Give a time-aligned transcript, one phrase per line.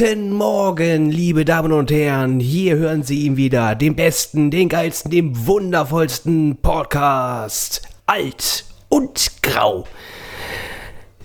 [0.00, 2.40] Guten Morgen, liebe Damen und Herren.
[2.40, 7.82] Hier hören Sie ihn wieder, den besten, den geilsten, den wundervollsten Podcast.
[8.06, 9.86] Alt und grau.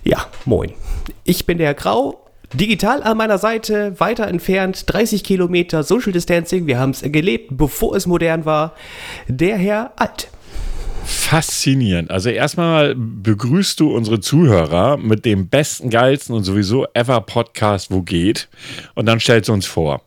[0.04, 0.74] Ja, moin.
[1.24, 2.22] Ich bin der Grau.
[2.52, 6.66] Digital an meiner Seite, weiter entfernt, 30 Kilometer Social Distancing.
[6.66, 8.74] Wir haben es gelebt, bevor es modern war.
[9.26, 10.28] Der Herr Alt.
[11.06, 12.10] Faszinierend.
[12.10, 18.02] Also erstmal begrüßt du unsere Zuhörer mit dem besten, geilsten und sowieso ever Podcast, wo
[18.02, 18.48] geht.
[18.94, 20.02] Und dann stellst du uns vor.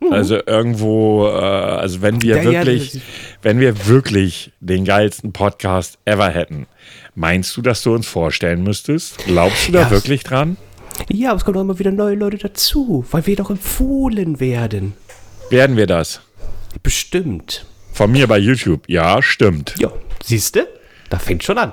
[0.00, 0.12] Mhm.
[0.12, 3.00] Also irgendwo, äh, also wenn wir ja, wirklich, ja,
[3.42, 6.66] wenn wir wirklich den geilsten Podcast ever hätten,
[7.14, 9.18] meinst du, dass du uns vorstellen müsstest?
[9.26, 10.56] Glaubst du da ja, wirklich dran?
[11.10, 14.94] Ja, aber es kommen auch immer wieder neue Leute dazu, weil wir doch empfohlen werden.
[15.50, 16.22] Werden wir das?
[16.82, 17.66] Bestimmt.
[17.98, 18.84] Von mir bei YouTube.
[18.86, 19.74] Ja, stimmt.
[19.76, 19.90] Ja,
[20.22, 20.68] siehst du?
[21.10, 21.72] Da fängt schon an.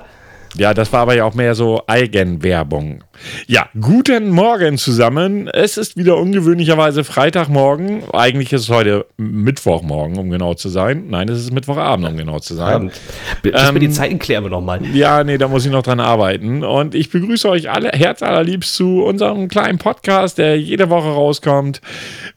[0.54, 3.04] Ja, das war aber ja auch mehr so Eigenwerbung.
[3.46, 5.48] Ja, guten Morgen zusammen.
[5.48, 8.04] Es ist wieder ungewöhnlicherweise Freitagmorgen.
[8.12, 11.08] Eigentlich ist es heute Mittwochmorgen, um genau zu sein.
[11.08, 12.74] Nein, es ist Mittwochabend, um genau zu sein.
[12.74, 13.00] Abend.
[13.44, 14.84] Ähm, die Zeiten klären wir nochmal.
[14.86, 16.64] Ja, nee, da muss ich noch dran arbeiten.
[16.64, 21.80] Und ich begrüße euch alle herzallerliebst zu unserem kleinen Podcast, der jede Woche rauskommt.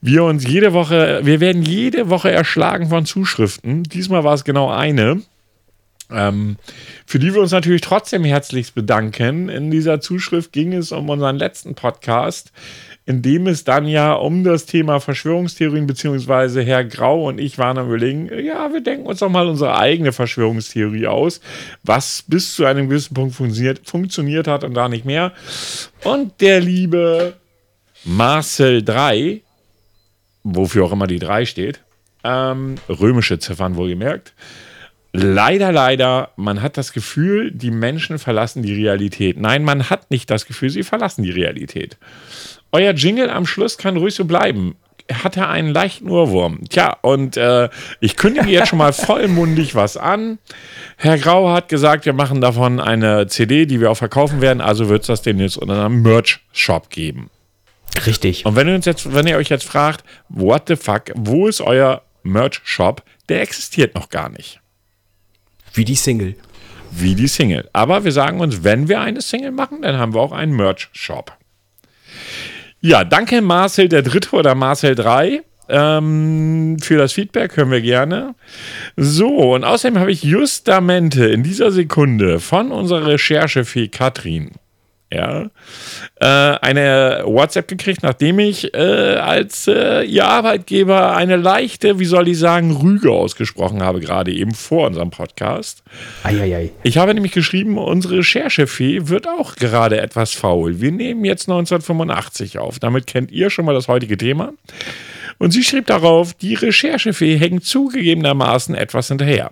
[0.01, 3.83] Wir uns jede Woche, wir werden jede Woche erschlagen von Zuschriften.
[3.83, 5.21] Diesmal war es genau eine.
[6.11, 6.57] Ähm,
[7.05, 9.49] für die wir uns natürlich trotzdem herzlichst bedanken.
[9.49, 12.51] In dieser Zuschrift ging es um unseren letzten Podcast,
[13.05, 17.77] in dem es dann ja um das Thema Verschwörungstheorien, beziehungsweise Herr Grau und ich waren
[17.77, 21.41] am überlegen, ja, wir denken uns doch mal unsere eigene Verschwörungstheorie aus,
[21.83, 25.33] was bis zu einem gewissen Punkt funktioniert, funktioniert hat und da nicht mehr.
[26.03, 27.33] Und der liebe
[28.03, 29.41] Marcel 3,
[30.43, 31.81] wofür auch immer die 3 steht,
[32.23, 34.33] ähm, römische Ziffern wohlgemerkt,
[35.11, 39.39] Leider, leider, man hat das Gefühl, die Menschen verlassen die Realität.
[39.39, 41.97] Nein, man hat nicht das Gefühl, sie verlassen die Realität.
[42.71, 44.75] Euer Jingle am Schluss kann ruhig so bleiben.
[45.11, 46.69] Hat er einen leichten Urwurm.
[46.69, 50.37] Tja, und äh, ich kündige jetzt schon mal vollmundig was an.
[50.97, 54.61] Herr Grau hat gesagt, wir machen davon eine CD, die wir auch verkaufen werden.
[54.61, 57.31] Also wird es das demnächst unter einem Merch-Shop geben.
[58.05, 58.45] Richtig.
[58.45, 61.61] Und wenn ihr, uns jetzt, wenn ihr euch jetzt fragt, what the fuck, wo ist
[61.61, 63.01] euer Merch-Shop?
[63.29, 64.58] Der existiert noch gar nicht.
[65.73, 66.35] Wie die Single.
[66.91, 67.69] Wie die Single.
[67.73, 71.33] Aber wir sagen uns, wenn wir eine Single machen, dann haben wir auch einen Merch-Shop.
[72.81, 78.35] Ja, danke Marcel der Dritte oder Marcel 3 ähm, für das Feedback, hören wir gerne.
[78.95, 84.51] So, und außerdem habe ich justamente in dieser Sekunde von unserer Recherchefee Katrin
[85.11, 85.49] ja,
[86.19, 92.27] äh, eine WhatsApp gekriegt, nachdem ich äh, als äh, ihr Arbeitgeber eine leichte, wie soll
[92.27, 95.83] ich sagen, Rüge ausgesprochen habe, gerade eben vor unserem Podcast.
[96.23, 96.71] Eieiei.
[96.83, 100.79] Ich habe nämlich geschrieben, unsere Recherchefee wird auch gerade etwas faul.
[100.79, 102.77] Wir nehmen jetzt 1985 auf.
[102.77, 104.53] Damit kennt ihr schon mal das heutige Thema.
[105.39, 109.51] Und sie schrieb darauf, die Recherchefee hängt zugegebenermaßen etwas hinterher.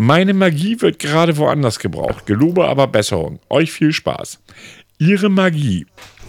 [0.00, 2.24] Meine Magie wird gerade woanders gebraucht.
[2.24, 3.40] Gelobe aber Besserung.
[3.50, 4.38] Euch viel Spaß.
[4.98, 5.86] Ihre Magie.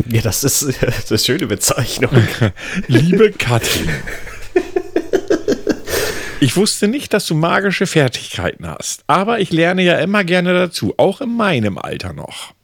[0.08, 2.10] Ja, das ist, das ist eine schöne Bezeichnung.
[2.88, 3.92] Liebe Katrin.
[6.40, 10.96] Ich wusste nicht, dass du magische Fertigkeiten hast, aber ich lerne ja immer gerne dazu,
[10.98, 12.56] auch in meinem Alter noch.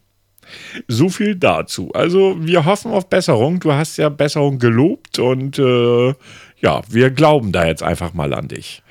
[0.88, 1.92] So viel dazu.
[1.92, 3.60] Also wir hoffen auf Besserung.
[3.60, 6.14] Du hast ja Besserung gelobt und äh,
[6.58, 8.82] ja, wir glauben da jetzt einfach mal an dich.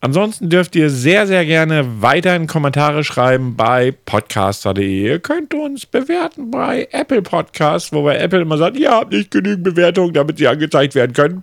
[0.00, 5.06] Ansonsten dürft ihr sehr, sehr gerne weiterhin Kommentare schreiben bei podcaster.de.
[5.06, 9.30] Ihr könnt uns bewerten bei Apple Podcasts, wo bei Apple immer sagt, ihr habt nicht
[9.30, 11.42] genügend Bewertungen, damit sie angezeigt werden können.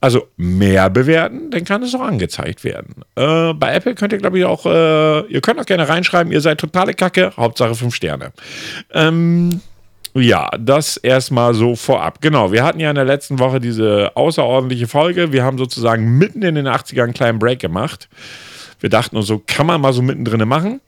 [0.00, 3.04] Also mehr bewerten, dann kann es auch angezeigt werden.
[3.14, 6.40] Äh, bei Apple könnt ihr, glaube ich, auch, äh, ihr könnt auch gerne reinschreiben, ihr
[6.40, 8.32] seid totale Kacke, Hauptsache 5 Sterne.
[8.92, 9.60] Ähm,
[10.14, 12.20] ja, das erstmal so vorab.
[12.20, 15.32] Genau, wir hatten ja in der letzten Woche diese außerordentliche Folge.
[15.32, 18.08] Wir haben sozusagen mitten in den 80ern einen kleinen Break gemacht.
[18.80, 20.80] Wir dachten uns so, kann man mal so mittendrin machen.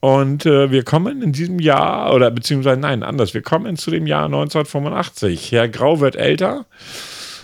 [0.00, 4.06] Und äh, wir kommen in diesem Jahr, oder beziehungsweise nein, anders, wir kommen zu dem
[4.06, 5.52] Jahr 1985.
[5.52, 6.66] Herr Grau wird älter.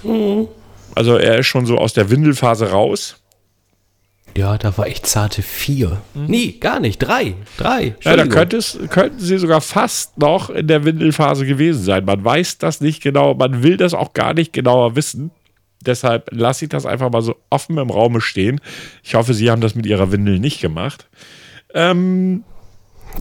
[0.03, 0.49] Mhm.
[0.95, 3.22] Also er ist schon so aus der Windelphase raus.
[4.37, 6.01] Ja, da war ich zarte vier.
[6.15, 6.27] Mhm.
[6.27, 6.99] Nee, gar nicht.
[6.99, 7.35] Drei.
[7.59, 7.95] Drei.
[8.03, 12.05] Ja, da könnten sie sogar fast noch in der Windelphase gewesen sein.
[12.05, 13.35] Man weiß das nicht genau.
[13.35, 15.31] Man will das auch gar nicht genauer wissen.
[15.85, 18.61] Deshalb lasse ich das einfach mal so offen im Raum stehen.
[19.03, 21.09] Ich hoffe, Sie haben das mit Ihrer Windel nicht gemacht.
[21.75, 22.45] Ähm,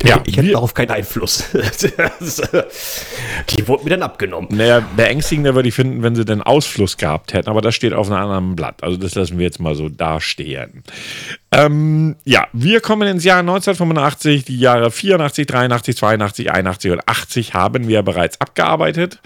[0.04, 1.46] ja, ich hätte darauf keinen Einfluss.
[3.50, 4.50] die wurde mir dann abgenommen.
[4.52, 8.10] Naja, beängstigender würde ich finden, wenn sie den Ausfluss gehabt hätten, aber das steht auf
[8.10, 8.84] einem anderen Blatt.
[8.84, 10.84] Also das lassen wir jetzt mal so dastehen.
[11.52, 14.46] Ähm, ja, wir kommen ins Jahr 1985.
[14.46, 19.20] Die Jahre 84, 83, 82, 81 und 80 haben wir bereits abgearbeitet.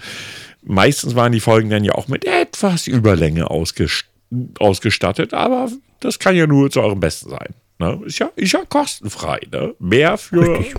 [0.62, 5.70] meistens waren die Folgen dann ja auch mit etwas Überlänge ausgestattet, aber
[6.00, 7.54] das kann ja nur zu eurem Besten sein.
[7.78, 8.00] Ne?
[8.04, 9.40] Ist, ja, ist ja kostenfrei.
[9.52, 9.74] Ne?
[9.78, 10.74] Mehr für Richtig.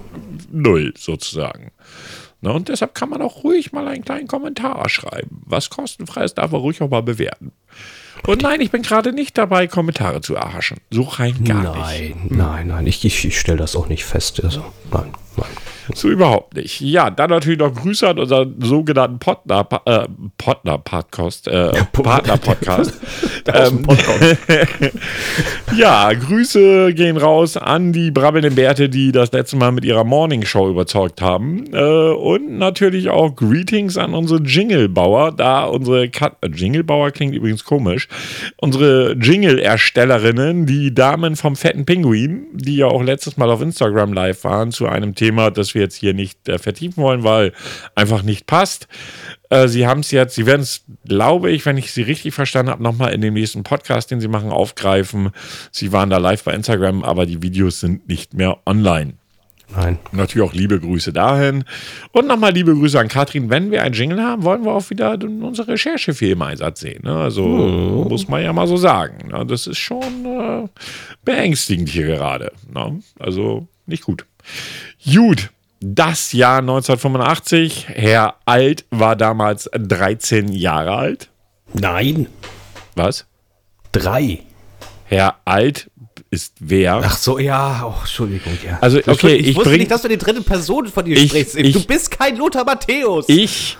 [0.51, 1.71] null sozusagen.
[2.41, 2.53] Ne?
[2.53, 5.41] Und deshalb kann man auch ruhig mal einen kleinen Kommentar schreiben.
[5.45, 7.51] Was kostenfrei ist, darf man ruhig auch mal bewerten.
[8.25, 10.77] Und nein, ich bin gerade nicht dabei, Kommentare zu erhaschen.
[10.89, 12.31] So rein gar nein, nicht.
[12.31, 12.88] Nein, nein, nein.
[12.88, 14.44] Ich, ich, ich stelle das auch nicht fest.
[14.44, 15.47] Also, nein, nein.
[15.94, 16.81] So überhaupt nicht.
[16.81, 20.07] Ja, dann natürlich noch Grüße an unseren sogenannten Partner, äh,
[20.38, 22.94] Partner Podcast, äh, Partner Podcast.
[23.53, 23.85] ähm,
[25.77, 30.45] ja, Grüße gehen raus an die brabbelnden Bärte, die das letzte Mal mit ihrer Morning
[30.45, 31.65] Show überzeugt haben.
[31.73, 37.63] Äh, und natürlich auch Greetings an unsere Jinglebauer, da unsere Cut äh, Jinglebauer klingt übrigens
[37.63, 38.09] komisch.
[38.57, 44.44] Unsere Jingle-Erstellerinnen, die Damen vom fetten Pinguin, die ja auch letztes Mal auf Instagram live
[44.44, 47.53] waren zu einem Thema, das wir wir jetzt hier nicht äh, vertiefen wollen, weil
[47.95, 48.88] einfach nicht passt.
[49.49, 52.71] Äh, sie haben es jetzt, Sie werden es, glaube ich, wenn ich Sie richtig verstanden
[52.71, 55.31] habe, nochmal in dem nächsten Podcast, den Sie machen, aufgreifen.
[55.71, 59.13] Sie waren da live bei Instagram, aber die Videos sind nicht mehr online.
[59.75, 59.99] Nein.
[60.13, 61.65] Natürlich auch liebe Grüße dahin.
[62.13, 63.49] Und nochmal liebe Grüße an Katrin.
[63.49, 67.03] Wenn wir einen Jingle haben, wollen wir auch wieder unsere Recherche viel im Einsatz sehen.
[67.03, 67.13] Ne?
[67.13, 68.07] Also oh.
[68.09, 69.27] muss man ja mal so sagen.
[69.27, 69.45] Ne?
[69.45, 70.67] Das ist schon äh,
[71.25, 72.53] beängstigend hier gerade.
[72.73, 73.01] Ne?
[73.19, 74.25] Also nicht gut.
[75.03, 75.49] Gut.
[75.79, 77.88] Das Jahr 1985.
[77.89, 81.29] Herr Alt war damals 13 Jahre alt.
[81.74, 82.27] Nein.
[82.95, 83.25] Was?
[83.91, 84.39] Drei.
[85.06, 85.89] Herr Alt
[86.31, 87.01] ist wer?
[87.03, 88.79] Ach so, ja, oh, Entschuldigung, ja.
[88.81, 91.29] Also, okay, ich, ich wusste bring, nicht, dass du die dritte Person von dir ich,
[91.29, 91.56] sprichst.
[91.56, 93.25] Ich, du bist kein Lothar Matthäus.
[93.30, 93.77] Ich,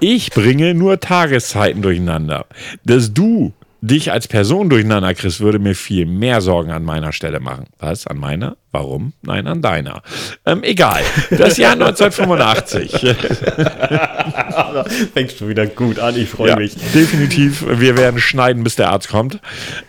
[0.00, 2.46] ich bringe nur Tageszeiten durcheinander.
[2.84, 3.52] Dass du
[3.86, 7.66] dich als Person durcheinander kriegst, würde mir viel mehr Sorgen an meiner Stelle machen.
[7.78, 8.06] Was?
[8.06, 8.56] An meiner?
[8.72, 9.12] Warum?
[9.22, 10.00] Nein, an deiner.
[10.46, 11.02] Ähm, egal.
[11.30, 12.92] Das Jahr 1985.
[15.12, 16.76] Fängst du wieder gut an, ich freue ja, mich.
[16.94, 17.64] Definitiv.
[17.68, 19.38] Wir werden schneiden, bis der Arzt kommt.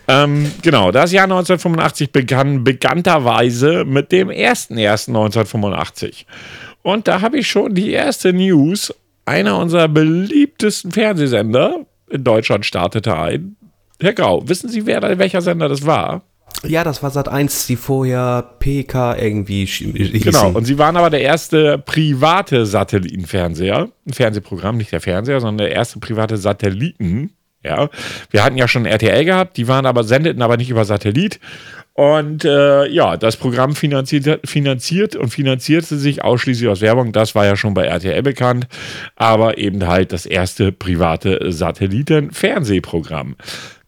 [0.08, 6.26] Ähm, genau, das Jahr 1985 begann bekannterweise mit dem 1.1.1985.
[6.82, 8.94] Und da habe ich schon die erste News.
[9.24, 13.56] Einer unserer beliebtesten Fernsehsender in Deutschland startete ein.
[14.00, 16.22] Herr Grau, wissen Sie, wer, welcher Sender das war?
[16.64, 20.20] Ja, das war Sat 1, die vorher PK irgendwie hießen.
[20.20, 23.88] Genau, und sie waren aber der erste private Satellitenfernseher.
[24.06, 27.32] Ein Fernsehprogramm, nicht der Fernseher, sondern der erste private Satelliten.
[27.62, 27.88] Ja,
[28.30, 31.40] wir hatten ja schon RTL gehabt, die waren aber, sendeten aber nicht über Satellit.
[31.94, 37.12] Und äh, ja, das Programm finanziert, finanziert und finanzierte sich ausschließlich aus Werbung.
[37.12, 38.68] Das war ja schon bei RTL bekannt,
[39.16, 43.36] aber eben halt das erste private Satelliten-Fernsehprogramm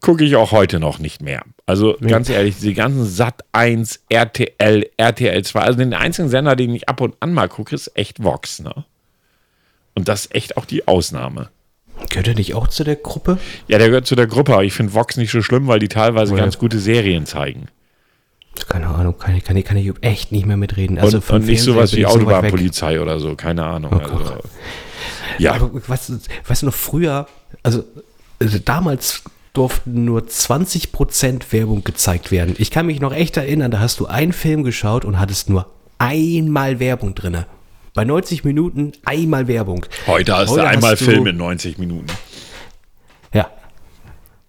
[0.00, 1.42] gucke ich auch heute noch nicht mehr.
[1.66, 2.08] Also ja.
[2.08, 6.88] ganz ehrlich, die ganzen Sat 1, RTL, RTL 2, also den einzigen Sender, den ich
[6.88, 8.84] ab und an mal gucke, ist echt Vox, ne?
[9.94, 11.50] Und das ist echt auch die Ausnahme.
[12.10, 13.38] Gehört er nicht auch zu der Gruppe?
[13.66, 15.88] Ja, der gehört zu der Gruppe, aber ich finde Vox nicht so schlimm, weil die
[15.88, 16.40] teilweise ja.
[16.40, 17.66] ganz gute Serien zeigen.
[18.68, 20.98] Keine Ahnung, kann ich, kann ich, kann ich echt nicht mehr mitreden.
[20.98, 23.92] Also und, und nicht sowas wie Autobahnpolizei so oder so, keine Ahnung.
[23.92, 24.38] Oh, also,
[25.38, 25.54] ja.
[25.54, 26.12] Aber weißt,
[26.46, 27.26] weißt du noch früher,
[27.62, 27.84] also,
[28.40, 29.22] also damals
[29.58, 32.54] durften nur 20% Werbung gezeigt werden.
[32.58, 35.66] Ich kann mich noch echt erinnern, da hast du einen Film geschaut und hattest nur
[35.98, 37.44] einmal Werbung drin.
[37.92, 39.84] Bei 90 Minuten einmal Werbung.
[40.06, 42.06] Heute hast Heute du einmal hast Film in 90 Minuten.
[43.34, 43.50] Ja.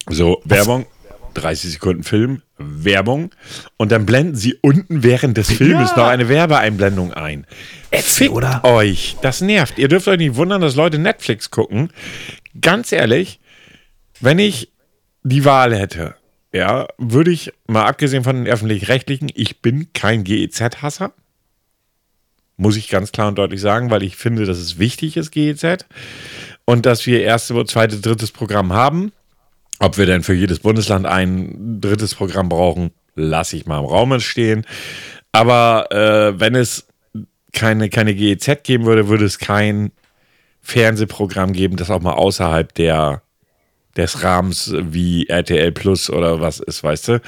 [0.07, 0.85] So, Werbung,
[1.33, 3.31] 30 Sekunden Film, Werbung
[3.77, 5.97] und dann blenden sie unten während des Filmes ja.
[5.97, 7.47] noch eine Werbeeinblendung ein.
[7.91, 8.63] Fickt oder?
[8.63, 9.79] euch, das nervt.
[9.79, 11.89] Ihr dürft euch nicht wundern, dass Leute Netflix gucken.
[12.61, 13.39] Ganz ehrlich,
[14.19, 14.69] wenn ich
[15.23, 16.15] die Wahl hätte,
[16.51, 21.13] ja, würde ich, mal abgesehen von den öffentlich-rechtlichen, ich bin kein GEZ-Hasser.
[22.57, 25.85] Muss ich ganz klar und deutlich sagen, weil ich finde, dass es wichtig ist, GEZ.
[26.65, 29.11] Und dass wir erste, zweite, drittes Programm haben.
[29.79, 34.19] Ob wir denn für jedes Bundesland ein drittes Programm brauchen, lasse ich mal im Raum
[34.19, 34.65] stehen.
[35.31, 36.87] Aber äh, wenn es
[37.53, 39.91] keine, keine GEZ geben würde, würde es kein
[40.61, 43.21] Fernsehprogramm geben, das auch mal außerhalb der
[43.99, 47.21] des Rahmens wie RTL Plus oder was ist, weißt du?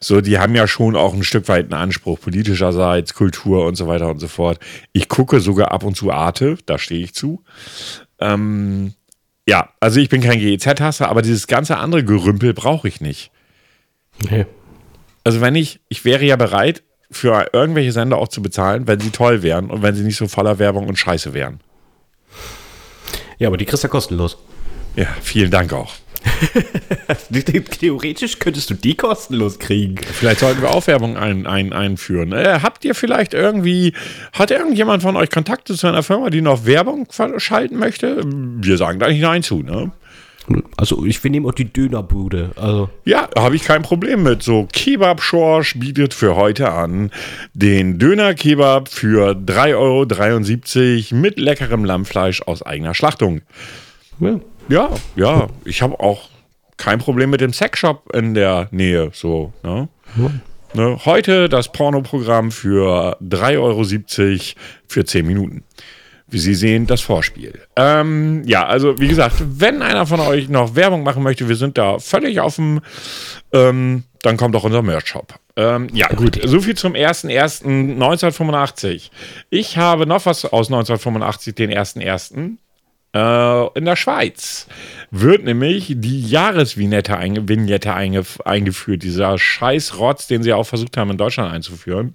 [0.00, 3.86] So, die haben ja schon auch ein Stück weit einen Anspruch, politischerseits, Kultur und so
[3.86, 4.58] weiter und so fort.
[4.92, 7.42] Ich gucke sogar ab und zu Arte, da stehe ich zu.
[8.18, 8.94] Ähm,
[9.48, 13.30] ja, also ich bin kein GEZ-Hasser, aber dieses ganze andere Gerümpel brauche ich nicht.
[14.30, 14.46] Nee.
[15.24, 19.10] Also wenn ich, ich wäre ja bereit, für irgendwelche Sender auch zu bezahlen, wenn sie
[19.10, 21.60] toll wären und wenn sie nicht so voller Werbung und Scheiße wären.
[23.38, 24.38] Ja, aber die kriegst du ja kostenlos.
[24.96, 25.94] Ja, vielen Dank auch.
[27.80, 29.96] Theoretisch könntest du die kostenlos kriegen.
[29.98, 32.32] Vielleicht sollten wir auch Werbung ein, ein, einführen.
[32.32, 33.92] Äh, habt ihr vielleicht irgendwie,
[34.32, 37.08] hat irgendjemand von euch Kontakte zu einer Firma, die noch Werbung
[37.38, 38.22] schalten möchte?
[38.24, 39.92] Wir sagen da nicht Nein zu, ne?
[40.76, 42.52] Also ich wir nehmen auch die Dönerbude.
[42.56, 42.88] Also.
[43.04, 44.42] Ja, habe ich kein Problem mit.
[44.42, 47.10] So, Kebab Schorsch bietet für heute an
[47.52, 53.40] den Döner-Kebab für 3,73 Euro mit leckerem Lammfleisch aus eigener Schlachtung.
[54.20, 56.28] Ja, ja, ja ich habe auch
[56.76, 59.10] kein Problem mit dem Sexshop in der Nähe.
[59.12, 59.88] So, ne?
[60.16, 60.30] Ja.
[60.74, 63.84] Ne, heute das Pornoprogramm für 3,70 Euro
[64.86, 65.64] für 10 Minuten
[66.28, 67.60] wie Sie sehen, das Vorspiel.
[67.76, 71.78] Ähm, ja, also wie gesagt, wenn einer von euch noch Werbung machen möchte, wir sind
[71.78, 72.80] da völlig offen,
[73.52, 75.34] ähm, dann kommt auch unser Merch-Shop.
[75.54, 79.10] Ähm, ja, gut, so viel zum 01.01.1985.
[79.50, 82.56] Ich habe noch was aus 1985, den 1.01.
[83.14, 84.66] Äh, in der Schweiz
[85.10, 90.96] wird nämlich die Jahresvignette einge Vignette einge eingeführt, dieser scheiß Rotz, den sie auch versucht
[90.96, 92.14] haben in Deutschland einzuführen.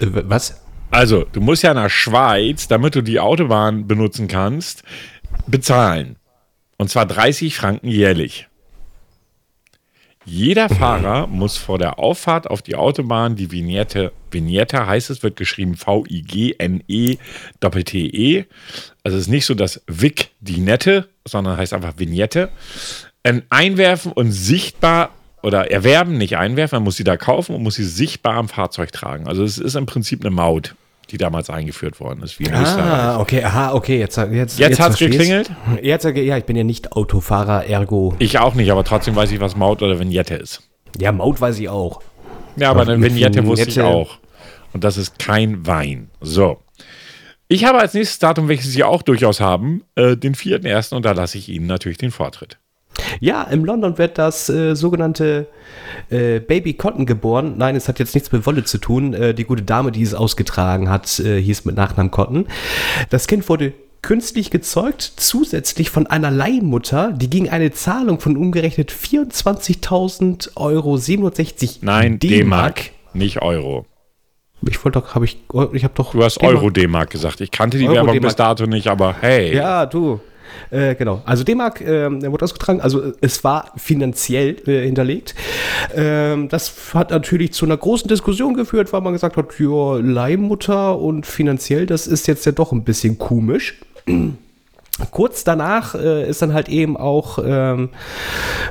[0.00, 0.62] Was?
[0.90, 4.82] Also, du musst ja nach Schweiz, damit du die Autobahn benutzen kannst,
[5.46, 6.16] bezahlen.
[6.76, 8.48] Und zwar 30 Franken jährlich.
[10.24, 10.68] Jeder.
[10.68, 15.76] Fahrer muss vor der Auffahrt auf die Autobahn die Vignette, Vignette heißt es, wird geschrieben
[15.76, 17.16] V-I-G-N-E
[17.60, 18.44] Doppel-T-E.
[19.04, 22.50] Also es ist nicht so das Vic, die Nette, sondern heißt einfach Vignette.
[23.50, 25.10] Einwerfen und sichtbar
[25.42, 28.92] oder erwerben, nicht einwerfen, man muss sie da kaufen und muss sie sichtbar am Fahrzeug
[28.92, 29.26] tragen.
[29.26, 30.74] Also es ist im Prinzip eine Maut
[31.12, 32.40] die damals eingeführt worden ist.
[32.40, 35.50] Wie in ah, okay, aha, okay, jetzt jetzt jetzt, jetzt hat es geklingelt.
[35.82, 38.14] Jetzt ja, ich bin ja nicht Autofahrer, ergo.
[38.18, 40.62] Ich auch nicht, aber trotzdem weiß ich, was Maut oder Vignette ist.
[40.98, 42.00] Ja, Maut weiß ich auch.
[42.56, 44.18] Ja, aber eine Vignette wusste ich auch.
[44.72, 46.08] Und das ist kein Wein.
[46.20, 46.62] So.
[47.52, 50.94] Ich habe als nächstes Datum, welches Sie auch durchaus haben, äh, den 4.1.
[50.94, 52.56] und da lasse ich Ihnen natürlich den Vortritt.
[53.20, 55.48] Ja, in London wird das äh, sogenannte
[56.08, 57.56] äh, Baby Cotton geboren.
[57.58, 59.12] Nein, es hat jetzt nichts mit Wolle zu tun.
[59.12, 62.46] Äh, die gute Dame, die es ausgetragen hat, äh, hieß mit Nachnamen Cotton.
[63.10, 68.90] Das Kind wurde künstlich gezeugt, zusätzlich von einer Leihmutter, die gegen eine Zahlung von umgerechnet
[68.90, 73.84] 24.000 Euro 67 Nein, D-Mark, nicht Euro.
[74.68, 75.38] Ich wollte doch, habe ich,
[75.72, 76.12] ich habe doch.
[76.12, 77.40] Du hast Euro D-Mark gesagt.
[77.40, 79.54] Ich kannte die Werbung bis dato nicht, aber hey.
[79.54, 80.20] Ja, du.
[80.70, 81.22] Äh, genau.
[81.24, 82.80] Also D-Mark äh, wurde ausgetragen.
[82.80, 85.34] Also es war finanziell äh, hinterlegt.
[85.94, 90.98] Ähm, das hat natürlich zu einer großen Diskussion geführt, weil man gesagt hat, ja, Leihmutter
[90.98, 93.80] und finanziell, das ist jetzt ja doch ein bisschen komisch.
[95.10, 97.88] Kurz danach äh, ist dann halt eben auch ähm,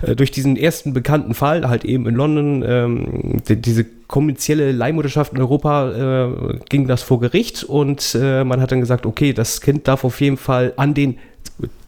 [0.03, 5.33] äh, durch diesen ersten bekannten Fall, halt eben in London, ähm, die, diese kommerzielle Leihmutterschaft
[5.33, 9.61] in Europa, äh, ging das vor Gericht und äh, man hat dann gesagt, okay, das
[9.61, 11.17] Kind darf auf jeden Fall an den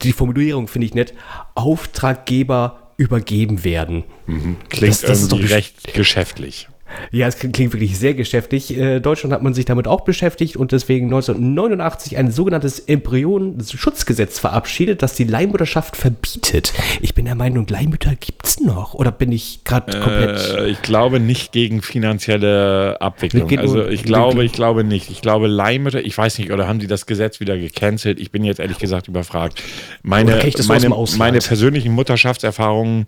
[0.02, 1.14] die Formulierung finde ich nett,
[1.56, 4.04] Auftraggeber übergeben werden.
[4.28, 4.58] Mhm.
[4.70, 6.68] Klingt das, das ist doch recht geschäftlich.
[7.12, 8.78] Ja, es klingt wirklich sehr geschäftig.
[8.78, 15.02] Äh, Deutschland hat man sich damit auch beschäftigt und deswegen 1989 ein sogenanntes Embryonenschutzgesetz verabschiedet,
[15.02, 16.74] das die Leihmutterschaft verbietet.
[17.02, 18.94] Ich bin der Meinung, Leihmütter gibt es noch.
[18.94, 20.56] Oder bin ich gerade komplett.
[20.58, 23.50] Äh, ich glaube nicht gegen finanzielle Abwicklung.
[23.58, 25.10] Also ich glaube, ich glaube nicht.
[25.10, 28.20] Ich glaube, Leihmütter, ich weiß nicht, oder haben die das Gesetz wieder gecancelt?
[28.20, 29.62] Ich bin jetzt ehrlich gesagt überfragt.
[30.02, 33.06] Meine, meine, meine persönlichen Mutterschaftserfahrungen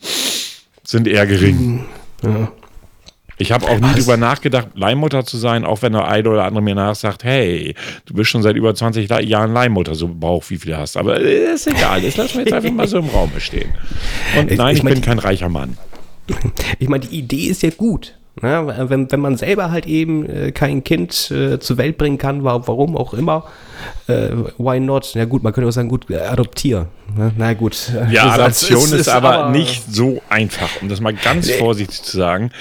[0.84, 1.86] sind eher gering.
[2.24, 2.52] Ja.
[3.38, 3.96] Ich habe auch nie Was?
[3.96, 7.76] drüber nachgedacht, Leihmutter zu sein, auch wenn der eine oder andere mir nachsagt, hey,
[8.06, 10.96] du bist schon seit über 20 Jahren Leihmutter, so Bauch, wie viel du hast.
[10.96, 13.74] Aber ist egal, das lassen wir jetzt einfach mal so im Raum stehen.
[14.38, 15.78] Und nein, ich, ich mein, bin kein reicher Mann.
[16.80, 18.16] Ich meine, die Idee ist ja gut.
[18.42, 18.90] Ne?
[18.90, 22.98] Wenn, wenn man selber halt eben äh, kein Kind äh, zur Welt bringen kann, warum
[22.98, 23.46] auch immer,
[24.08, 25.12] äh, why not?
[25.16, 26.88] Na gut, man könnte auch sagen, gut, äh, adoptier.
[27.16, 27.32] Ne?
[27.38, 27.92] Na gut.
[28.12, 32.04] Ja, Adoption ist, ist, ist, aber, aber nicht so einfach, um das mal ganz vorsichtig
[32.04, 32.52] zu sagen.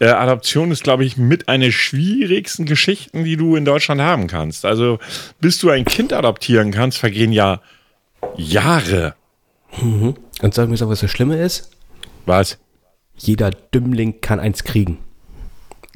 [0.00, 4.64] Äh, Adoption ist, glaube ich, mit einer schwierigsten Geschichten, die du in Deutschland haben kannst.
[4.64, 4.98] Also,
[5.40, 7.60] bis du ein Kind adoptieren kannst, vergehen ja
[8.36, 9.14] Jahre.
[9.80, 10.14] Mhm.
[10.40, 11.70] Und sag mir, was das Schlimme ist?
[12.24, 12.58] Was?
[13.16, 14.98] Jeder Dümmling kann eins kriegen.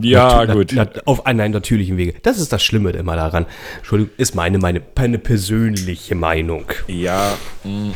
[0.00, 0.72] Ja, Natu gut.
[0.72, 2.14] Nat auf einem natürlichen Wege.
[2.22, 3.46] Das ist das Schlimme immer daran.
[3.78, 6.66] Entschuldigung, ist meine, meine, meine persönliche Meinung.
[6.88, 7.37] Ja.
[7.64, 7.70] Mh.
[7.70, 7.94] Hm.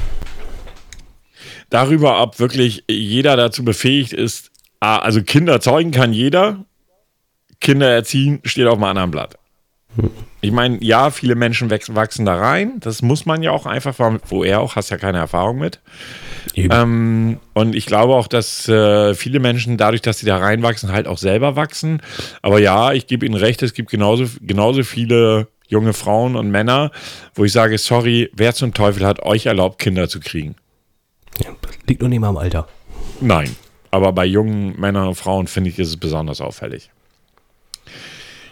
[1.70, 6.64] Darüber, ob wirklich jeder dazu befähigt ist, also Kinder zeugen kann jeder,
[7.60, 9.36] Kinder erziehen steht auf einem anderen Blatt.
[10.40, 12.74] Ich meine, ja, viele Menschen wachsen da rein.
[12.80, 13.94] Das muss man ja auch einfach,
[14.28, 15.80] wo er auch, hast ja keine Erfahrung mit.
[16.54, 21.06] Ähm, und ich glaube auch, dass äh, viele Menschen dadurch, dass sie da reinwachsen, halt
[21.06, 22.00] auch selber wachsen.
[22.42, 26.92] Aber ja, ich gebe Ihnen recht, es gibt genauso, genauso viele junge Frauen und Männer,
[27.34, 30.54] wo ich sage, sorry, wer zum Teufel hat euch erlaubt, Kinder zu kriegen?
[31.42, 31.50] Ja,
[31.86, 32.68] Liegt nur nicht mal am Alter.
[33.20, 33.54] Nein,
[33.90, 36.90] aber bei jungen Männern und Frauen finde ich, ist es besonders auffällig.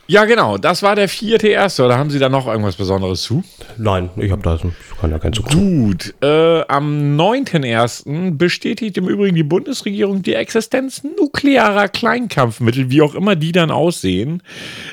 [0.07, 1.85] Ja, genau, das war der vierte erste.
[1.85, 3.43] Oder haben Sie da noch irgendwas Besonderes zu?
[3.79, 4.63] Nein, ich habe da ich
[5.01, 5.51] kann da keinen Zug.
[5.51, 8.37] Gut, äh, am 9.1.
[8.37, 14.43] bestätigt im Übrigen die Bundesregierung die Existenz nuklearer Kleinkampfmittel, wie auch immer die dann aussehen,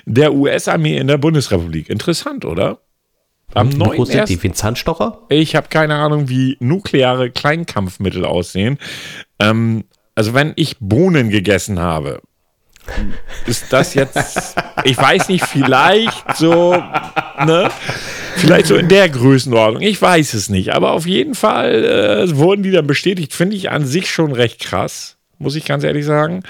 [0.06, 1.90] der US-Armee in der Bundesrepublik.
[1.90, 2.80] Interessant, oder?
[3.54, 4.42] Am wie groß sind die?
[4.42, 5.20] Wie ein Zahnstocher?
[5.30, 8.78] Ich habe keine Ahnung, wie nukleare Kleinkampfmittel aussehen.
[9.40, 9.84] Ähm,
[10.16, 12.22] also wenn ich Bohnen gegessen habe,
[13.46, 17.70] ist das jetzt, ich weiß nicht, vielleicht so, ne?
[18.36, 19.82] Vielleicht so in der Größenordnung.
[19.82, 20.74] Ich weiß es nicht.
[20.74, 23.34] Aber auf jeden Fall äh, wurden die dann bestätigt.
[23.34, 26.44] Finde ich an sich schon recht krass, muss ich ganz ehrlich sagen.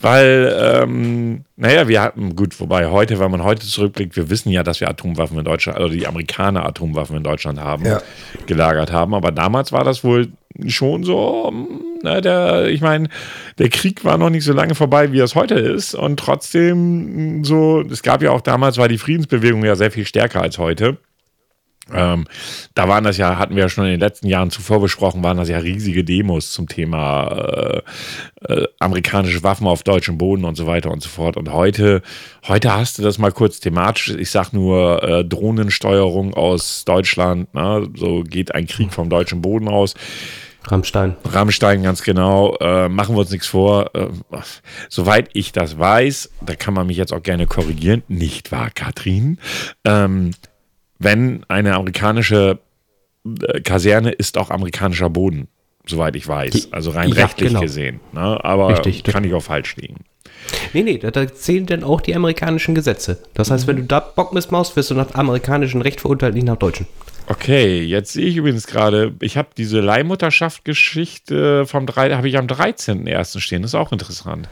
[0.00, 4.62] Weil, ähm, naja, wir hatten, gut, wobei heute, wenn man heute zurückblickt, wir wissen ja,
[4.62, 8.00] dass wir Atomwaffen in Deutschland, also die Amerikaner Atomwaffen in Deutschland haben, ja.
[8.46, 9.12] gelagert haben.
[9.12, 10.28] Aber damals war das wohl
[10.66, 11.52] schon so,
[12.02, 13.08] na, der, ich meine,
[13.58, 15.94] der Krieg war noch nicht so lange vorbei, wie es heute ist.
[15.94, 20.42] Und trotzdem so, es gab ja auch damals, war die Friedensbewegung ja sehr viel stärker
[20.42, 20.98] als heute.
[21.92, 22.26] Ähm,
[22.74, 25.36] da waren das ja, hatten wir ja schon in den letzten Jahren zuvor besprochen, waren
[25.36, 27.82] das ja riesige Demos zum Thema äh,
[28.52, 31.36] äh, amerikanische Waffen auf deutschem Boden und so weiter und so fort.
[31.36, 32.02] Und heute,
[32.46, 34.10] heute hast du das mal kurz thematisch.
[34.10, 37.52] Ich sag nur äh, Drohnensteuerung aus Deutschland.
[37.54, 37.88] Ne?
[37.94, 39.94] So geht ein Krieg vom deutschen Boden aus.
[40.70, 41.16] Rammstein.
[41.24, 42.56] Rammstein, ganz genau.
[42.60, 43.94] Äh, machen wir uns nichts vor.
[43.94, 44.08] Äh,
[44.88, 49.38] soweit ich das weiß, da kann man mich jetzt auch gerne korrigieren, nicht wahr, Katrin?
[49.84, 50.32] Ähm,
[50.98, 52.58] wenn eine amerikanische
[53.24, 55.48] äh, Kaserne ist auch amerikanischer Boden,
[55.86, 56.68] soweit ich weiß.
[56.72, 57.60] Also rein ja, rechtlich genau.
[57.60, 58.00] gesehen.
[58.12, 58.42] Ne?
[58.44, 60.04] Aber Richtig, kann ich auch falsch liegen.
[60.72, 63.22] Nee, nee, da, da, zählen dann auch die amerikanischen Gesetze.
[63.34, 66.56] Das heißt, wenn du da Bock missmaust, wirst du nach amerikanischem Recht verurteilt, nicht nach
[66.56, 66.86] deutschen.
[67.26, 72.46] Okay, jetzt sehe ich übrigens gerade, ich habe diese Leihmutterschaft-Geschichte vom 3, habe ich am
[72.46, 73.40] 13.01.
[73.40, 73.62] stehen.
[73.62, 74.48] Das ist auch interessant.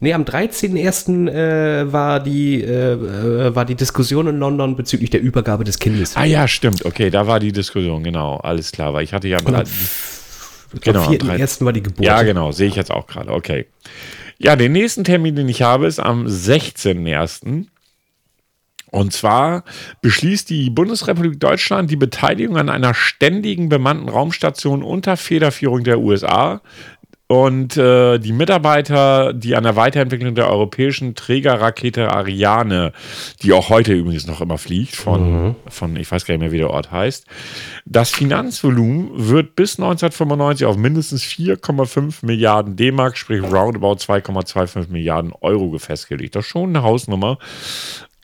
[0.00, 1.30] Nee, am 13.01.
[1.30, 6.16] Äh, war, die, äh, äh, war die Diskussion in London bezüglich der Übergabe des Kindes.
[6.16, 6.84] Ah ja, stimmt.
[6.84, 8.36] Okay, da war die Diskussion, genau.
[8.36, 9.38] Alles klar, weil ich hatte ja...
[9.38, 11.64] am, genau, am 4.1.
[11.64, 12.04] war die Geburt.
[12.04, 13.30] Ja, genau, sehe ich jetzt auch gerade.
[13.30, 13.66] Okay.
[14.38, 17.66] Ja, den nächsten Termin, den ich habe, ist am 16.01.
[18.94, 19.64] Und zwar
[20.02, 26.60] beschließt die Bundesrepublik Deutschland die Beteiligung an einer ständigen bemannten Raumstation unter Federführung der USA
[27.26, 32.92] und äh, die Mitarbeiter, die an der Weiterentwicklung der europäischen Trägerrakete Ariane,
[33.42, 35.56] die auch heute übrigens noch immer fliegt, von, mhm.
[35.68, 37.26] von ich weiß gar nicht mehr, wie der Ort heißt,
[37.86, 45.78] das Finanzvolumen wird bis 1995 auf mindestens 4,5 Milliarden D-Mark, sprich roundabout 2,25 Milliarden Euro
[45.78, 46.36] festgelegt.
[46.36, 47.38] Das ist schon eine Hausnummer.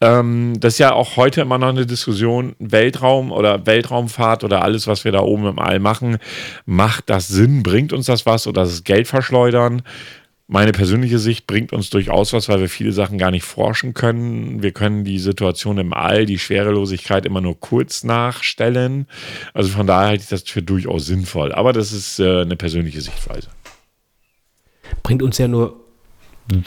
[0.00, 4.86] Ähm, das ist ja auch heute immer noch eine Diskussion, Weltraum oder Weltraumfahrt oder alles,
[4.86, 6.18] was wir da oben im All machen,
[6.64, 9.82] macht das Sinn, bringt uns das was oder ist es Geld verschleudern?
[10.52, 14.64] Meine persönliche Sicht bringt uns durchaus was, weil wir viele Sachen gar nicht forschen können.
[14.64, 19.06] Wir können die Situation im All, die Schwerelosigkeit immer nur kurz nachstellen.
[19.54, 21.52] Also von daher halte ich das für durchaus sinnvoll.
[21.52, 23.46] Aber das ist äh, eine persönliche Sichtweise.
[25.04, 25.79] Bringt uns ja nur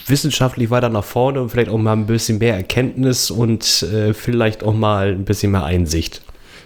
[0.08, 4.64] wissenschaftlich weiter nach vorne und vielleicht auch mal ein bisschen mehr Erkenntnis und äh, vielleicht
[4.64, 6.22] auch mal ein bisschen mehr Einsicht.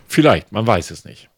[0.08, 1.30] Vielleicht, man weiß es nicht.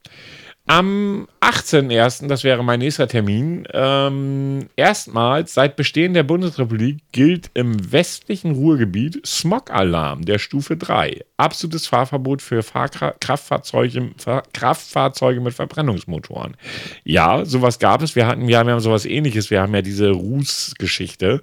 [0.69, 7.91] Am 18.01., das wäre mein nächster Termin, ähm, erstmals seit Bestehen der Bundesrepublik gilt im
[7.91, 11.21] westlichen Ruhrgebiet Smog-Alarm der Stufe 3.
[11.37, 14.11] Absolutes Fahrverbot für Fahrkraftfahrzeuge,
[14.53, 16.55] Kraftfahrzeuge mit Verbrennungsmotoren.
[17.03, 18.15] Ja, sowas gab es.
[18.15, 19.49] Wir hatten, wir haben ja sowas ähnliches.
[19.49, 21.41] Wir haben ja diese Ruß-Geschichte,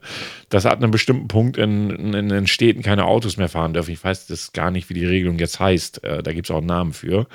[0.50, 3.90] dass ab einem bestimmten Punkt in, in, in, den Städten keine Autos mehr fahren dürfen.
[3.90, 6.04] Ich weiß das gar nicht, wie die Regelung jetzt heißt.
[6.04, 7.26] Äh, da gibt es auch einen Namen für.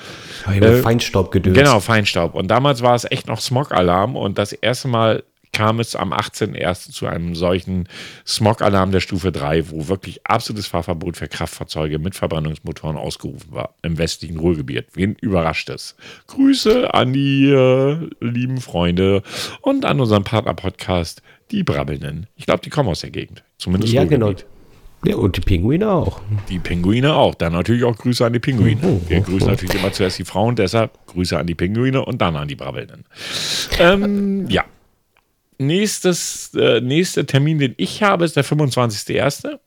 [0.48, 1.58] Ja, äh, Feinstaubgedöns.
[1.58, 2.36] Genau, Feinstaub.
[2.36, 6.92] Und damals war es echt noch Smog-Alarm und das erste Mal kam es am 18.01.
[6.92, 7.88] zu einem solchen
[8.26, 13.98] Smog-Alarm der Stufe 3, wo wirklich absolutes Fahrverbot für Kraftfahrzeuge mit Verbrennungsmotoren ausgerufen war im
[13.98, 14.86] westlichen Ruhrgebiet.
[14.94, 15.96] Wen überrascht es?
[16.28, 19.24] Grüße an die äh, lieben Freunde
[19.62, 22.28] und an unseren Partner-Podcast, die Brabbelnden.
[22.36, 23.44] Ich glaube, die kommen aus der Gegend.
[23.58, 24.34] Zumindest Ja, genau.
[25.04, 26.22] Ja, und die Pinguine auch.
[26.50, 27.34] Die Pinguine auch.
[27.34, 28.80] Dann natürlich auch Grüße an die Pinguine.
[28.84, 29.52] Oh, oh, Wir grüßen oh.
[29.52, 33.06] natürlich immer zuerst die Frauen, deshalb Grüße an die Pinguine und dann an die Brabbelnden.
[33.80, 34.64] Ähm, ja.
[35.58, 39.60] Nächstes, äh, nächster Termin, den ich habe, ist der 25.01.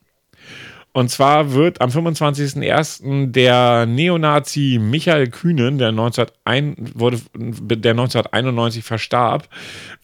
[0.96, 3.32] Und zwar wird am 25.01.
[3.32, 9.48] der Neonazi Michael Kühnen, der, 1901, wurde, der 1991 verstarb,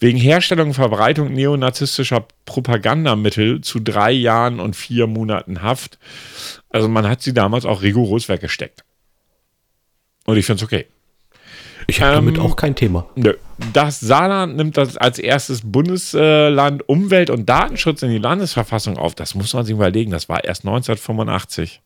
[0.01, 6.01] wegen Herstellung und Verbreitung neonazistischer Propagandamittel zu drei Jahren und vier Monaten Haft.
[6.71, 8.83] Also man hat sie damals auch rigoros weggesteckt.
[10.27, 10.87] Und ich finde es okay.
[11.91, 13.07] Ich habe damit auch kein Thema.
[13.17, 13.35] Nö.
[13.73, 19.15] Das Saarland nimmt das als erstes Bundesland Umwelt- und Datenschutz in die Landesverfassung auf.
[19.15, 20.11] Das muss man sich überlegen.
[20.11, 21.83] Das war erst 1985.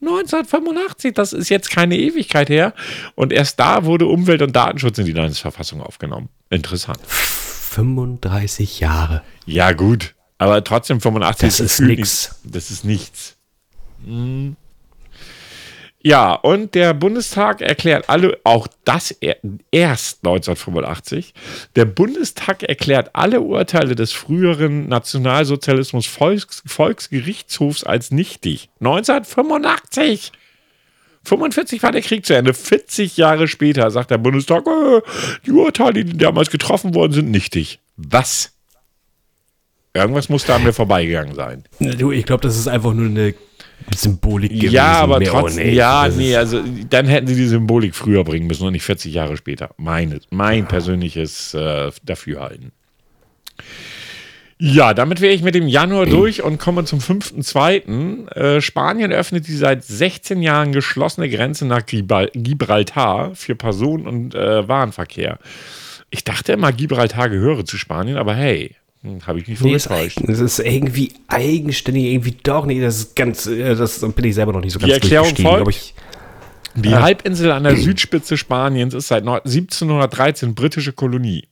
[0.00, 2.72] 1985, das ist jetzt keine Ewigkeit her.
[3.16, 6.28] Und erst da wurde Umwelt- und Datenschutz in die Landesverfassung aufgenommen.
[6.50, 6.98] Interessant.
[7.06, 9.22] 35 Jahre.
[9.44, 10.14] Ja, gut.
[10.38, 12.36] Aber trotzdem 85 Das ist gefühlt nix.
[12.44, 13.36] nicht- Das ist nichts.
[14.04, 14.56] Hm.
[16.08, 19.36] Ja, und der Bundestag erklärt alle, auch das er,
[19.70, 21.34] erst 1985,
[21.76, 28.70] der Bundestag erklärt alle Urteile des früheren Nationalsozialismus Volks, Volksgerichtshofs als nichtig.
[28.80, 30.32] 1985!
[31.24, 32.54] 45 war der Krieg zu Ende.
[32.54, 35.02] 40 Jahre später sagt der Bundestag, äh,
[35.44, 37.80] die Urteile, die damals getroffen worden sind, nichtig.
[37.98, 38.54] Was?
[39.92, 41.64] Irgendwas muss da an mir vorbeigegangen sein.
[41.80, 43.34] Ich glaube, das ist einfach nur eine
[43.94, 44.74] Symbolik gewesen.
[44.74, 48.66] Ja, aber trotzdem, ja, Das nee, also dann hätten sie die Symbolik früher bringen müssen
[48.66, 49.70] und nicht 40 Jahre später.
[49.76, 52.72] Meine, mein persönliches äh, Dafürhalten.
[54.60, 58.28] Ja, damit wäre ich mit dem Januar durch und komme zum 5.2.
[58.36, 64.34] Äh, Spanien öffnet die seit 16 Jahren geschlossene Grenze nach Gibral- Gibraltar für Personen- und
[64.34, 65.38] äh, Warenverkehr.
[66.10, 68.74] Ich dachte immer, Gibraltar gehöre zu Spanien, aber hey,
[69.26, 70.20] habe ich mich Nee, ist, vorgetäuscht.
[70.26, 72.82] das ist irgendwie eigenständig, irgendwie doch nicht.
[72.82, 75.68] Das ist ganz, äh, das bin ich selber noch nicht so ganz Die Erklärung folgt.
[75.70, 75.94] ich.
[76.74, 81.48] Die Halbinsel an der Südspitze Spaniens ist seit neu- 1713 britische Kolonie.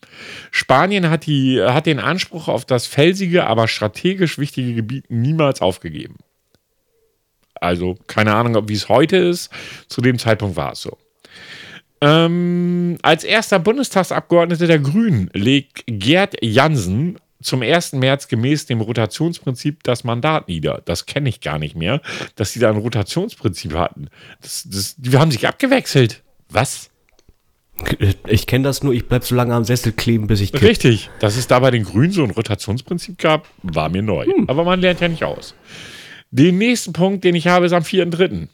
[0.53, 6.17] Spanien hat, die, hat den Anspruch auf das felsige, aber strategisch wichtige Gebiet niemals aufgegeben.
[7.55, 9.51] Also keine Ahnung, wie es heute ist.
[9.89, 10.97] Zu dem Zeitpunkt war es so.
[12.03, 17.93] Ähm, als erster Bundestagsabgeordneter der Grünen legt Gerd Jansen zum 1.
[17.93, 20.83] März gemäß dem Rotationsprinzip das Mandat nieder.
[20.85, 22.01] Das kenne ich gar nicht mehr,
[22.35, 24.09] dass sie da ein Rotationsprinzip hatten.
[24.41, 26.23] Das, das, die haben sich abgewechselt.
[26.49, 26.91] Was?
[28.27, 30.63] Ich kenne das nur, ich bleib so lange am Sessel kleben, bis ich kipp.
[30.63, 31.11] Richtig.
[31.21, 34.27] Dass es da bei den Grünen so ein Rotationsprinzip gab, war mir neu.
[34.47, 35.55] Aber man lernt ja nicht aus.
[36.31, 38.49] Den nächsten Punkt, den ich habe, ist am 4.3.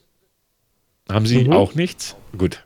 [1.08, 2.16] Haben Sie auch nichts?
[2.36, 2.64] Gut.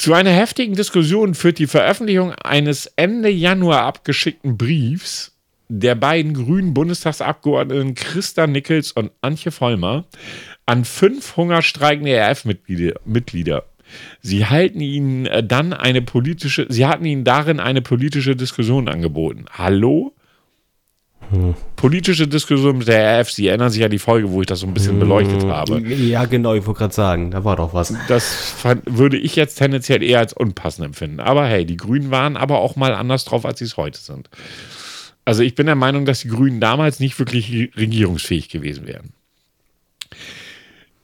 [0.00, 5.36] Zu einer heftigen Diskussion führt die Veröffentlichung eines Ende Januar abgeschickten Briefs
[5.68, 10.06] der beiden grünen Bundestagsabgeordneten Christa Nickels und Antje Vollmer
[10.64, 12.94] an fünf hungerstreikende RF-Mitglieder.
[13.04, 13.64] Mitglieder.
[14.22, 19.44] Sie halten ihnen äh, dann eine politische, sie hatten ihnen darin eine politische Diskussion angeboten.
[19.52, 20.14] Hallo?
[21.76, 23.30] Politische Diskussion mit der RF.
[23.30, 25.80] Sie erinnern sich an die Folge, wo ich das so ein bisschen beleuchtet habe.
[25.80, 27.94] Ja, genau, ich wollte gerade sagen, da war doch was.
[28.08, 31.20] Das fand, würde ich jetzt tendenziell eher als unpassend empfinden.
[31.20, 34.28] Aber hey, die Grünen waren aber auch mal anders drauf, als sie es heute sind.
[35.24, 39.12] Also ich bin der Meinung, dass die Grünen damals nicht wirklich regierungsfähig gewesen wären.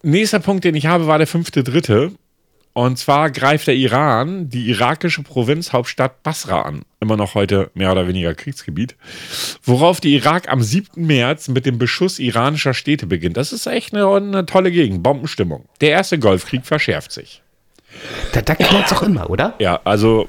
[0.03, 2.13] Nächster Punkt, den ich habe, war der fünfte Dritte.
[2.77, 6.83] Und zwar greift der Iran die irakische Provinzhauptstadt Basra an.
[7.01, 8.97] Immer noch heute mehr oder weniger Kriegsgebiet.
[9.63, 11.07] Worauf die Irak am 7.
[11.07, 13.39] März mit dem Beschuss iranischer Städte beginnt.
[13.39, 15.03] Das ist echt eine, eine tolle Gegend.
[15.03, 15.65] Bombenstimmung.
[15.81, 17.41] Der erste Golfkrieg verschärft sich.
[18.35, 19.55] Da, da knallt doch immer, oder?
[19.59, 20.29] Ja, also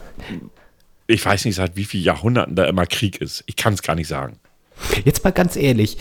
[1.06, 3.44] ich weiß nicht, seit wie vielen Jahrhunderten da immer Krieg ist.
[3.48, 4.40] Ich kann es gar nicht sagen.
[5.04, 5.98] Jetzt mal ganz ehrlich,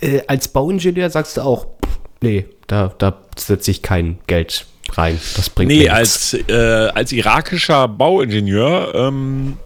[0.00, 4.64] äh, als Bauingenieur sagst du auch, pff, nee, da, da setze ich kein Geld
[4.96, 5.20] rein.
[5.36, 6.52] Das bringt Nee, als, äh,
[6.94, 9.58] als irakischer Bauingenieur ähm,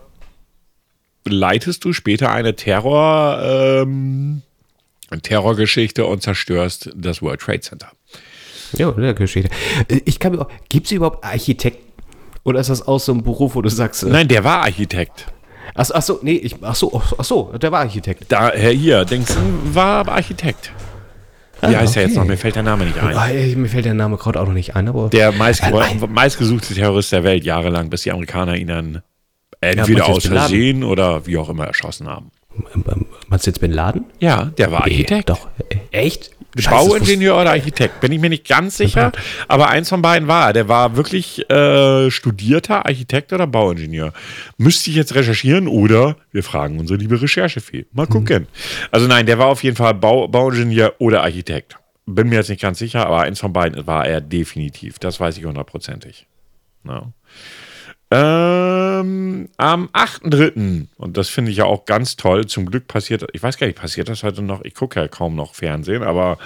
[1.25, 4.43] leitest du später eine Terror, ähm,
[5.23, 7.91] Terrorgeschichte und zerstörst das World Trade Center.
[8.73, 9.51] Ja, der Geschichte.
[9.89, 11.93] Äh, Ich kann mir auch, gibt es überhaupt Architekten?
[12.45, 15.27] Oder ist das auch so ein Beruf, wo du sagst, äh, Nein, der war Architekt.
[15.75, 18.25] ach, ach so, nee, ich, ach so, ach so, der war Architekt.
[18.29, 20.73] Da, Herr hier, Dingsen war aber Architekt.
[21.65, 22.21] Wie Ah, heißt er jetzt okay.
[22.21, 22.27] noch?
[22.27, 23.17] Mir fällt der Name nicht ein.
[23.17, 25.09] Ah, ey, Mir fällt der Name gerade auch noch nicht ein, aber.
[25.11, 29.03] Der meist, Ein- ein- meistgesuchte Terrorist der Welt, jahrelang, bis die Amerikaner ihn dann
[29.61, 30.33] entweder du aus jetzt?
[30.33, 32.33] Versehen oder wie auch immer erschossen haben.
[32.75, 34.05] Ähm, ähm, Meinst du jetzt Bin Laden?
[34.19, 35.31] Ja, der war Architekt.
[35.31, 35.47] Doch.
[35.69, 36.32] Äh, Echt?
[36.69, 39.13] Bauingenieur oder Architekt, bin ich mir nicht ganz sicher,
[39.49, 40.53] aber eins von beiden war er.
[40.53, 44.13] Der war wirklich äh, studierter Architekt oder Bauingenieur.
[44.59, 47.87] Müsste ich jetzt recherchieren oder wir fragen unsere liebe Recherchefee.
[47.93, 48.47] Mal gucken.
[48.91, 51.79] Also nein, der war auf jeden Fall Bau, Bauingenieur oder Architekt.
[52.05, 54.99] Bin mir jetzt nicht ganz sicher, aber eins von beiden war er definitiv.
[54.99, 56.27] Das weiß ich hundertprozentig.
[56.85, 57.13] No.
[58.15, 63.43] Ähm, am 8.3., und das finde ich ja auch ganz toll, zum Glück passiert, ich
[63.43, 64.61] weiß gar nicht, passiert das heute noch?
[64.65, 66.37] Ich gucke ja kaum noch Fernsehen, aber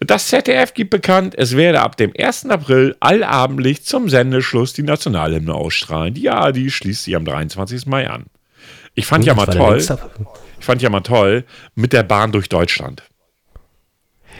[0.00, 2.46] das ZDF gibt bekannt, es werde ab dem 1.
[2.46, 6.12] April allabendlich zum Sendeschluss die Nationalhymne ausstrahlen.
[6.12, 7.86] Die ARD schließt sie am 23.
[7.86, 8.24] Mai an.
[8.96, 10.26] Ich fand ja mal war der toll,
[10.58, 11.44] ich fand ja mal toll,
[11.76, 13.04] mit der Bahn durch Deutschland.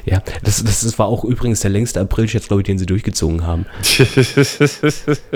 [0.04, 2.86] Ja, das, das, das war auch übrigens der längste April, jetzt glaube ich, den sie
[2.86, 3.66] durchgezogen haben.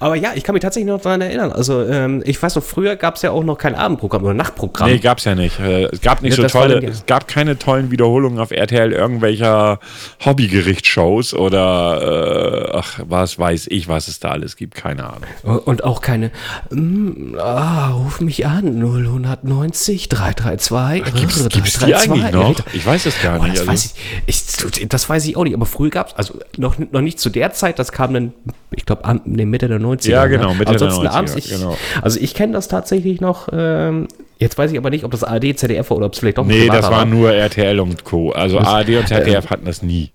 [0.00, 1.52] Aber ja, ich kann mich tatsächlich noch daran erinnern.
[1.52, 4.90] Also ähm, ich weiß noch, früher gab es ja auch noch kein Abendprogramm oder Nachtprogramm.
[4.90, 5.58] nee, gab's ja nicht.
[5.60, 9.78] Äh, Es gab nicht Ja, so tolle, es gab keine tollen Wiederholungen auf RTL irgendwelcher
[10.24, 15.60] Hobbygerichtsshows oder äh, ach, was weiß ich, was es da alles gibt, keine Ahnung.
[15.64, 16.30] Und auch keine,
[16.70, 21.14] mm, ah, ruf mich an, 0190 332.
[21.14, 22.10] Gibt's, äh, gibt's die 332.
[22.10, 22.54] eigentlich noch?
[22.72, 23.54] Ich weiß es gar nicht.
[23.54, 23.94] das, Also, weiß
[24.26, 27.18] ich, ich, das weiß ich auch nicht, aber früher gab es, also noch, noch nicht
[27.18, 28.32] zu der Zeit, das kam dann,
[28.74, 30.10] ich glaube, nee, Mitte der 90er.
[30.10, 31.76] Ja, genau, Mitte der Ansonsten 90er, abends, ich, genau.
[32.02, 34.08] Also ich kenne das tatsächlich noch, ähm,
[34.38, 36.46] jetzt weiß ich aber nicht, ob das ARD, ZDF war oder ob es vielleicht doch
[36.46, 38.32] nee, das war nur RTL und Co.
[38.32, 40.12] Also ARD und ZDF hatten das nie.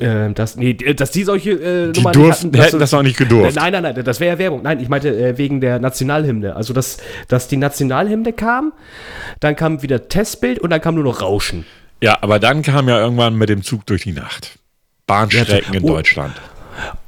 [0.00, 3.56] Ähm, das, nee, dass die solche äh, Die durften, hatten, hätten das auch nicht gedurft.
[3.56, 4.62] Nein, nein, nein, das wäre ja Werbung.
[4.62, 6.54] Nein, ich meinte äh, wegen der Nationalhymne.
[6.54, 8.72] Also, dass, dass die Nationalhymne kam,
[9.40, 11.66] dann kam wieder Testbild und dann kam nur noch Rauschen.
[12.00, 14.58] Ja, aber dann kam ja irgendwann mit dem Zug durch die Nacht.
[15.06, 15.88] Bahnstrecken in Oh.
[15.88, 16.34] Deutschland.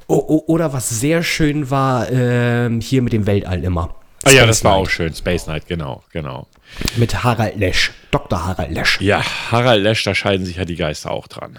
[0.09, 3.95] O o oder was sehr schön war, ähm, hier mit dem Weltall immer.
[4.25, 4.81] Ah ja, Space das war Night.
[4.87, 5.15] auch schön.
[5.15, 6.49] Space Night, genau, genau.
[6.97, 7.93] Mit Harald Lesch.
[8.11, 8.45] Dr.
[8.45, 9.01] Harald Lesch.
[9.01, 9.23] Ja,
[9.53, 11.59] Harald Lesch, da scheiden sich ja die Geister auch dran.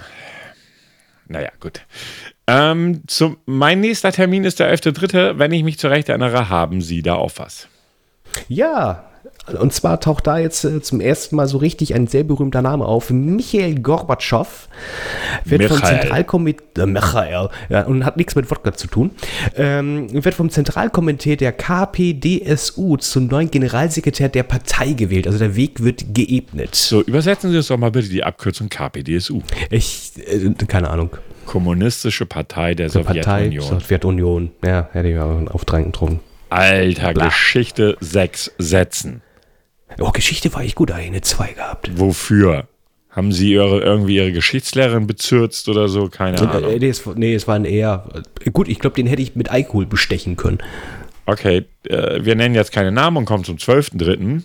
[1.28, 1.82] Naja, gut.
[2.48, 5.38] Ähm, zum, mein nächster Termin ist der 11.3.
[5.40, 7.68] Wenn ich mich zurecht erinnere, haben Sie da auch was.
[8.50, 9.10] Ja,
[9.60, 12.86] und zwar taucht da jetzt äh, zum ersten Mal so richtig ein sehr berühmter Name
[12.86, 13.10] auf.
[13.10, 14.70] Michael Gorbatschow
[15.46, 16.02] wird vom Michael.
[16.02, 19.12] Zentralkomitee, äh, Michael, ja, und hat nichts mit Wodka zu tun,
[19.56, 25.26] ähm, wird vom Zentralkomitee der KPDSU zum neuen Generalsekretär der Partei gewählt.
[25.26, 26.76] Also der Weg wird geebnet.
[26.76, 29.42] So, übersetzen Sie uns doch mal bitte die Abkürzung KPDSU.
[29.70, 31.10] Ich, äh, keine Ahnung.
[31.48, 33.80] Kommunistische Partei der Partei, Sowjetunion.
[33.80, 34.52] Sowjetunion.
[34.64, 36.20] Ja, hätte ich mal aufdrängen getrunken.
[36.50, 39.22] Alter, Geschichte sechs Sätzen.
[40.00, 41.92] Oh, Geschichte war ich gut, da ich eine 2 gehabt.
[42.00, 42.68] Wofür?
[43.10, 46.08] Haben Sie ihre, irgendwie Ihre Geschichtslehrerin bezürzt oder so?
[46.08, 46.78] Keine Äh, Ahnung.
[46.80, 48.06] nee, es, nee, es waren eher.
[48.46, 50.60] äh, Gut, ich glaube, den hätte ich mit Alkohol bestechen können.
[51.26, 54.44] Okay, äh, wir nennen jetzt keine Namen und kommen zum 12.3.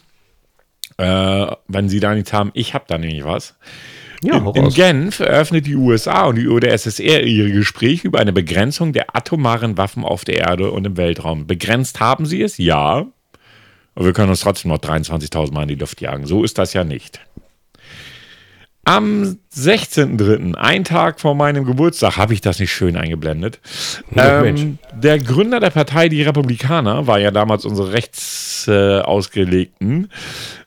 [0.99, 3.55] Äh, wenn Sie da nichts haben, ich habe da nämlich was.
[4.23, 8.93] Ja, In, in Genf eröffnet die USA und die UdSSR ihre Gespräche über eine Begrenzung
[8.95, 11.47] der atomaren Waffen auf der Erde und im Weltraum.
[11.47, 12.57] Begrenzt haben sie es?
[12.59, 13.07] Ja.
[13.97, 16.27] Aber wir können uns trotzdem noch 23.000 Mal in die Luft jagen.
[16.27, 17.21] So ist das ja nicht.
[18.85, 23.59] Am 16.03., ein Tag vor meinem Geburtstag, habe ich das nicht schön eingeblendet.
[24.15, 24.45] Ja.
[24.45, 30.13] Ähm, der Gründer der Partei, die Republikaner, war ja damals unsere rechtsausgelegten, äh, ausgelegten,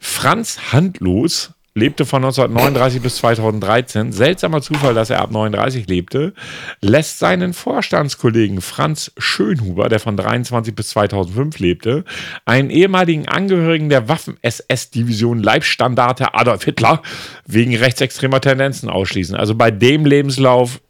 [0.02, 4.12] Franz Handlos, lebte von 1939 bis 2013.
[4.12, 6.34] Seltsamer Zufall, dass er ab 39 lebte,
[6.82, 12.04] lässt seinen Vorstandskollegen Franz Schönhuber, der von 23 bis 2005 lebte,
[12.46, 17.02] einen ehemaligen Angehörigen der Waffen-SS-Division Leibstandarte Adolf Hitler
[17.46, 19.36] wegen rechtsextremer Tendenzen ausschließen.
[19.36, 20.82] Also bei dem Lebenslauf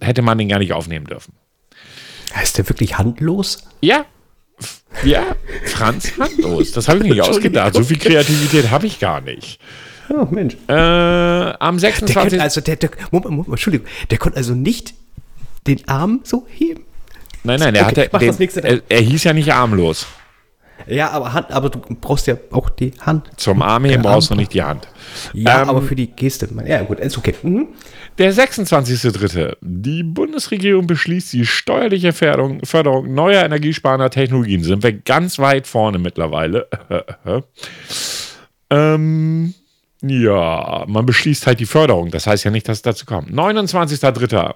[0.00, 1.34] hätte man den gar nicht aufnehmen dürfen.
[2.34, 3.68] Heißt der wirklich handlos?
[3.80, 4.06] Ja.
[5.04, 6.72] Ja, Franz Handlos.
[6.72, 7.74] Das habe ich mir nicht ausgedacht.
[7.74, 9.58] So viel Kreativität habe ich gar nicht.
[10.12, 10.56] Oh, Mensch.
[10.68, 12.14] Äh, am Der 26.
[12.16, 14.94] konnte also, der, der, Moment, Moment, Entschuldigung, der konnte also nicht
[15.66, 16.84] den Arm so heben.
[17.44, 20.06] nein, nein, er, Okay, hatte den, nächste er, er hieß ja nicht armlos.
[20.86, 23.28] Ja, aber Hand, aber du brauchst ja auch die Hand.
[23.36, 24.88] Zum Armheben Der brauchst du Arm- nicht die Hand.
[25.34, 26.48] Ja, Ähm, aber für die Geste.
[26.66, 27.34] Ja, gut, ist okay.
[27.42, 27.68] Mhm.
[28.16, 29.56] Der 26.3.
[29.60, 34.64] Die Bundesregierung beschließt die steuerliche Förderung, Förderung neuer energiesparender Technologien.
[34.64, 36.66] Sind wir ganz weit vorne mittlerweile.
[38.70, 39.54] ähm,
[40.02, 42.10] ja, man beschließt halt die Förderung.
[42.10, 43.30] Das heißt ja nicht, dass es dazu kommt.
[43.32, 44.54] 29.3.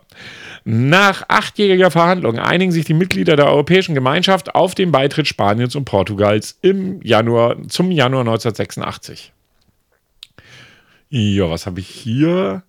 [0.64, 5.84] Nach achtjähriger Verhandlung einigen sich die Mitglieder der Europäischen Gemeinschaft auf den Beitritt Spaniens und
[5.84, 9.32] Portugals im Januar, zum Januar 1986.
[11.10, 12.62] Ja, was habe ich hier?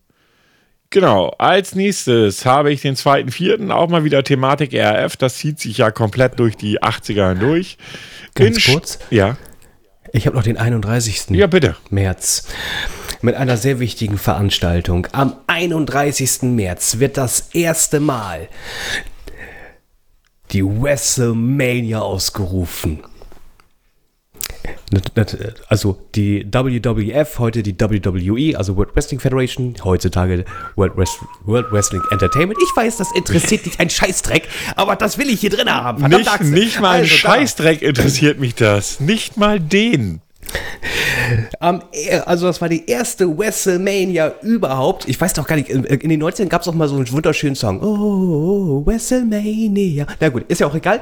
[0.90, 5.18] Genau, als nächstes habe ich den zweiten, vierten, auch mal wieder Thematik RF.
[5.18, 7.78] Das zieht sich ja komplett durch die 80er hindurch.
[8.36, 9.00] Ganz Sch- kurz.
[9.10, 9.38] Ja,
[10.16, 11.32] Ich habe noch den 31.
[11.32, 11.76] ja, bitte.
[11.90, 12.48] März
[13.22, 15.08] mit einer sehr wichtigen Veranstaltung.
[15.12, 16.44] Am 31.
[16.44, 18.48] März wird das erste Mal
[20.52, 23.04] die WrestleMania ausgerufen.
[25.68, 32.02] Also die WWF, heute die WWE, also World Wrestling Federation, heutzutage World, Wrest World Wrestling
[32.12, 32.60] Entertainment.
[32.62, 36.00] Ich weiß, das interessiert dich ein Scheißdreck, aber das will ich hier drin haben.
[36.00, 36.50] Verdammt, Nicht, Axel.
[36.52, 37.18] nicht mal ein Also da.
[37.18, 39.00] Scheißdreck interessiert mich das.
[39.00, 40.22] Nicht mal den.
[41.60, 41.82] Um,
[42.26, 45.08] also das war die erste WrestleMania überhaupt.
[45.08, 47.56] Ich weiß doch gar nicht, in, den 19 gab es auch mal so einen wunderschönen
[47.56, 47.82] Song.
[47.82, 50.06] Oh, WrestleMania.
[50.20, 51.02] Na gut, ist ja auch egal.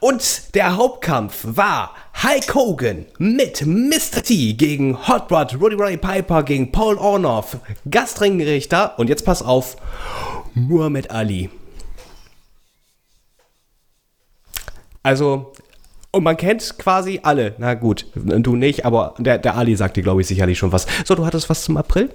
[0.00, 4.22] Und der Hauptkampf war Hulk Hogan mit Mr.
[4.22, 7.56] T gegen Hot Rod, Roddy Roddy Piper gegen Paul Ornoff,
[7.90, 9.76] Gastringrichter und jetzt pass auf,
[10.54, 11.50] Muhammad Ali.
[15.02, 15.52] Also
[16.10, 17.54] und man kennt quasi alle.
[17.58, 20.86] Na gut, du nicht, aber der, der Ali sagt dir, glaube ich, sicherlich schon was.
[21.04, 22.10] So, du hattest was zum April?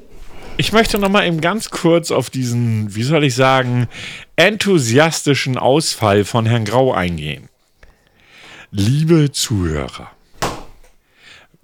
[0.57, 3.87] Ich möchte noch mal eben ganz kurz auf diesen, wie soll ich sagen,
[4.35, 7.49] enthusiastischen Ausfall von Herrn Grau eingehen.
[8.69, 10.11] Liebe Zuhörer,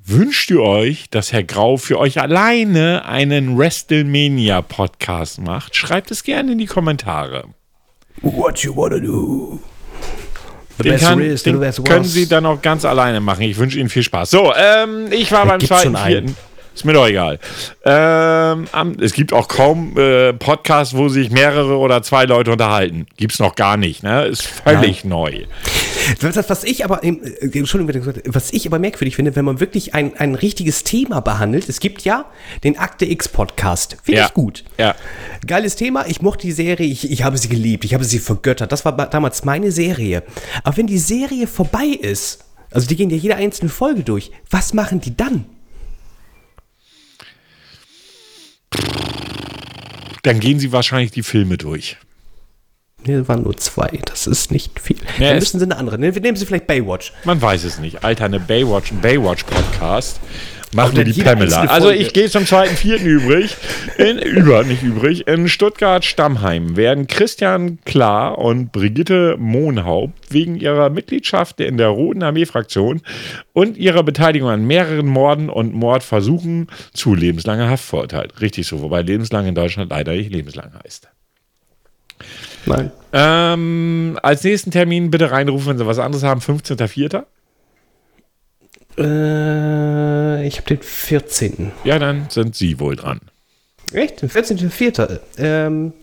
[0.03, 5.75] wünscht ihr euch, dass Herr Grau für euch alleine einen WrestleMania-Podcast macht?
[5.75, 7.45] Schreibt es gerne in die Kommentare.
[8.21, 9.59] What you wanna do?
[10.83, 13.41] Den, kann, is, den können Sie dann auch ganz alleine machen.
[13.41, 14.29] Ich wünsche Ihnen viel Spaß.
[14.29, 16.35] So, ähm, ich war beim zweiten, vierten.
[16.77, 17.39] Ist mir doch egal.
[17.85, 18.67] Ähm,
[19.01, 23.07] es gibt auch kaum äh, Podcasts, wo sich mehrere oder zwei Leute unterhalten.
[23.17, 24.25] Gibt es noch gar nicht, ne?
[24.25, 25.09] Ist völlig ja.
[25.09, 25.45] neu.
[26.21, 27.09] Was ich aber, äh,
[27.53, 31.79] Entschuldigung, was ich aber merkwürdig finde, wenn man wirklich ein, ein richtiges Thema behandelt, es
[31.79, 32.25] gibt ja
[32.63, 33.97] den Akte X Podcast.
[34.03, 34.27] Finde ja.
[34.27, 34.63] ich gut.
[34.77, 34.95] Ja.
[35.45, 38.71] Geiles Thema, ich mochte die Serie, ich, ich habe sie geliebt, ich habe sie vergöttert.
[38.71, 40.23] Das war damals meine Serie.
[40.63, 44.73] Aber wenn die Serie vorbei ist, also die gehen ja jede einzelne Folge durch, was
[44.73, 45.45] machen die dann?
[50.23, 51.97] Dann gehen sie wahrscheinlich die Filme durch.
[53.05, 53.99] Nee, waren nur zwei.
[54.05, 54.97] Das ist nicht viel.
[55.19, 55.97] Ja, Dann müssen sie eine andere.
[55.99, 57.13] Nehmen Sie vielleicht Baywatch.
[57.23, 58.03] Man weiß es nicht.
[58.03, 60.19] Alter, eine Baywatch, ein Baywatch-Podcast.
[60.73, 61.61] Machen wir die Pamela.
[61.67, 63.55] Also ich gehe zum zweiten Vierten übrig.
[63.97, 65.25] In, über, nicht übrig.
[65.25, 73.01] In Stuttgart-Stammheim werden Christian Klar und Brigitte Mohnhaupt wegen ihrer Mitgliedschaft in der Roten Armee-Fraktion
[73.53, 78.41] und ihrer Beteiligung an mehreren Morden und Mordversuchen zu lebenslanger Haft verurteilt.
[78.41, 81.07] Richtig so, wobei lebenslang in Deutschland leider nicht lebenslang heißt.
[82.67, 82.91] Nein.
[83.13, 86.41] Ähm, als nächsten Termin bitte reinrufen, wenn Sie was anderes haben.
[86.41, 87.23] 15.04.
[88.97, 91.71] Äh, ich habe den 14.
[91.83, 93.19] Ja, dann sind Sie wohl dran.
[93.93, 94.21] Echt?
[94.21, 95.19] Den 14.04.
[95.37, 95.93] Ähm,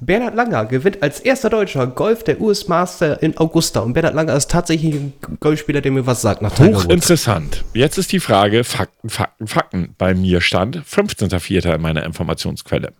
[0.00, 3.80] Bernhard Langer gewinnt als erster Deutscher Golf der US Master in Augusta.
[3.80, 7.64] Und Bernhard Langer ist tatsächlich ein Golfspieler, der mir was sagt nach Hochinteressant.
[7.74, 9.94] Jetzt ist die Frage, Fakten, Fakten, Fakten.
[9.98, 11.74] Bei mir stand 15.04.
[11.74, 12.92] in meiner Informationsquelle.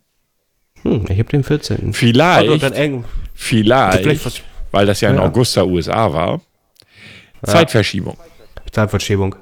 [0.83, 1.93] Hm, ich habe den 14.
[1.93, 2.75] Vielleicht, also
[3.35, 5.23] vielleicht, vielleicht weil das ja in ja.
[5.23, 6.41] Augusta, USA war,
[7.47, 7.53] ja.
[7.53, 8.17] Zeitverschiebung.
[8.71, 9.37] Zeitverschiebung.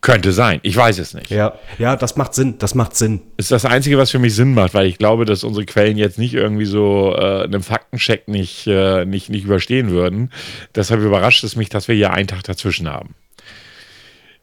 [0.00, 1.30] Könnte sein, ich weiß es nicht.
[1.30, 3.20] Ja, ja, das macht Sinn, das macht Sinn.
[3.36, 6.18] Ist das Einzige, was für mich Sinn macht, weil ich glaube, dass unsere Quellen jetzt
[6.18, 10.32] nicht irgendwie so äh, einen Faktencheck nicht, äh, nicht, nicht überstehen würden.
[10.74, 13.14] Deshalb überrascht es mich, dass wir hier einen Tag dazwischen haben.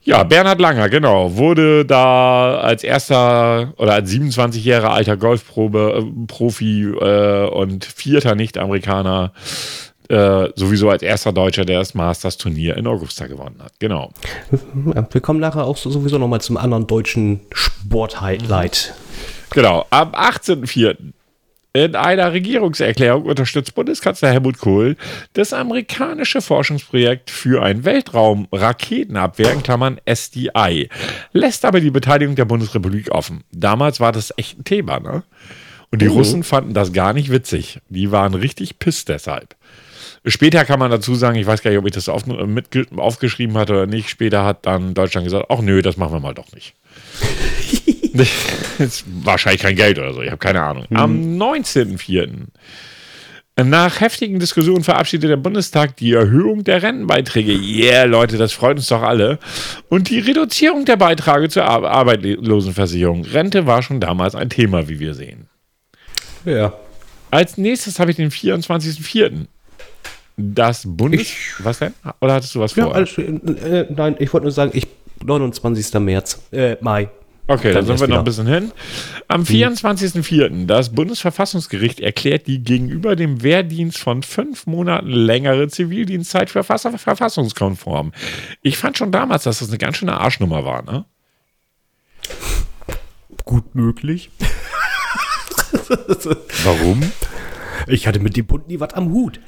[0.09, 7.85] Ja, Bernhard Langer, genau, wurde da als erster oder als 27-jähriger alter Golfprofi äh, und
[7.85, 9.33] vierter Nicht-Amerikaner
[10.07, 13.73] äh, sowieso als erster Deutscher, der das Masters-Turnier in Augusta gewonnen hat.
[13.77, 14.09] Genau.
[15.11, 18.95] Wir kommen nachher auch sowieso nochmal zum anderen deutschen Sport-Highlight.
[19.51, 20.97] Genau, am 18.04.
[21.71, 24.95] In einer Regierungserklärung unterstützt Bundeskanzler Helmut Kohl
[25.33, 30.89] das amerikanische Forschungsprojekt für ein Weltraum-Raketenabwehr in Klammern SDI,
[31.31, 33.43] lässt aber die Beteiligung der Bundesrepublik offen.
[33.51, 35.21] Damals war das echt ein Thema, ne?
[35.91, 36.13] Und die mhm.
[36.13, 37.79] Russen fanden das gar nicht witzig.
[37.89, 39.55] Die waren richtig piss deshalb.
[40.25, 43.57] Später kann man dazu sagen, ich weiß gar nicht, ob ich das auf, mit, aufgeschrieben
[43.57, 44.09] hatte oder nicht.
[44.09, 46.73] Später hat dann Deutschland gesagt, ach nö, das machen wir mal doch nicht.
[49.23, 50.85] wahrscheinlich kein Geld oder so, ich habe keine Ahnung.
[50.89, 50.97] Mhm.
[50.97, 52.47] Am 19.04.
[53.63, 57.51] Nach heftigen Diskussionen verabschiedet der Bundestag die Erhöhung der Rentenbeiträge.
[57.51, 59.37] Yeah, Leute, das freut uns doch alle.
[59.89, 63.25] Und die Reduzierung der Beiträge zur Ar Arbeitslosenversicherung.
[63.25, 65.47] Rente war schon damals ein Thema, wie wir sehen.
[66.45, 66.73] Ja.
[67.31, 69.45] Als nächstes habe ich den 24.04.
[70.37, 71.21] Das Bundes...
[71.21, 71.93] Ich, was denn?
[72.21, 72.83] Oder hattest du was vor?
[72.85, 74.87] Ja, alles, äh, nein, ich wollte nur sagen, ich
[75.23, 75.93] 29.
[75.95, 77.09] März, äh, Mai.
[77.49, 78.71] Okay, dann, dann sind wir noch ein bisschen hin.
[79.27, 80.49] Am 24.04.
[80.49, 80.67] Hm.
[80.67, 88.11] das Bundesverfassungsgericht erklärt die gegenüber dem Wehrdienst von fünf Monaten längere Zivildienstzeit für verfassungskonform.
[88.61, 91.05] Ich fand schon damals, dass das eine ganz schöne Arschnummer war, ne?
[93.45, 94.29] Gut möglich.
[96.63, 97.11] Warum?
[97.87, 99.39] Ich hatte mit dem Bund nie was am Hut.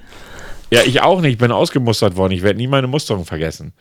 [0.72, 1.34] Ja, ich auch nicht.
[1.34, 2.34] Ich bin ausgemustert worden.
[2.34, 3.74] Ich werde nie meine Musterung vergessen.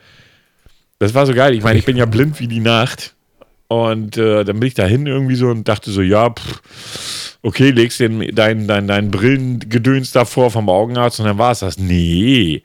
[0.99, 1.55] Das war so geil.
[1.55, 3.15] Ich meine, ich bin ja blind wie die Nacht.
[3.71, 8.01] Und äh, dann bin ich dahin irgendwie so und dachte so, ja, pff, okay, legst
[8.01, 11.77] den, dein, dein, dein Brillengedöns davor vom Augenarzt und dann war es das.
[11.77, 12.63] Nee.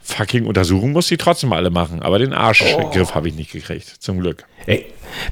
[0.00, 2.00] fucking Untersuchung muss ich trotzdem alle machen.
[2.00, 4.46] Aber den Arschgriff habe ich nicht gekriegt, zum Glück.
[4.64, 4.86] Ey,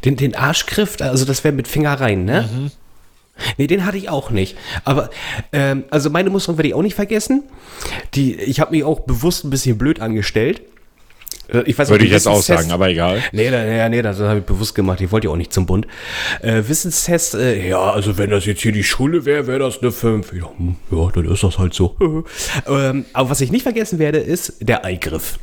[0.05, 2.47] den, den Arschgriff, also das wäre mit Finger rein, ne?
[2.53, 2.71] Mhm.
[3.57, 4.59] Nee, den hatte ich auch nicht.
[4.85, 5.09] Aber,
[5.55, 7.45] ähm, also meine Musterung werde ich auch nicht vergessen.
[8.13, 10.61] Die, ich habe mich auch bewusst ein bisschen blöd angestellt.
[11.53, 13.23] Äh, Ich weiß Würde ich jetzt auch sagen, aber egal.
[13.33, 15.01] Nee, nee, nee, das habe ich bewusst gemacht.
[15.01, 15.87] Ich wollte ja auch nicht zum Bund.
[16.43, 19.93] Äh, Wissenstest, äh, ja, also wenn das jetzt hier die Schule wäre, wäre das eine
[19.93, 20.33] 5.
[20.33, 21.97] Ja, hm, ja, dann ist das halt so.
[22.67, 25.39] ähm, aber was ich nicht vergessen werde, ist der Eingriff.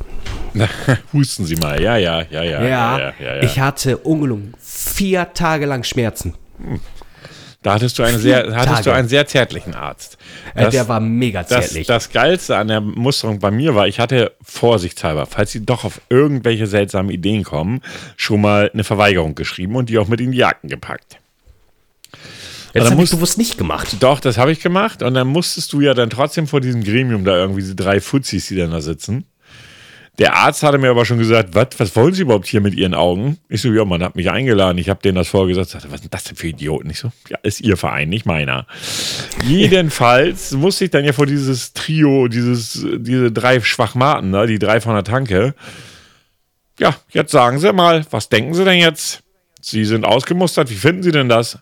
[1.12, 1.80] Husten Sie mal.
[1.82, 2.62] Ja, ja, ja, ja.
[2.62, 3.42] Ja, ja, ja, ja, ja.
[3.42, 6.34] ich hatte ungelungen vier Tage lang Schmerzen.
[7.66, 10.18] Da hattest du, eine sehr, hattest du einen sehr zärtlichen Arzt.
[10.54, 11.88] Äh, der war mega das, zärtlich.
[11.88, 16.00] das Geilste an der Musterung bei mir war, ich hatte vorsichtshalber, falls sie doch auf
[16.08, 17.80] irgendwelche seltsamen Ideen kommen,
[18.16, 21.18] schon mal eine Verweigerung geschrieben und die auch mit in die Akten gepackt.
[22.72, 23.96] das dann habe ich bewusst nicht gemacht.
[23.98, 27.24] Doch, das habe ich gemacht und dann musstest du ja dann trotzdem vor diesem Gremium
[27.24, 29.26] da irgendwie diese drei Fuzis, die dann da sitzen.
[30.18, 33.38] Der Arzt hatte mir aber schon gesagt, was, wollen Sie überhaupt hier mit Ihren Augen?
[33.48, 34.78] Ich so, ja, man hat mich eingeladen.
[34.78, 35.68] Ich habe denen das vorgesagt.
[35.68, 36.88] Sagte, was sind das denn für Idioten?
[36.88, 38.66] Ich so, ja, ist Ihr Verein, nicht meiner.
[39.44, 44.80] Jedenfalls musste ich dann ja vor dieses Trio, dieses, diese drei Schwachmaten, ne, die drei
[44.80, 45.54] von der Tanke.
[46.78, 49.22] Ja, jetzt sagen Sie mal, was denken Sie denn jetzt?
[49.60, 51.58] Sie sind ausgemustert, wie finden Sie denn das?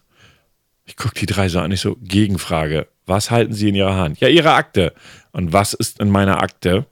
[0.84, 2.86] Ich gucke die drei so an, ich so, Gegenfrage.
[3.06, 4.20] Was halten Sie in Ihrer Hand?
[4.20, 4.92] Ja, Ihre Akte.
[5.32, 6.86] Und was ist in meiner Akte?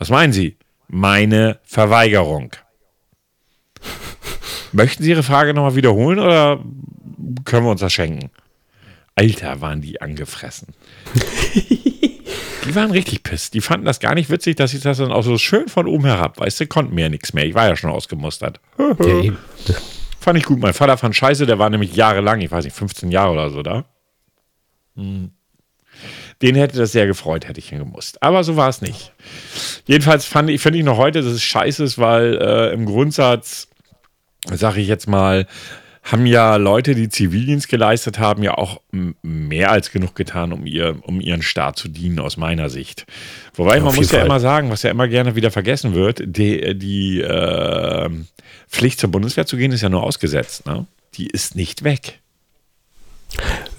[0.00, 0.56] Was meinen Sie?
[0.88, 2.52] Meine Verweigerung.
[4.72, 6.64] Möchten Sie Ihre Frage nochmal wiederholen oder
[7.44, 8.30] können wir uns das schenken?
[9.14, 10.68] Alter, waren die angefressen.
[11.54, 13.50] die waren richtig piss.
[13.50, 16.06] Die fanden das gar nicht witzig, dass ich das dann auch so schön von oben
[16.06, 17.44] herab, weißt du, konnten mir ja nichts mehr.
[17.44, 18.58] Ich war ja schon ausgemustert.
[18.78, 18.96] Ja.
[20.20, 20.60] Fand ich gut.
[20.60, 23.62] Mein Vater fand scheiße, der war nämlich jahrelang, ich weiß nicht, 15 Jahre oder so
[23.62, 23.84] da.
[24.94, 25.32] Hm.
[26.42, 28.22] Den hätte das sehr gefreut, hätte ich ihn gemusst.
[28.22, 29.12] Aber so war es nicht.
[29.86, 33.68] Jedenfalls fand ich, finde ich noch heute, dass es scheiße ist, weil äh, im Grundsatz,
[34.50, 35.46] sage ich jetzt mal,
[36.02, 38.80] haben ja Leute, die Zivildienst geleistet haben, ja auch
[39.22, 43.06] mehr als genug getan, um, ihr, um ihren Staat zu dienen, aus meiner Sicht.
[43.54, 44.26] Wobei, man auf muss jeden ja Fall.
[44.26, 48.08] immer sagen, was ja immer gerne wieder vergessen wird, die, die äh,
[48.68, 50.64] Pflicht zur Bundeswehr zu gehen, ist ja nur ausgesetzt.
[50.66, 50.86] Ne?
[51.14, 52.20] Die ist nicht weg.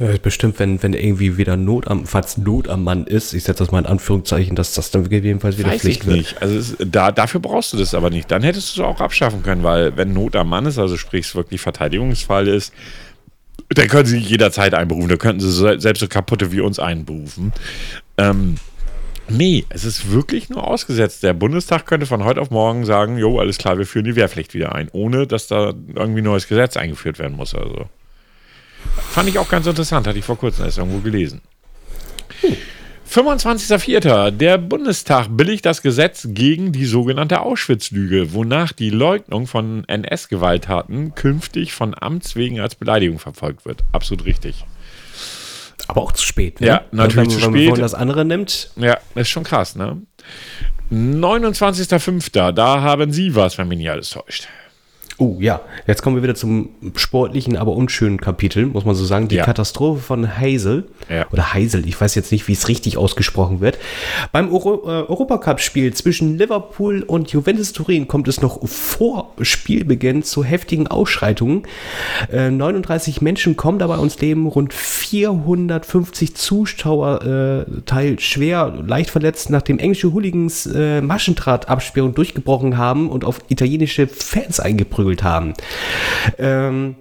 [0.01, 3.59] Äh, bestimmt, wenn, wenn irgendwie wieder Not am, falls Not am Mann ist, ich setze
[3.59, 6.17] das mal in Anführungszeichen, dass das dann jedenfalls wieder Weiß Pflicht ich wird.
[6.17, 6.41] nicht.
[6.41, 8.31] Also es, da, dafür brauchst du das aber nicht.
[8.31, 11.27] Dann hättest du es auch abschaffen können, weil wenn Not am Mann ist, also sprich
[11.27, 12.73] es wirklich Verteidigungsfall ist,
[13.69, 15.07] dann können sie jederzeit einberufen.
[15.07, 17.53] Da könnten sie selbst so kaputte wie uns einberufen.
[18.17, 18.55] Ähm,
[19.29, 21.21] nee, es ist wirklich nur ausgesetzt.
[21.21, 24.55] Der Bundestag könnte von heute auf morgen sagen, jo, alles klar, wir führen die Wehrpflicht
[24.55, 27.53] wieder ein, ohne dass da irgendwie ein neues Gesetz eingeführt werden muss.
[27.53, 27.85] Also.
[28.95, 31.41] Fand ich auch ganz interessant, hatte ich vor kurzem erst irgendwo gelesen.
[33.09, 34.31] 25.04.
[34.31, 41.73] Der Bundestag billigt das Gesetz gegen die sogenannte Auschwitz-Lüge, wonach die Leugnung von NS-Gewalttaten künftig
[41.73, 43.83] von Amts wegen als Beleidigung verfolgt wird.
[43.91, 44.63] Absolut richtig.
[45.87, 46.61] Aber auch zu spät.
[46.61, 46.67] Ne?
[46.67, 47.65] Ja, natürlich wenn, zu wenn, spät.
[47.65, 50.01] Wenn man das andere nimmt, Ja, ist schon krass, ne?
[50.89, 52.51] 29.05.
[52.51, 54.47] Da haben Sie was, wenn mich nicht alles täuscht.
[55.21, 59.27] Oh ja, jetzt kommen wir wieder zum sportlichen, aber unschönen Kapitel, muss man so sagen.
[59.27, 59.45] Die Ja.
[59.45, 60.85] Katastrophe von Heisel.
[61.09, 61.27] Ja.
[61.31, 63.77] Oder Heisel, ich weiß jetzt nicht, wie es richtig ausgesprochen wird.
[64.31, 70.43] Beim Euro, äh, Europacup-Spiel zwischen Liverpool und Juventus Turin kommt es noch vor Spielbeginn zu
[70.43, 71.67] heftigen Ausschreitungen.
[72.31, 77.21] Äh, 39 Menschen kommen dabei ums Leben, rund 450 Zuschauer
[77.67, 84.07] äh, teils schwer, leicht verletzt, nachdem englische Hooligans äh, Maschendrahtabsperrung durchgebrochen haben und auf italienische
[84.07, 85.53] Fans eingeprügelt haben.
[86.37, 86.95] Ähm,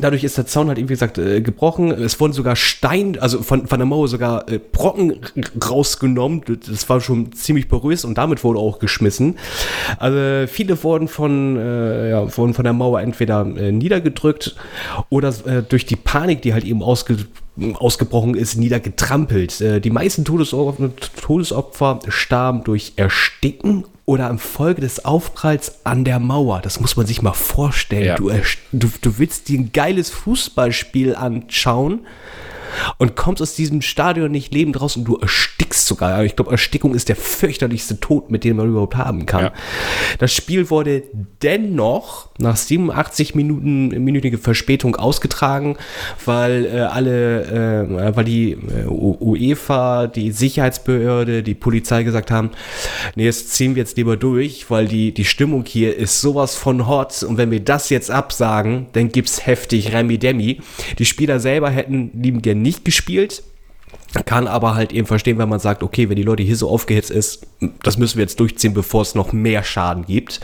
[0.00, 1.90] Dadurch ist der Zaun halt, wie gesagt, äh, gebrochen.
[1.90, 5.20] Es wurden sogar Stein, also von, von der Mauer sogar äh, Brocken
[5.68, 6.42] rausgenommen.
[6.66, 9.38] Das war schon ziemlich porös und damit wurde auch geschmissen.
[9.98, 14.56] Also viele wurden von, äh, ja, wurden von der Mauer entweder äh, niedergedrückt
[15.10, 17.16] oder äh, durch die Panik, die halt eben ausge,
[17.74, 19.60] ausgebrochen ist, niedergetrampelt.
[19.60, 26.60] Äh, die meisten Todesopfer, starben durch Ersticken oder infolge des Aufpralls an der Mauer.
[26.60, 28.04] Das muss man sich mal vorstellen.
[28.04, 28.16] Ja.
[28.16, 28.30] Du,
[28.72, 32.00] du, du willst dir ein geiles Fußballspiel anschauen
[32.98, 36.24] und kommst aus diesem Stadion nicht lebend raus und du erstickst sogar.
[36.24, 39.44] Ich glaube, Erstickung ist der fürchterlichste Tod, mit dem man überhaupt haben kann.
[39.44, 39.52] Ja.
[40.18, 41.02] Das Spiel wurde
[41.42, 45.76] dennoch nach 87 Minuten minütige Verspätung ausgetragen,
[46.24, 52.50] weil äh, alle, äh, weil die äh, UEFA, die Sicherheitsbehörde, die Polizei gesagt haben,
[53.14, 56.86] nee, das ziehen wir jetzt lieber durch, weil die, die Stimmung hier ist sowas von
[56.88, 60.60] hot und wenn wir das jetzt absagen, dann gibt's heftig Remi Demi.
[60.98, 63.44] Die Spieler selber hätten lieben gern nicht gespielt.
[64.26, 67.10] Kann aber halt eben verstehen, wenn man sagt, okay, wenn die Leute hier so aufgehitzt
[67.10, 67.46] ist,
[67.82, 70.40] das müssen wir jetzt durchziehen, bevor es noch mehr Schaden gibt.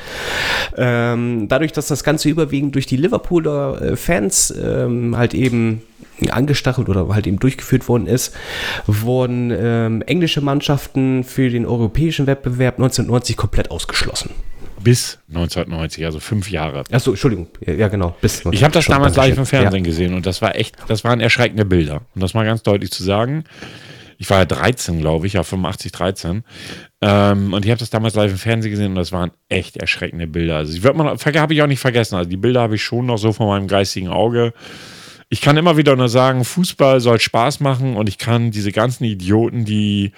[0.76, 5.82] Ähm, dadurch, dass das Ganze überwiegend durch die Liverpooler äh, Fans ähm, halt eben
[6.30, 8.34] angestachelt oder halt eben durchgeführt worden ist,
[8.86, 14.30] wurden ähm, englische Mannschaften für den europäischen Wettbewerb 1990 komplett ausgeschlossen.
[14.82, 16.84] Bis 1990, also fünf Jahre.
[16.90, 18.16] Achso, Entschuldigung, ja, genau.
[18.20, 19.90] Bis ich habe das damals live im Fernsehen ja.
[19.90, 22.02] gesehen und das war echt, das waren erschreckende Bilder.
[22.14, 23.44] Um das mal ganz deutlich zu sagen.
[24.18, 26.44] Ich war ja 13, glaube ich, ja 85, 13.
[27.00, 30.26] Ähm, und ich habe das damals live im Fernsehen gesehen und das waren echt erschreckende
[30.26, 30.58] Bilder.
[30.58, 32.16] Also die wird man, habe ich auch nicht vergessen.
[32.16, 34.52] Also die Bilder habe ich schon noch so vor meinem geistigen Auge.
[35.30, 39.04] Ich kann immer wieder nur sagen, Fußball soll Spaß machen und ich kann diese ganzen
[39.04, 40.12] Idioten, die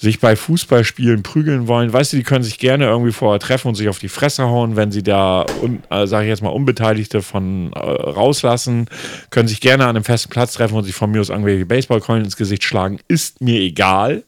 [0.00, 3.74] sich bei Fußballspielen prügeln wollen, weißt du, die können sich gerne irgendwie vorher treffen und
[3.74, 5.44] sich auf die Fresse hauen, wenn sie da,
[5.90, 8.86] äh, sage ich jetzt mal, Unbeteiligte von äh, rauslassen,
[9.30, 12.24] können sich gerne an einem festen Platz treffen und sich von mir aus irgendwelche Baseballkeulen
[12.24, 14.22] ins Gesicht schlagen, ist mir egal.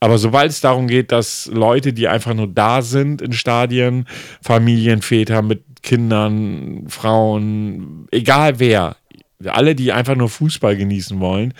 [0.00, 4.06] Aber sobald es darum geht, dass Leute, die einfach nur da sind in Stadien,
[4.42, 8.96] Familienväter mit Kindern, Frauen, egal wer,
[9.44, 11.54] alle, die einfach nur Fußball genießen wollen,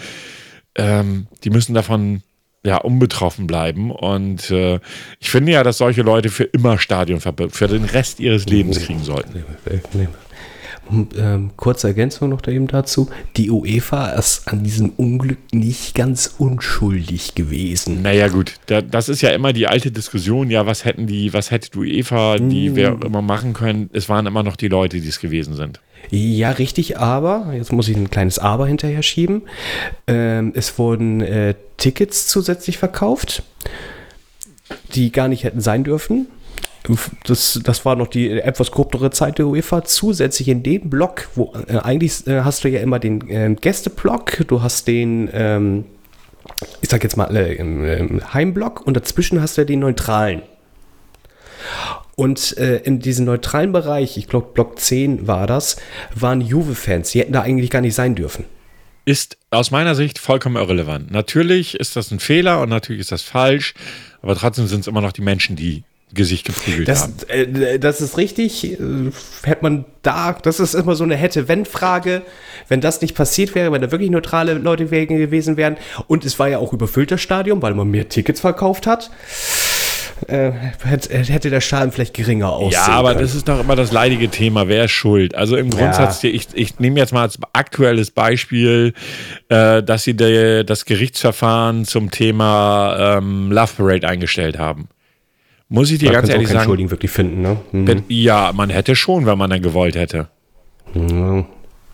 [0.75, 2.23] ähm, die müssen davon
[2.65, 3.91] ja, unbetroffen bleiben.
[3.91, 4.81] Und äh,
[5.21, 9.03] ich finde ja, dass solche Leute für immer Stadionverbot für den Rest ihres Lebens kriegen
[9.03, 9.45] sollten.
[11.19, 13.11] Ähm, kurze Ergänzung noch da eben dazu.
[13.37, 18.01] Die UEFA ist an diesem Unglück nicht ganz unschuldig gewesen.
[18.01, 20.49] Naja, gut, da, das ist ja immer die alte Diskussion.
[20.49, 22.77] Ja, was hätten die, was hätte die UEFA, die mm.
[22.77, 23.91] wer immer machen können?
[23.93, 25.81] Es waren immer noch die Leute, die es gewesen sind.
[26.11, 29.43] Ja, richtig, aber, jetzt muss ich ein kleines Aber hinterher schieben.
[30.07, 33.43] Ähm, es wurden äh, Tickets zusätzlich verkauft,
[34.95, 36.29] die gar nicht hätten sein dürfen.
[37.25, 39.85] Das, das war noch die etwas korruptere Zeit der UEFA.
[39.85, 44.45] Zusätzlich in dem Block, wo äh, eigentlich äh, hast du ja immer den äh, Gästeblock,
[44.47, 45.85] du hast den, ähm,
[46.81, 50.43] ich sag jetzt mal, äh, Heimblock und dazwischen hast du ja den neutralen.
[52.19, 55.77] Und äh, in diesem neutralen Bereich, ich glaube Block 10 war das,
[56.17, 57.13] waren Juve-Fans.
[57.13, 58.45] Die hätten da eigentlich gar nicht sein dürfen.
[59.05, 61.13] Ist aus meiner Sicht vollkommen irrelevant.
[61.13, 63.75] Natürlich ist das ein Fehler und natürlich ist das falsch,
[64.21, 67.15] aber trotzdem sind es immer noch die Menschen, die Gesicht geprügelt das, haben.
[67.29, 68.65] Äh, das ist richtig.
[68.65, 69.13] Äh,
[69.45, 72.23] hätte man da, das ist immer so eine Hätte-Wenn-Frage.
[72.67, 75.77] Wenn das nicht passiert wäre, wenn da wirklich neutrale Leute gewesen wären
[76.09, 79.13] und es war ja auch überfülltes Stadion, weil man mehr Tickets verkauft hat
[80.27, 80.51] äh,
[80.85, 83.23] hätte der Schaden vielleicht geringer aussehen Ja, aber können.
[83.23, 84.69] das ist doch immer das leidige Thema.
[84.69, 85.35] Wer ist schuld?
[85.35, 86.31] Also im Grundsatz, ja.
[86.31, 88.95] ich, ich nehme jetzt mal als aktuelles Beispiel,
[89.49, 94.89] äh, dass sie de, das Gerichtsverfahren zum Thema ähm, Love Parade eingestellt haben.
[95.69, 96.65] Muss ich dir man ganz ehrlich sagen.
[96.65, 97.57] Schuldigen wirklich finden, ne?
[97.73, 98.05] Mhm.
[98.09, 100.29] Ja, man hätte schon, wenn man dann gewollt hätte.
[100.95, 101.45] Mhm.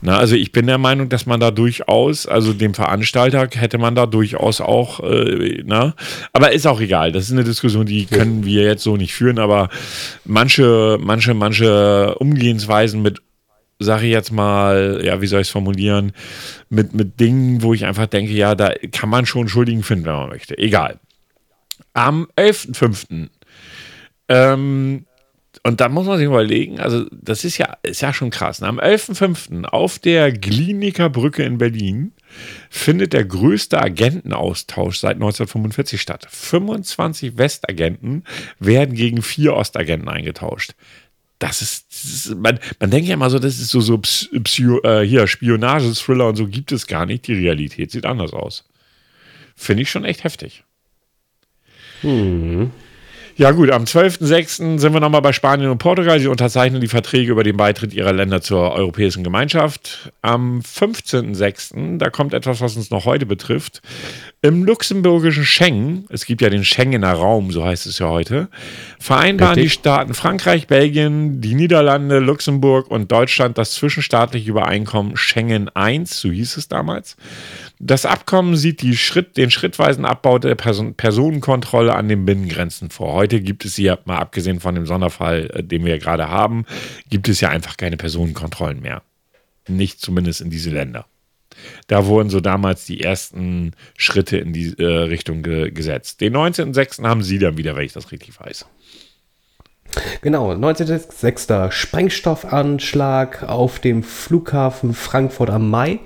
[0.07, 3.95] Na, also ich bin der Meinung, dass man da durchaus, also dem Veranstalter hätte man
[3.95, 5.95] da durchaus auch, äh, na,
[6.35, 7.11] aber ist auch egal.
[7.11, 9.71] Das ist eine Diskussion, die können wir jetzt so nicht führen, aber
[10.27, 13.23] manche, manche, manche Umgehensweisen mit
[13.79, 16.13] sag ich jetzt mal, ja, wie soll ich es formulieren,
[16.69, 20.13] mit, mit Dingen, wo ich einfach denke, ja, da kann man schon Schuldigen finden, wenn
[20.13, 20.57] man möchte.
[20.59, 21.01] Egal.
[21.95, 23.29] Am 11.05.
[24.29, 25.07] Ähm,
[25.67, 28.63] und da muss man sich überlegen, also das ist ja, ist ja schon krass.
[28.63, 29.65] Am 11.05.
[29.65, 32.13] auf der Gliniker Brücke in Berlin
[32.69, 36.27] findet der größte Agentenaustausch seit 1945 statt.
[36.31, 38.25] 25 Westagenten
[38.59, 40.75] werden gegen vier Ostagenten eingetauscht.
[41.39, 44.01] Das ist, das ist man, man, denkt ja immer so, das ist so, so
[44.83, 47.27] äh, hier, Spionage-Thriller und so gibt es gar nicht.
[47.27, 48.69] Die Realität sieht anders aus.
[49.57, 50.63] Finde ich schon echt heftig.
[52.03, 52.71] Hm.
[53.37, 54.79] Ja gut, am 12.06.
[54.79, 56.21] sind wir nochmal bei Spanien und Portugal.
[56.21, 60.13] Sie unterzeichnen die Verträge über den Beitritt ihrer Länder zur Europäischen Gemeinschaft.
[60.23, 63.83] Am 15.06., da kommt etwas, was uns noch heute betrifft.
[64.45, 68.51] Im luxemburgischen Schengen, es gibt ja den Schengener Raum, so heißt es ja heute,
[68.99, 69.73] vereinbaren Richtig.
[69.73, 76.31] die Staaten Frankreich, Belgien, die Niederlande, Luxemburg und Deutschland das zwischenstaatliche Übereinkommen Schengen I, so
[76.31, 77.17] hieß es damals.
[77.79, 83.15] Das Abkommen sieht Schritt, den schrittweisen Abbau der Person Personenkontrolle an den Binnengrenzen vor.
[83.15, 86.67] Heute gibt es ja, mal abgesehen von dem Sonderfall, äh, den wir gerade haben,
[87.09, 89.01] gibt es ja einfach keine Personenkontrollen mehr.
[89.69, 91.07] Nicht zumindest in diese Länder.
[91.87, 96.21] Da wurden so damals die ersten Schritte in die äh, Richtung ge gesetzt.
[96.21, 97.05] Den 19.06.
[97.07, 98.67] haben Sie dann wieder, wenn ich das richtig weiß.
[100.23, 101.71] Genau, 19.06.
[101.71, 106.01] Sprengstoffanschlag auf dem Flughafen Frankfurt am Main.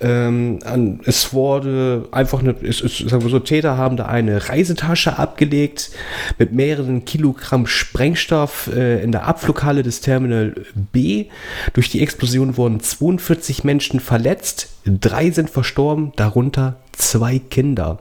[0.00, 0.58] Ähm,
[1.04, 5.90] es wurde einfach eine, es, es, sagen wir so, Täter haben da eine Reisetasche abgelegt
[6.38, 10.54] mit mehreren Kilogramm Sprengstoff äh, in der Abflughalle des Terminal
[10.92, 11.26] B.
[11.72, 17.98] Durch die Explosion wurden 42 Menschen verletzt, drei sind verstorben, darunter zwei Kinder.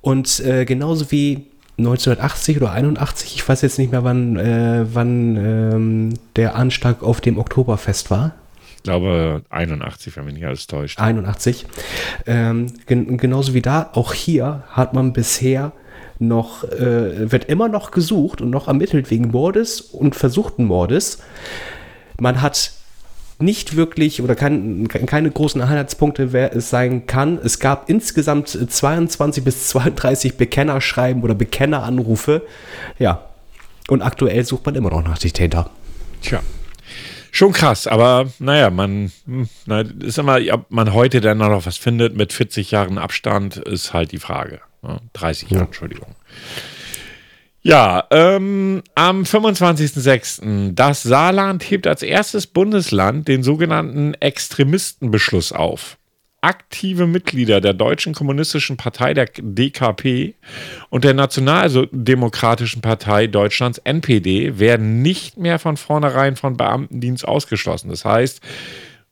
[0.00, 1.46] Und äh, genauso wie
[1.78, 7.20] 1980 oder 81, ich weiß jetzt nicht mehr, wann, äh, wann ähm, der Anschlag auf
[7.20, 8.34] dem Oktoberfest war.
[8.88, 10.98] Ich glaube 81, wenn mich nicht alles täuscht.
[10.98, 11.66] 81.
[12.26, 15.72] Ähm, gen genauso wie da, auch hier hat man bisher
[16.18, 21.18] noch, äh, wird immer noch gesucht und noch ermittelt wegen Mordes und versuchten Mordes.
[22.18, 22.72] Man hat
[23.38, 27.38] nicht wirklich oder kein, keine großen Anhaltspunkte, wer es sein kann.
[27.44, 32.40] Es gab insgesamt 22 bis 32 Bekennerschreiben oder Bekenneranrufe.
[32.98, 33.26] Ja.
[33.88, 35.68] Und aktuell sucht man immer noch nach den Täter.
[36.22, 36.40] Tja.
[37.30, 41.76] Schon krass, aber naja, man hm, na, ist immer, ob man heute dann noch was
[41.76, 44.60] findet mit 40 Jahren Abstand, ist halt die Frage.
[45.12, 45.66] 30 Jahre, ja.
[45.66, 46.14] Entschuldigung.
[47.60, 50.72] Ja, ähm, am 25.06.
[50.74, 55.98] Das Saarland hebt als erstes Bundesland den sogenannten Extremistenbeschluss auf.
[56.40, 60.34] Aktive Mitglieder der Deutschen Kommunistischen Partei, der DKP,
[60.88, 67.90] und der Nationaldemokratischen Partei Deutschlands, NPD, werden nicht mehr von vornherein von Beamtendienst ausgeschlossen.
[67.90, 68.40] Das heißt,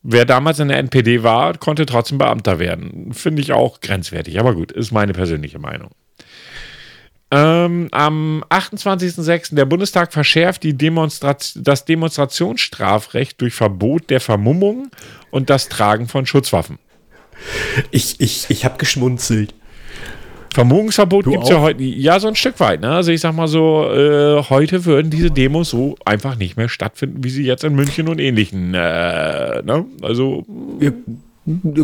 [0.02, 3.12] wer damals in der NPD war, konnte trotzdem Beamter werden.
[3.12, 5.90] Finde ich auch grenzwertig, aber gut, ist meine persönliche Meinung.
[7.32, 9.56] Ähm, am 28.06.
[9.56, 14.92] der Bundestag verschärft die Demonstrat das Demonstrationsstrafrecht durch Verbot der Vermummung
[15.32, 16.78] und das Tragen von Schutzwaffen.
[17.90, 19.54] Ich, ich, ich habe geschmunzelt.
[20.56, 22.80] Vermummungsverbot gibt es ja heute, ja, so ein Stück weit.
[22.80, 22.90] Ne?
[22.90, 27.22] Also ich sag mal so, äh, heute würden diese Demos so einfach nicht mehr stattfinden,
[27.22, 28.72] wie sie jetzt in München und ähnlichen.
[28.72, 29.84] Äh, ne?
[30.00, 30.46] Also.
[30.80, 30.92] Ja,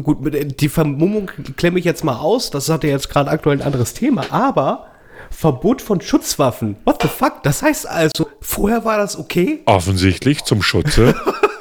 [0.00, 0.18] gut,
[0.58, 2.50] die Vermummung klemme ich jetzt mal aus.
[2.50, 4.24] Das hat ja jetzt gerade aktuell ein anderes Thema.
[4.30, 4.86] Aber
[5.30, 6.76] Verbot von Schutzwaffen.
[6.84, 7.42] What the fuck?
[7.42, 9.60] Das heißt also, vorher war das okay?
[9.66, 11.14] Offensichtlich zum Schutze.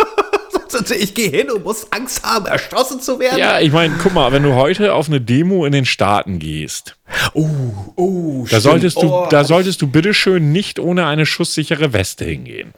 [0.73, 3.37] ich gehe hin und muss Angst haben, erschossen zu werden.
[3.37, 6.97] Ja, ich meine, guck mal, wenn du heute auf eine Demo in den Staaten gehst,
[7.33, 7.49] oh,
[7.95, 9.27] oh, da solltest du, oh.
[9.29, 12.73] da solltest du bitteschön nicht ohne eine schusssichere Weste hingehen.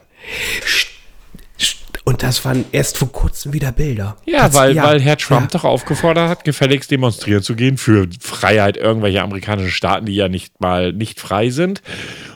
[2.06, 4.18] Und das waren erst vor kurzem wieder Bilder.
[4.26, 5.58] Ja, weil, ja, weil Herr Trump ja.
[5.58, 10.60] doch aufgefordert hat, gefälligst demonstrieren zu gehen für Freiheit irgendwelcher amerikanischen Staaten, die ja nicht
[10.60, 11.80] mal nicht frei sind.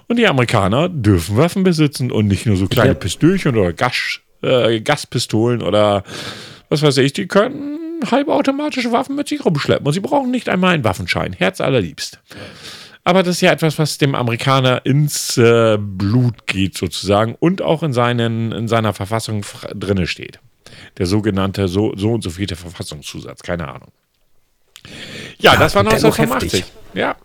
[0.07, 2.95] Und die Amerikaner dürfen Waffen besitzen und nicht nur so kleine ja.
[2.95, 6.05] Pistölchen oder Gas, äh, Gaspistolen oder
[6.69, 7.13] was weiß ich.
[7.13, 7.79] Die können
[8.11, 11.33] halbautomatische Waffen mit sich rumschleppen und sie brauchen nicht einmal einen Waffenschein.
[11.33, 12.21] Herz allerliebst.
[13.05, 17.83] Aber das ist ja etwas, was dem Amerikaner ins äh, Blut geht sozusagen und auch
[17.83, 20.41] in, seinen, in seiner Verfassung drinne steht.
[20.99, 23.91] Der sogenannte so, so und so viele Verfassungszusatz, keine Ahnung.
[25.39, 26.65] Ja, ja das war 1985.
[26.93, 27.17] Ja.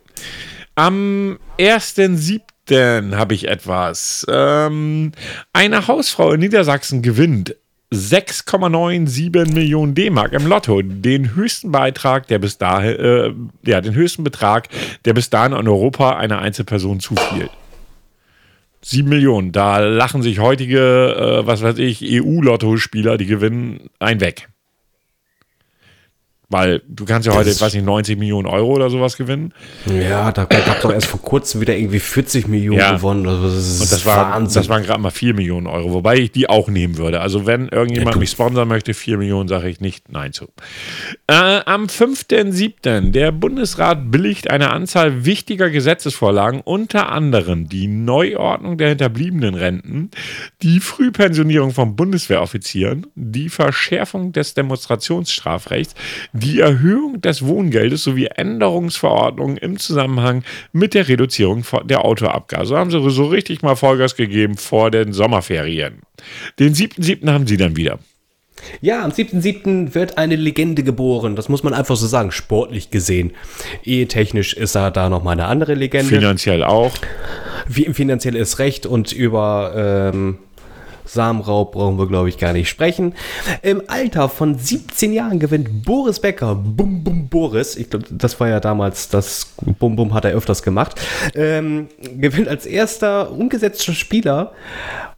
[0.75, 2.41] Am 1.7.
[2.71, 4.25] habe ich etwas.
[4.29, 5.11] Ähm,
[5.51, 7.55] eine Hausfrau in Niedersachsen gewinnt
[7.93, 13.33] 6,97 Millionen D-Mark im Lotto, den höchsten Beitrag, der bis dahin, äh,
[13.69, 14.69] ja, den höchsten Betrag,
[15.05, 17.49] der bis dahin in Europa einer Einzelperson zufiel.
[18.81, 24.49] 7 Millionen, da lachen sich heutige, äh, was weiß ich, EU-Lotto-Spieler, die gewinnen, ein weg.
[26.49, 29.53] Weil du kannst ja heute, das weiß nicht, 90 Millionen Euro oder sowas gewinnen.
[29.85, 32.95] Ja, da gab doch erst vor kurzem wieder irgendwie 40 Millionen ja.
[32.95, 33.27] gewonnen.
[33.27, 34.61] Also das Und das, war, Wahnsinn.
[34.61, 37.21] das waren gerade mal 4 Millionen Euro, wobei ich die auch nehmen würde.
[37.21, 40.47] Also wenn irgendjemand ja, mich sponsern möchte, 4 Millionen sage ich nicht Nein zu.
[41.27, 43.11] Äh, am 5.7.
[43.11, 50.11] der Bundesrat billigt eine Anzahl wichtiger Gesetzesvorlagen, unter anderem die Neuordnung der hinterbliebenen Renten,
[50.61, 55.95] die Frühpensionierung von Bundeswehroffizieren, die Verschärfung des Demonstrationsstrafrechts,
[56.43, 62.77] die Erhöhung des Wohngeldes sowie Änderungsverordnungen im Zusammenhang mit der Reduzierung der Autoabgase.
[62.77, 66.01] Haben sie so richtig mal Vollgas gegeben vor den Sommerferien.
[66.59, 67.31] Den 7.7.
[67.31, 67.99] haben sie dann wieder.
[68.81, 69.93] Ja, am 7.7.
[69.93, 71.35] wird eine Legende geboren.
[71.35, 73.31] Das muss man einfach so sagen, sportlich gesehen.
[73.83, 76.07] Ehetechnisch ist er da nochmal eine andere Legende.
[76.07, 76.93] Finanziell auch.
[77.69, 80.37] Finanziell ist recht und über ähm,
[81.05, 83.13] Samenraub brauchen wir, glaube ich, gar nicht sprechen.
[83.61, 88.47] Im Alter von 17 Jahren gewinnt Boris Becker, Bum Bum Boris, ich glaube, das war
[88.49, 90.99] ja damals, das Bum Bum hat er öfters gemacht,
[91.35, 94.53] ähm, gewinnt als erster umgesetzter Spieler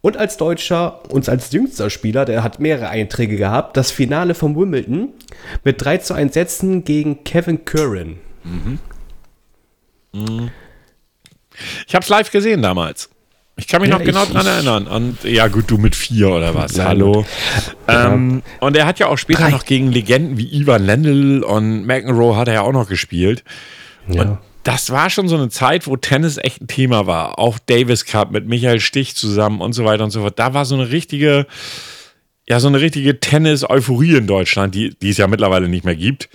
[0.02, 4.56] und als Deutscher und als jüngster Spieler, der hat mehrere Einträge gehabt, das Finale von
[4.56, 5.10] Wimbledon
[5.64, 8.18] mit 3 zu 1 Sätzen gegen Kevin Curran.
[8.44, 8.80] Mhm.
[10.14, 10.52] Mhm.
[11.88, 13.10] Ich habe es live gesehen damals.
[13.58, 14.88] Ich kann mich ja, noch genau ich, dran erinnern.
[14.88, 16.76] Und ja, gut, du mit vier oder was?
[16.76, 17.26] Nein, Hallo.
[17.88, 19.51] Ähm, und er hat ja auch später Drei.
[19.51, 23.45] noch gegen Legenden wie Ivan Lendl und McEnroe hat er ja auch noch gespielt.
[24.10, 24.24] Ja.
[24.24, 27.39] Und das war schon so eine Zeit, wo Tennis echt ein Thema war.
[27.39, 30.38] Auch Davis Cup mit Michael Stich zusammen und so weiter und so fort.
[30.38, 31.45] Da war so eine richtige,
[32.49, 36.30] ja, so eine richtige Tennis-Euphorie in Deutschland, die, die es ja mittlerweile nicht mehr gibt.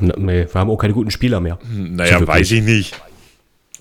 [0.00, 1.58] Nee, wir haben auch keine guten Spieler mehr.
[1.68, 2.94] Naja, weiß ich nicht.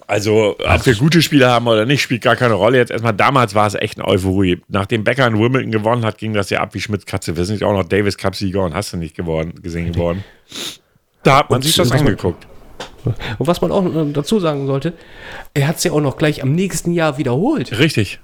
[0.08, 2.78] Also, ob wir gute Spieler haben oder nicht, spielt gar keine Rolle.
[2.78, 4.62] Jetzt erstmal, damals war es echt eine Euphorie.
[4.70, 7.36] Nachdem Becker in Wimbledon gewonnen hat, ging das ja ab wie Schmitz Katze.
[7.36, 10.24] Wir sind ja auch noch Davis Cup-Sieger und hast du nicht geworden, gesehen geworden.
[11.24, 12.47] Da hat man und sich das angeguckt.
[13.38, 14.93] Und was man auch dazu sagen sollte,
[15.53, 17.78] er hat es ja auch noch gleich am nächsten Jahr wiederholt.
[17.78, 18.20] Richtig.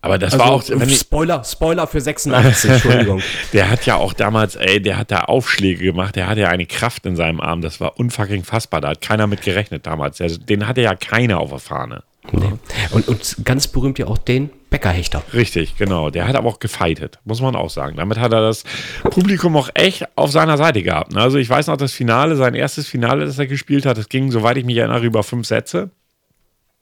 [0.00, 0.62] Aber das also, war auch.
[0.62, 3.22] Spoiler, Spoiler für 86, Entschuldigung.
[3.52, 6.66] der hat ja auch damals, ey, der hat da Aufschläge gemacht, der hatte ja eine
[6.66, 8.80] Kraft in seinem Arm, das war unfucking fassbar.
[8.80, 10.20] Da hat keiner mit gerechnet damals.
[10.20, 12.02] Also, den hatte ja keiner auf der Fahne.
[12.32, 12.52] Nee.
[12.90, 15.22] Und, und ganz berühmt ja auch den Bäckerhechter.
[15.32, 16.10] Richtig, genau.
[16.10, 17.96] Der hat aber auch gefeitet, muss man auch sagen.
[17.96, 18.64] Damit hat er das
[19.02, 21.12] Publikum auch echt auf seiner Seite gehabt.
[21.12, 21.20] Ne?
[21.20, 24.30] Also ich weiß noch, das Finale, sein erstes Finale, das er gespielt hat, das ging,
[24.30, 25.90] soweit ich mich erinnere, über fünf Sätze.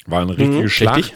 [0.06, 0.96] War eine richtige mhm, Schlacht.
[0.98, 1.14] Richtig.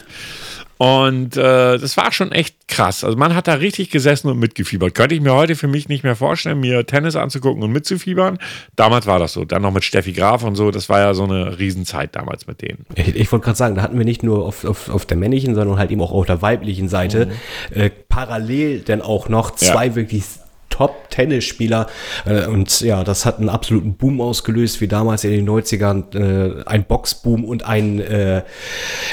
[0.81, 3.03] Und äh, das war schon echt krass.
[3.03, 4.95] Also man hat da richtig gesessen und mitgefiebert.
[4.95, 8.39] Könnte ich mir heute für mich nicht mehr vorstellen, mir Tennis anzugucken und mitzufiebern.
[8.77, 9.45] Damals war das so.
[9.45, 10.71] Dann noch mit Steffi Graf und so.
[10.71, 12.87] Das war ja so eine Riesenzeit damals mit denen.
[12.95, 15.53] Ich, ich wollte gerade sagen, da hatten wir nicht nur auf, auf, auf der männlichen,
[15.53, 17.79] sondern halt eben auch auf der weiblichen Seite mhm.
[17.79, 19.95] äh, parallel denn auch noch zwei ja.
[19.95, 20.23] wirklich
[20.71, 21.85] Top-Tennisspieler.
[22.25, 26.15] Äh, und ja, das hat einen absoluten Boom ausgelöst, wie damals in den 90ern.
[26.15, 28.41] Äh, ein Boxboom und ein, äh,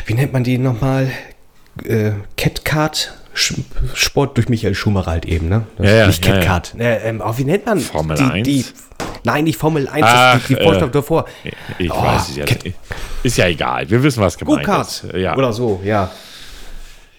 [0.06, 1.10] wie nennt man die nochmal?
[1.86, 3.12] Äh, Catcard
[3.94, 5.64] Sport durch Michael Schumacher halt eben, ne?
[5.78, 6.74] Ja, ja, nicht Catcard.
[6.76, 6.90] Ja, ja.
[6.90, 8.48] Äh, ähm, wie nennt man Formel die, 1?
[8.48, 8.64] Die,
[9.24, 11.24] nein, nicht Formel 1, Ach, die, die Vorstellung äh, davor.
[11.78, 12.74] Ich oh, weiß es ja nicht.
[13.22, 15.06] Ist ja egal, wir wissen, was gemeint ist.
[15.14, 15.36] Ja.
[15.36, 16.10] Oder so, ja.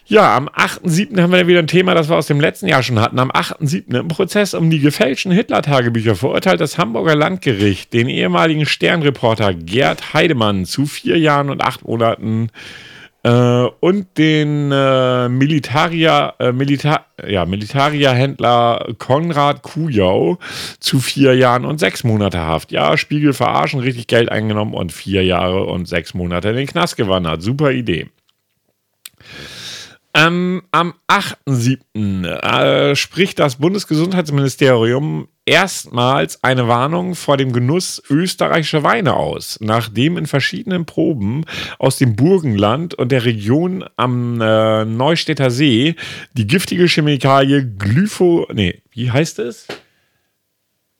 [0.07, 1.22] Ja, am 8.7.
[1.22, 3.20] haben wir wieder ein Thema, das wir aus dem letzten Jahr schon hatten.
[3.20, 3.99] Am 8.7.
[3.99, 10.66] im Prozess um die gefälschten Hitler-Tagebücher verurteilt das Hamburger Landgericht den ehemaligen Sternreporter Gerd Heidemann
[10.66, 12.89] zu vier Jahren und acht Monaten äh,
[13.22, 20.38] und den äh, Militaria, äh, Milita ja, Militaria-Händler Konrad Kujau
[20.80, 22.72] zu vier Jahren und sechs Monate Haft.
[22.72, 26.96] Ja, Spiegel verarschen, richtig Geld eingenommen und vier Jahre und sechs Monate in den Knast
[26.96, 27.42] gewandert.
[27.42, 28.08] Super Idee.
[30.16, 32.26] Ähm, am 8.7.
[32.26, 40.26] Äh, spricht das Bundesgesundheitsministerium erstmals eine Warnung vor dem Genuss österreichischer Weine aus, nachdem in
[40.26, 41.45] verschiedenen Proben
[41.78, 45.95] aus dem Burgenland und der Region am äh, Neustädter See
[46.34, 49.68] die giftige Chemikalie Glypho, nee, wie heißt es?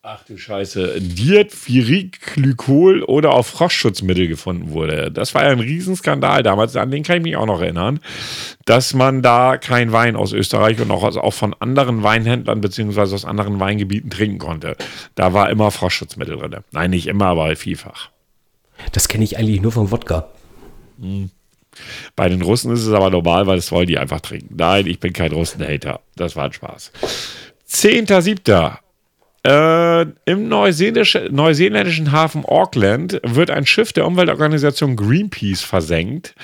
[0.02, 5.12] Ach du Scheiße, Diethylglykol oder auch Frostschutzmittel gefunden wurde.
[5.12, 8.00] Das war ja ein Riesenskandal damals, an den kann ich mich auch noch erinnern,
[8.64, 13.14] dass man da kein Wein aus Österreich und auch, also auch von anderen Weinhändlern beziehungsweise
[13.14, 14.78] aus anderen Weingebieten trinken konnte.
[15.16, 16.64] Da war immer Frostschutzmittel drin.
[16.72, 18.10] Nein, nicht immer, aber vielfach.
[18.94, 20.30] Das kenne ich eigentlich nur vom Wodka.
[21.02, 21.30] Hm.
[22.16, 24.56] Bei den Russen ist es aber normal, weil das wollen die einfach trinken.
[24.56, 26.00] Nein, ich bin kein Russen-Hater.
[26.16, 26.94] Das war ein Spaß.
[27.70, 28.78] 10.7.
[29.50, 36.36] Äh, Im neuseeländischen Hafen Auckland wird ein Schiff der Umweltorganisation Greenpeace versenkt,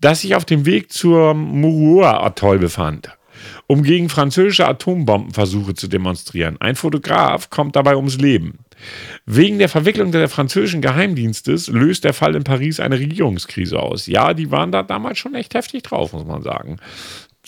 [0.00, 3.08] das sich auf dem Weg zur Mururoa-Atoll befand,
[3.66, 6.56] um gegen französische Atombombenversuche zu demonstrieren.
[6.60, 8.60] Ein Fotograf kommt dabei ums Leben.
[9.26, 14.06] Wegen der Verwicklung der französischen Geheimdienstes löst der Fall in Paris eine Regierungskrise aus.
[14.06, 16.76] Ja, die waren da damals schon echt heftig drauf, muss man sagen.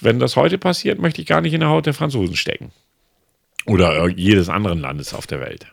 [0.00, 2.72] Wenn das heute passiert, möchte ich gar nicht in der Haut der Franzosen stecken.
[3.66, 5.66] Oder jedes anderen Landes auf der Welt.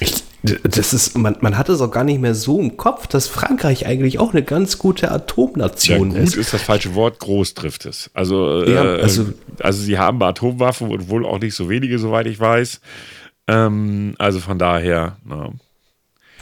[0.00, 3.28] Ich, das ist, man, man hat es auch gar nicht mehr so im Kopf, dass
[3.28, 6.36] Frankreich eigentlich auch eine ganz gute Atomnation ja, gut ist.
[6.36, 8.10] ist das falsche Wort, groß trifft es.
[8.12, 9.26] Also, ja, äh, also,
[9.60, 12.80] also sie haben Atomwaffen und wohl auch nicht so wenige, soweit ich weiß.
[13.46, 15.50] Ähm, also von daher, na.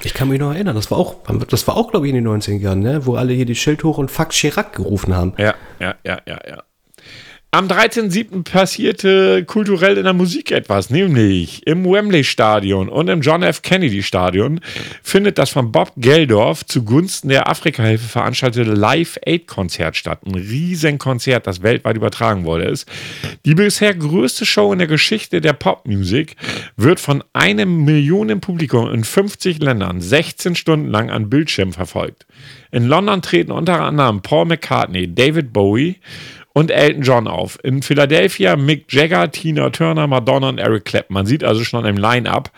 [0.03, 1.16] Ich kann mich noch erinnern, das war auch,
[1.49, 3.05] das war auch, glaube ich, in den 90er Jahren, ne?
[3.05, 5.35] wo alle hier die Schild hoch und Fax Chirac gerufen haben.
[5.37, 6.62] Ja, ja, ja, ja, ja.
[7.53, 8.45] Am 13.07.
[8.45, 13.63] passierte kulturell in der Musik etwas, nämlich im Wembley Stadion und im John F.
[13.63, 14.61] Kennedy Stadion
[15.03, 20.21] findet das von Bob Geldorf zugunsten der Afrikahilfe veranstaltete Live Aid Konzert statt.
[20.25, 22.89] Ein Riesenkonzert, das weltweit übertragen wurde ist.
[23.45, 26.37] Die bisher größte Show in der Geschichte der Popmusik
[26.77, 32.27] wird von einem Millionen Publikum in 50 Ländern 16 Stunden lang an Bildschirm verfolgt.
[32.71, 35.97] In London treten unter anderem Paul McCartney, David Bowie,
[36.53, 37.59] und Elton John auf.
[37.63, 41.15] In Philadelphia Mick Jagger, Tina Turner, Madonna und Eric Clapton.
[41.15, 42.51] Man sieht also schon im Line-Up,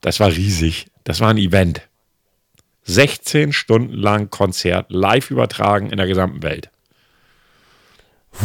[0.00, 0.86] das war riesig.
[1.04, 1.82] Das war ein Event.
[2.84, 6.70] 16 Stunden lang Konzert, live übertragen in der gesamten Welt.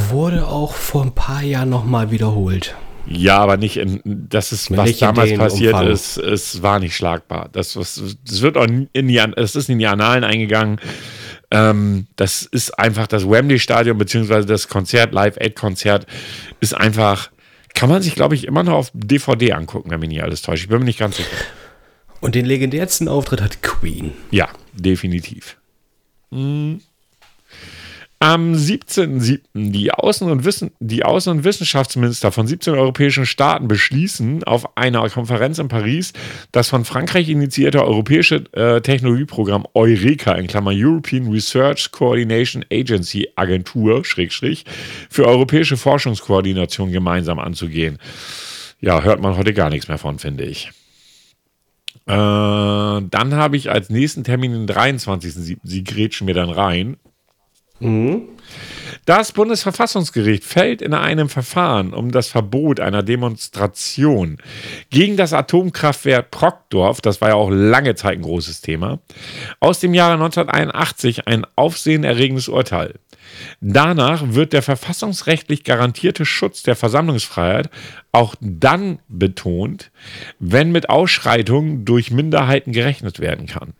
[0.09, 2.75] Wurde auch vor ein paar Jahren nochmal wiederholt.
[3.05, 5.91] Ja, aber nicht in, das ist, was Nicht damals passiert Umfang.
[5.91, 7.49] ist, es war nicht schlagbar.
[7.51, 10.79] Das, was, das wird auch in die, es ist in die Annalen eingegangen.
[11.51, 16.07] Ähm, das ist einfach das Wembley-Stadion, beziehungsweise das Konzert, Live-Aid-Konzert,
[16.61, 17.29] ist einfach,
[17.73, 20.63] kann man sich, glaube ich, immer noch auf DVD angucken, wenn mich nicht alles täuscht.
[20.63, 21.29] Ich bin mir nicht ganz sicher.
[22.21, 24.13] Und den legendärsten Auftritt hat Queen.
[24.29, 25.57] Ja, definitiv.
[26.29, 26.75] Mm.
[28.23, 29.39] Am 17.07.
[29.55, 35.57] Die, Außen- und die Außen- und Wissenschaftsminister von 17 europäischen Staaten beschließen auf einer Konferenz
[35.57, 36.13] in Paris
[36.51, 44.05] das von Frankreich initiierte europäische äh, Technologieprogramm Eureka in Klammer European Research Coordination Agency Agentur
[44.05, 44.65] Schrägstrich
[45.09, 47.97] für europäische Forschungskoordination gemeinsam anzugehen.
[48.79, 50.69] Ja, hört man heute gar nichts mehr von, finde ich.
[52.05, 55.57] Äh, dann habe ich als nächsten Termin den 23.07.
[55.63, 56.97] Sie grätschen mir dann rein.
[59.05, 64.37] Das Bundesverfassungsgericht fällt in einem Verfahren um das Verbot einer Demonstration
[64.89, 68.99] gegen das Atomkraftwerk Brockdorf, das war ja auch lange Zeit ein großes Thema,
[69.59, 72.95] aus dem Jahre 1981 ein aufsehenerregendes Urteil.
[73.61, 77.69] Danach wird der verfassungsrechtlich garantierte Schutz der Versammlungsfreiheit
[78.11, 79.91] auch dann betont,
[80.39, 83.73] wenn mit Ausschreitungen durch Minderheiten gerechnet werden kann.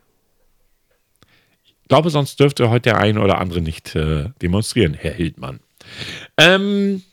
[1.92, 5.60] Ich glaube, sonst dürfte heute der eine oder andere nicht äh, demonstrieren, Herr Hildmann.
[6.38, 7.04] Ähm,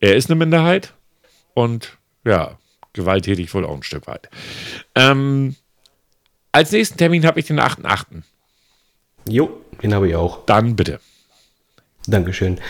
[0.00, 0.92] er ist eine Minderheit
[1.54, 2.58] und ja,
[2.92, 4.28] gewalttätig wohl auch ein Stück weit.
[4.94, 5.56] Ähm,
[6.52, 8.22] als nächsten Termin habe ich den 8.8.
[9.26, 10.44] Jo, den habe ich auch.
[10.44, 11.00] Dann bitte.
[12.06, 12.60] Dankeschön.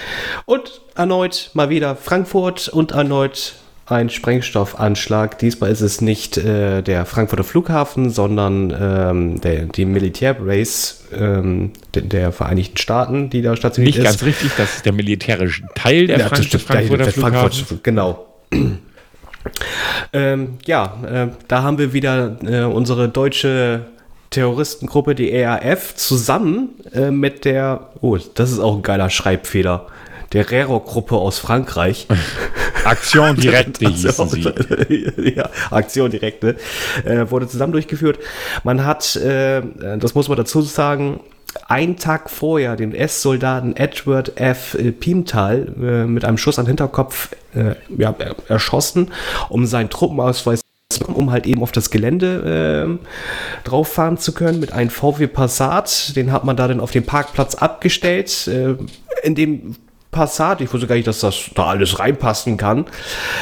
[0.47, 3.57] Und erneut mal wieder Frankfurt und erneut
[3.91, 5.39] ein Sprengstoffanschlag.
[5.39, 12.03] Diesmal ist es nicht äh, der Frankfurter Flughafen, sondern ähm, der, die Militärbase ähm, der,
[12.03, 14.05] der Vereinigten Staaten, die da stationiert Nicht ist.
[14.05, 17.51] ganz richtig, das ist der militärische Teil der Ja, Frank stimmt, Frankfurter der Flughafen.
[17.51, 18.27] Frankfurt, genau.
[20.13, 23.87] ähm, ja, äh, da haben wir wieder äh, unsere deutsche
[24.31, 29.87] Terroristengruppe, die ERF, zusammen äh, mit der, oh, das ist auch ein geiler Schreibfehler,
[30.33, 32.07] der Rero-Gruppe aus Frankreich.
[32.85, 35.33] Aktion Direkte hießen sie.
[35.37, 36.57] ja, Aktion Direkte
[37.05, 38.19] äh, wurde zusammen durchgeführt.
[38.65, 39.63] Man hat, äh,
[39.99, 41.21] das muss man dazu sagen,
[41.67, 44.77] einen Tag vorher den S-Soldaten Edward F.
[45.01, 49.11] Piemtal äh, mit einem Schuss an den Hinterkopf äh, ja, er- erschossen,
[49.49, 50.61] um seinen Truppenausweis
[51.07, 56.17] um halt eben auf das Gelände äh, drauf fahren zu können mit einem VW Passat.
[56.17, 58.49] Den hat man da dann auf dem Parkplatz abgestellt.
[58.49, 58.75] Äh,
[59.23, 59.77] in dem
[60.19, 62.87] Passat, ich wusste gar nicht, dass das da alles reinpassen kann,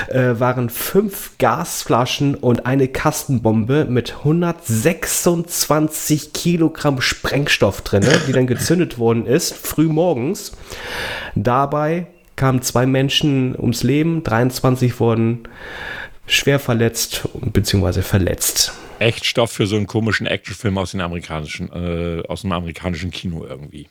[0.08, 8.98] äh, waren fünf Gasflaschen und eine Kastenbombe mit 126 Kilogramm Sprengstoff drin, die dann gezündet
[8.98, 10.52] worden ist, früh morgens.
[11.34, 15.48] Dabei kamen zwei Menschen ums Leben, 23 wurden
[16.26, 18.02] schwer verletzt bzw.
[18.02, 18.74] verletzt.
[18.98, 23.46] Echt Stoff für so einen komischen Actionfilm aus, den amerikanischen, äh, aus dem amerikanischen Kino
[23.48, 23.88] irgendwie.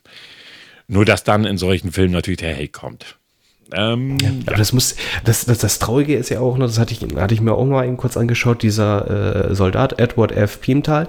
[0.88, 3.17] Nur, dass dann in solchen Filmen natürlich der Hate kommt.
[3.71, 7.01] Ähm, Aber das muss, das, das, das Traurige ist ja auch noch, das hatte ich,
[7.15, 10.61] hatte ich mir auch mal eben kurz angeschaut, dieser äh, Soldat Edward F.
[10.61, 11.07] Piemtal,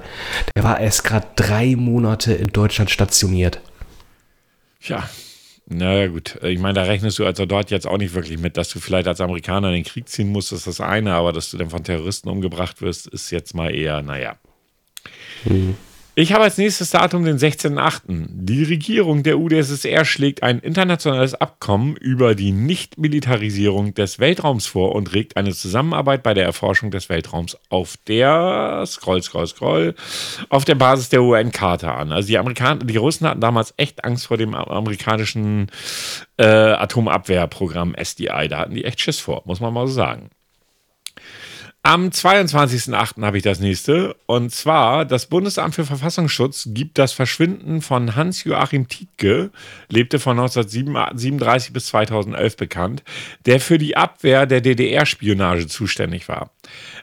[0.54, 3.60] der war erst gerade drei Monate in Deutschland stationiert.
[4.80, 5.08] Ja,
[5.68, 6.38] naja gut.
[6.42, 9.08] Ich meine, da rechnest du also dort jetzt auch nicht wirklich mit, dass du vielleicht
[9.08, 11.84] als Amerikaner in den Krieg ziehen musst, ist das eine, aber dass du dann von
[11.84, 14.36] Terroristen umgebracht wirst, ist jetzt mal eher, naja.
[16.18, 18.28] Ich habe als nächstes Datum den 16.8.
[18.30, 25.12] Die Regierung der UdSSR schlägt ein internationales Abkommen über die Nichtmilitarisierung des Weltraums vor und
[25.12, 29.94] regt eine Zusammenarbeit bei der Erforschung des Weltraums auf der Scroll, Scroll, Scroll
[30.48, 32.10] auf der Basis der UN-Charta an.
[32.12, 35.66] Also die Amerikaner, die Russen hatten damals echt Angst vor dem amerikanischen
[36.38, 38.48] äh, Atomabwehrprogramm SDI.
[38.48, 40.30] Da hatten die echt Schiss vor, muss man mal so sagen.
[41.86, 43.22] Am 22.08.
[43.22, 44.16] habe ich das nächste.
[44.26, 49.52] Und zwar, das Bundesamt für Verfassungsschutz gibt das Verschwinden von Hans-Joachim Tietke,
[49.88, 53.04] lebte von 1937 bis 2011 bekannt,
[53.46, 56.50] der für die Abwehr der DDR-Spionage zuständig war.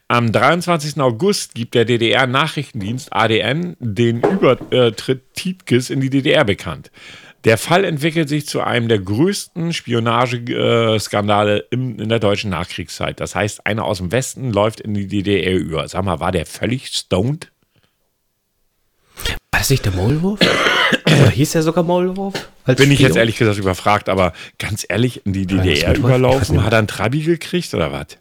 [0.10, 1.00] Am 23.
[1.00, 6.92] August gibt der DDR-Nachrichtendienst ADN den Übertritt Tietkes in die DDR bekannt.
[7.44, 13.20] Der Fall entwickelt sich zu einem der größten Spionageskandale in, der deutschen Nachkriegszeit.
[13.20, 15.88] Das heißt, einer aus dem Westen läuft in die DDR über.
[15.90, 17.52] Sag mal, war der völlig stoned?
[19.52, 20.40] War das nicht der Maulwurf?
[21.06, 22.50] Oder hieß der sogar Maulwurf?
[22.64, 26.72] Als Bin ich jetzt ehrlich gesagt überfragt, aber ganz ehrlich, in die DDR überlaufen, hat
[26.72, 28.18] er einen Trabi gekriegt oder was?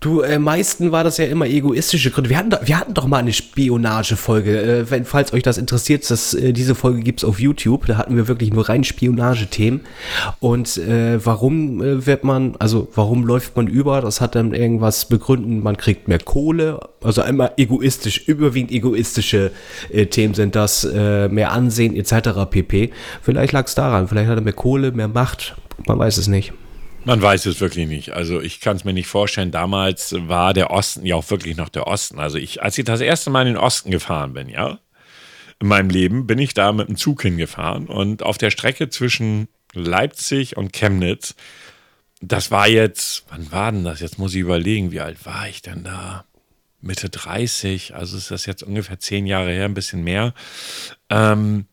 [0.00, 2.30] Du, äh, meisten war das ja immer egoistische Gründe.
[2.30, 4.60] Wir hatten, doch, wir hatten doch mal eine Spionagefolge.
[4.60, 7.86] Äh, wenn, falls euch das interessiert, das, äh, diese Folge gibt's auf YouTube.
[7.86, 9.80] Da hatten wir wirklich nur rein Spionagethemen.
[10.40, 14.00] Und äh, warum äh, wird man, also warum läuft man über?
[14.00, 16.80] Das hat dann irgendwas begründen, man kriegt mehr Kohle.
[17.02, 19.52] Also einmal egoistisch, überwiegend egoistische
[19.90, 22.50] äh, Themen sind das, äh, mehr Ansehen etc.
[22.50, 22.90] pp.
[23.22, 25.56] Vielleicht lag's daran, vielleicht hat er mehr Kohle, mehr Macht.
[25.86, 26.52] Man weiß es nicht.
[27.06, 28.12] Man weiß es wirklich nicht.
[28.12, 29.50] Also ich kann es mir nicht vorstellen.
[29.50, 32.18] Damals war der Osten ja auch wirklich noch der Osten.
[32.18, 34.78] Also ich, als ich das erste Mal in den Osten gefahren bin, ja,
[35.60, 39.48] in meinem Leben, bin ich da mit dem Zug hingefahren und auf der Strecke zwischen
[39.74, 41.34] Leipzig und Chemnitz,
[42.22, 44.00] das war jetzt, wann war denn das?
[44.00, 46.24] Jetzt muss ich überlegen, wie alt war ich denn da?
[46.80, 50.34] Mitte 30, also ist das jetzt ungefähr zehn Jahre her, ein bisschen mehr.
[51.10, 51.66] Ähm,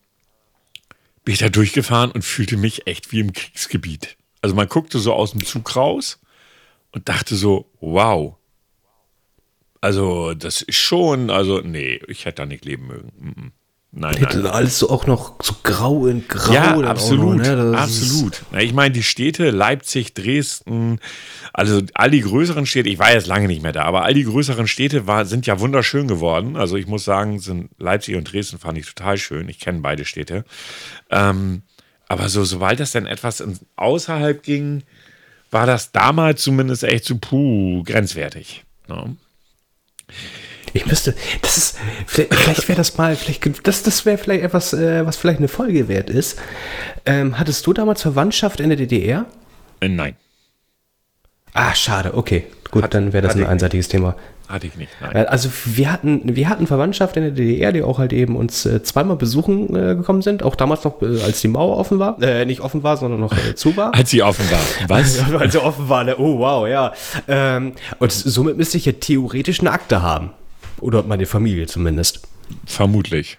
[1.23, 4.17] bin ich da durchgefahren und fühlte mich echt wie im Kriegsgebiet.
[4.41, 6.19] Also man guckte so aus dem Zug raus
[6.91, 8.35] und dachte so, wow.
[9.81, 13.11] Also das ist schon, also nee, ich hätte da nicht leben mögen.
[13.19, 13.51] Mhm.
[13.93, 14.53] Nein, Hätte nein.
[14.53, 16.53] alles so auch noch so grau in grau.
[16.53, 17.77] Ja, absolut, noch, ne?
[17.77, 18.41] Absolut.
[18.51, 20.99] Na, ich meine, die Städte, Leipzig, Dresden,
[21.51, 24.23] also all die größeren Städte, ich war jetzt lange nicht mehr da, aber all die
[24.23, 26.55] größeren Städte war, sind ja wunderschön geworden.
[26.55, 29.49] Also ich muss sagen, sind Leipzig und Dresden fand ich total schön.
[29.49, 30.45] Ich kenne beide Städte.
[31.09, 31.63] Ähm,
[32.11, 33.43] aber so, sobald das dann etwas
[33.77, 34.83] außerhalb ging,
[35.49, 38.63] war das damals zumindest echt so, puh, grenzwertig.
[38.87, 39.15] Ne?
[40.73, 44.71] Ich müsste, das ist, vielleicht, vielleicht wäre das mal, vielleicht, das, das wäre vielleicht etwas,
[44.73, 46.39] äh, was vielleicht eine Folge wert ist.
[47.05, 49.25] Ähm, hattest du damals Verwandtschaft in der DDR?
[49.81, 50.15] Äh, nein,
[51.53, 52.47] Ah, schade, okay.
[52.71, 54.15] Gut, Hat- dann wäre das ein einseitiges Thema.
[54.51, 54.91] Hatte ich nicht.
[55.01, 55.27] Nein.
[55.27, 58.83] Also wir hatten, wir hatten Verwandtschaft in der DDR, die auch halt eben uns äh,
[58.83, 60.43] zweimal besuchen äh, gekommen sind.
[60.43, 62.21] Auch damals noch, äh, als die Mauer offen war.
[62.21, 63.93] Äh, nicht offen war, sondern noch äh, zu war.
[64.01, 64.59] Als sie offen war.
[64.87, 65.19] Was?
[65.39, 66.17] Als sie offen war, ne?
[66.17, 66.93] oh wow, ja.
[67.27, 70.31] Ähm, und somit müsste ich ja theoretisch eine Akte haben.
[70.79, 72.21] Oder meine Familie zumindest.
[72.65, 73.37] Vermutlich.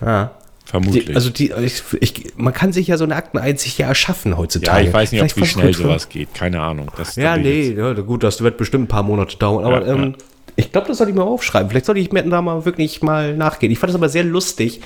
[0.00, 0.32] Ja.
[0.66, 1.06] Vermutlich.
[1.06, 4.38] Die, also die, ich, ich, man kann sich ja so eine Akteneinsicht ja erschaffen Ja,
[4.38, 4.88] heutzutage.
[4.88, 6.34] ich weiß nicht, ob Vielleicht wie versucht- schnell sowas geht.
[6.34, 6.90] Keine Ahnung.
[7.14, 9.64] Ja, nee, jetzt- ja, gut, das wird bestimmt ein paar Monate dauern.
[9.64, 10.16] Aber Ja, ähm,
[10.56, 11.70] ich glaube, das sollte ich mal aufschreiben.
[11.70, 13.70] Vielleicht sollte ich mir da mal wirklich mal nachgehen.
[13.70, 14.80] Ich fand es aber sehr lustig,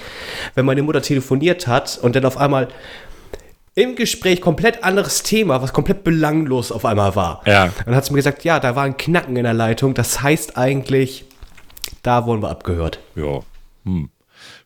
[0.55, 2.69] wenn meine Mutter telefoniert hat und dann auf einmal
[3.75, 7.41] im Gespräch komplett anderes Thema, was komplett belanglos auf einmal war.
[7.47, 7.71] Ja.
[7.87, 9.95] Dann hat sie mir gesagt, ja, da war ein Knacken in der Leitung.
[9.95, 11.25] Das heißt eigentlich,
[12.03, 12.99] da wurden wir abgehört.
[13.15, 13.41] Ja.
[13.85, 14.11] Hm.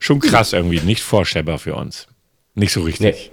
[0.04, 0.80] Schon krass irgendwie.
[0.80, 2.08] Nicht vorstellbar für uns.
[2.54, 3.30] Nicht so richtig.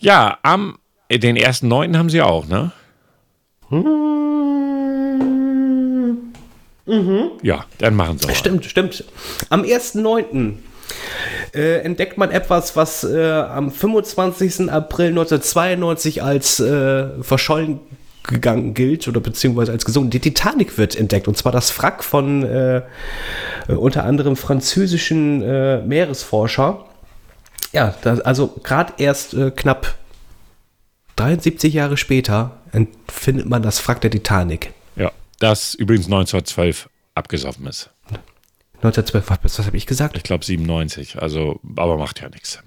[0.00, 0.76] Ja, am
[1.08, 2.72] äh, den ersten Neunten haben sie auch, ne?
[7.42, 8.34] Ja, dann machen sie mal.
[8.34, 9.04] Stimmt, stimmt.
[9.50, 10.54] Am 1.9.
[11.54, 14.72] Äh, entdeckt man etwas, was äh, am 25.
[14.72, 17.78] April 1992 als äh, verschollen
[18.28, 20.10] gegangen gilt oder beziehungsweise als gesunken.
[20.10, 22.82] Die Titanic wird entdeckt und zwar das Wrack von äh,
[23.68, 26.84] äh, unter anderem französischen äh, Meeresforscher.
[27.72, 29.94] Ja, das, also gerade erst äh, knapp
[31.16, 32.58] 73 Jahre später
[33.08, 34.72] findet man das Wrack der Titanic.
[34.94, 35.10] Ja,
[35.40, 37.90] das übrigens 1912 abgesoffen ist.
[38.82, 40.16] 1912, was, was habe ich gesagt?
[40.16, 42.62] Ich glaube 97, also, aber macht ja nichts.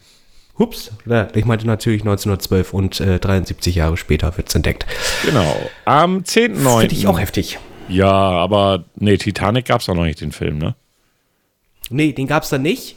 [0.59, 0.91] Hups,
[1.33, 4.85] ich meinte natürlich 1912 und äh, 73 Jahre später wird es entdeckt.
[5.25, 5.55] Genau.
[5.85, 6.79] Am 10.9.
[6.81, 7.57] Finde ich auch heftig.
[7.87, 10.75] Ja, aber nee, Titanic gab es auch noch nicht, den Film, ne?
[11.89, 12.95] Nee, den gab es dann nicht.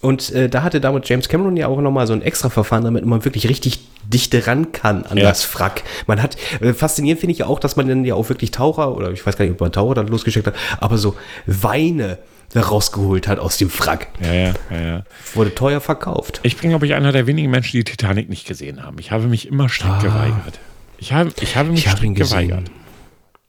[0.00, 3.06] Und äh, da hatte damals James Cameron ja auch nochmal so ein extra Verfahren, damit
[3.06, 5.24] man wirklich richtig dichte ran kann an Ja.
[5.24, 5.82] das Wrack.
[6.06, 8.94] Man hat, äh, faszinierend finde ich ja auch, dass man dann ja auch wirklich Taucher,
[8.94, 12.18] oder ich weiß gar nicht, ob man Taucher dann losgeschickt hat, aber so Weine da
[12.62, 14.08] rausgeholt hat aus dem Wrack.
[14.22, 15.04] Ja, ja, ja, ja.
[15.34, 16.40] Wurde teuer verkauft.
[16.42, 18.98] Ich bin, glaube ich, einer der wenigen Menschen, die Titanic nicht gesehen haben.
[18.98, 20.60] Ich habe mich immer strikt geweigert.
[20.98, 21.94] Ich habe, ich habe mich Ah.
[21.96, 22.70] Ich ihn strikt geweigert.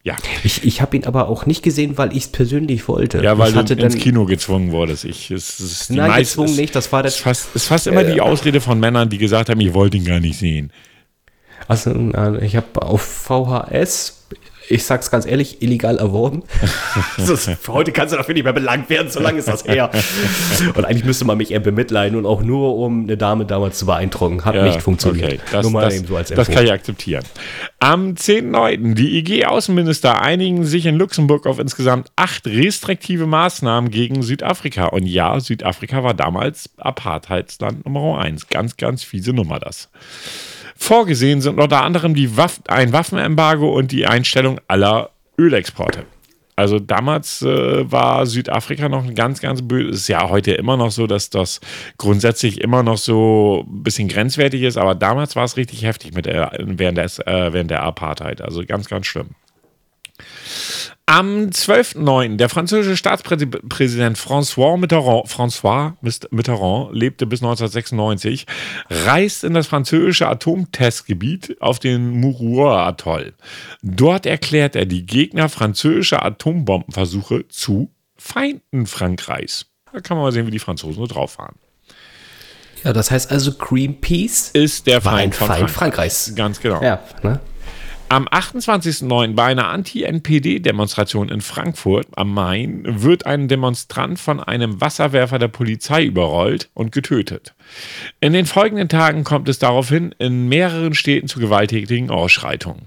[0.03, 3.23] Ja, Ich, ich habe ihn aber auch nicht gesehen, weil ich es persönlich wollte.
[3.23, 5.03] ja weil ich hatte du ins Kino gezwungen wurdest.
[5.03, 7.67] Ich, es, es Nein, meiste- gezwungen es- nicht, das war Es das- ist fast, ist
[7.67, 10.71] fast immer die Ausrede von Männern, die gesagt haben, ich wollte ihn gar nicht sehen.
[11.67, 14.27] Also, äh, ich habe auf VHS,
[14.70, 16.43] ich sag's ganz ehrlich, illegal erworben.
[17.18, 19.91] Ist- Für heute kannst du dafür nicht mehr belangt werden, so lange ist das her.
[20.76, 23.86] Und eigentlich müsste man mich eher bemitleiden und auch nur, um eine Dame damals zu
[23.86, 24.43] beeindrucken.
[24.45, 25.26] Hat nicht funktioniert.
[25.34, 27.24] Okay, das, nur mal das, eben so als das kann ich akzeptieren.
[27.80, 28.95] Am 10.9.
[28.95, 34.88] Die IG-Außenminister einigen sich in Luxemburg auf insgesamt acht restriktive Maßnahmen gegen Südafrika.
[34.88, 38.47] Und ja, Südafrika war damals Apartheidsland Nummer eins.
[38.47, 39.89] Ganz, ganz fiese Nummer das.
[40.76, 46.05] Vorgesehen sind unter anderem die Waff ein Waffenembargo und die Einstellung aller Ölexporte.
[46.57, 49.89] Also damals äh, war Südafrika noch ein ganz, ganz böse.
[49.89, 51.59] Ist ja heute immer noch so, dass das
[51.97, 56.26] grundsätzlich immer noch so ein bisschen grenzwertig ist, aber damals war es richtig heftig mit
[56.26, 58.41] der, während, des, äh, während der Apartheid.
[58.41, 59.32] Also ganz, ganz schlimm.
[61.07, 62.37] Am 12.09.
[62.37, 65.93] der französische Staatspräsident François Mitterrand, François
[66.31, 68.47] Mitterrand lebte bis 1996,
[68.89, 73.33] reist in das französische Atomtestgebiet auf den Mururoa-Atoll.
[73.83, 79.67] Dort erklärt er die Gegner französischer Atombombenversuche zu Feinden Frankreichs.
[79.93, 81.55] Da kann man mal sehen, wie die Franzosen so drauf waren.
[82.83, 86.33] Ja, das heißt also Greenpeace ist der Feind, Feind, Feind Frankreichs.
[86.35, 86.81] Ganz genau.
[86.81, 87.39] Ja, ne?
[88.07, 89.33] Am 28.09.
[89.33, 96.03] bei einer Anti-NPD-Demonstration in Frankfurt am Main wird ein Demonstrant von einem Wasserwerfer der Polizei
[96.03, 97.55] überrollt und getötet.
[98.19, 102.83] In den folgenden Tagen kommt es daraufhin in mehreren Städten zu gewalttätigen Ausschreitungen.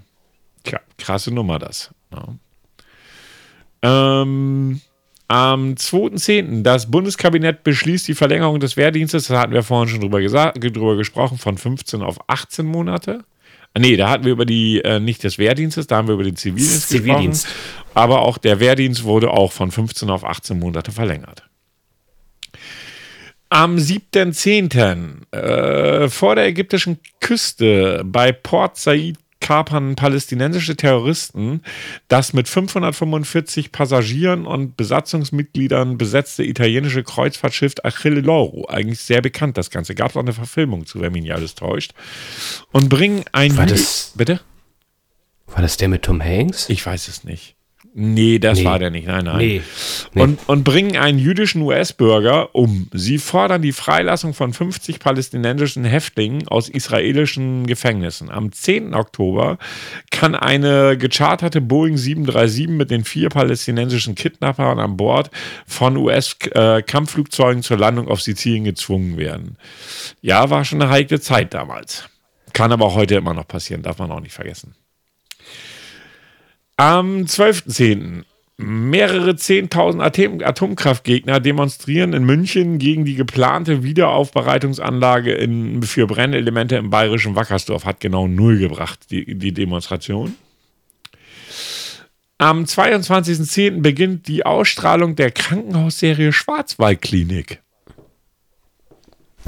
[0.63, 1.91] Tja, krasse Nummer das.
[2.13, 4.23] Ja.
[4.23, 4.81] Ähm,
[5.27, 6.63] am 2.10.
[6.63, 11.39] das Bundeskabinett beschließt die Verlängerung des Wehrdienstes, da hatten wir vorhin schon drüber, drüber gesprochen,
[11.39, 13.25] von 15 auf 18 Monate.
[13.77, 16.37] Nee, da hatten wir über die, äh, nicht des Wehrdienstes, da haben wir über den
[16.37, 17.93] Zivildienst, Zivildienst gesprochen.
[17.95, 21.45] Aber auch der Wehrdienst wurde auch von 15 auf 18 Monate verlängert.
[23.51, 25.33] Am 7.10.
[25.33, 31.63] Äh, vor der ägyptischen Küste bei Port Said kapern palästinensische Terroristen
[32.09, 38.67] das mit 545 Passagieren und Besatzungsmitgliedern besetzte italienische Kreuzfahrtschiff Achille Lauro.
[38.69, 39.95] Eigentlich sehr bekannt, das Ganze.
[39.95, 41.93] Gab es auch eine Verfilmung zu, wenn mich nicht alles täuscht.
[42.73, 43.57] Und bringen ein.
[43.57, 44.41] War das, Bitte?
[45.47, 46.69] War das der mit Tom Hanks?
[46.69, 47.58] Ich weiß es nicht.
[47.95, 48.65] Nee, das Nee.
[48.65, 49.07] war der nicht.
[49.09, 49.39] Nein, nein.
[49.39, 49.63] Nee.
[50.15, 50.23] Nee.
[50.23, 52.89] Und, und bringen einen jüdischen US-Bürger um.
[52.93, 58.31] Sie fordern die Freilassung von 50 palästinensischen Häftlingen aus israelischen Gefängnissen.
[58.31, 58.95] Am 10.
[58.95, 59.59] Oktober
[60.11, 65.31] kann eine gecharterte Boeing 737 mit den vier palästinensischen Kidnappern an Bord
[65.67, 69.57] von US-Kampfflugzeugen zur Landung auf Sizilien gezwungen werden.
[70.21, 72.05] Ja, war schon eine heikle Zeit damals.
[72.53, 74.75] Kann aber auch heute immer noch passieren, darf man auch nicht vergessen.
[76.79, 78.23] Am 12.10.
[78.57, 86.91] Mehrere 10.000 Atom Atomkraftgegner demonstrieren in München gegen die geplante Wiederaufbereitungsanlage in, für Brennelemente im
[86.91, 87.85] bayerischen Wackersdorf.
[87.85, 90.37] Hat genau null gebracht, die, die Demonstration.
[92.39, 93.83] Am 22.10.
[93.83, 97.61] beginnt die Ausstrahlung der Krankenhausserie Schwarzwaldklinik.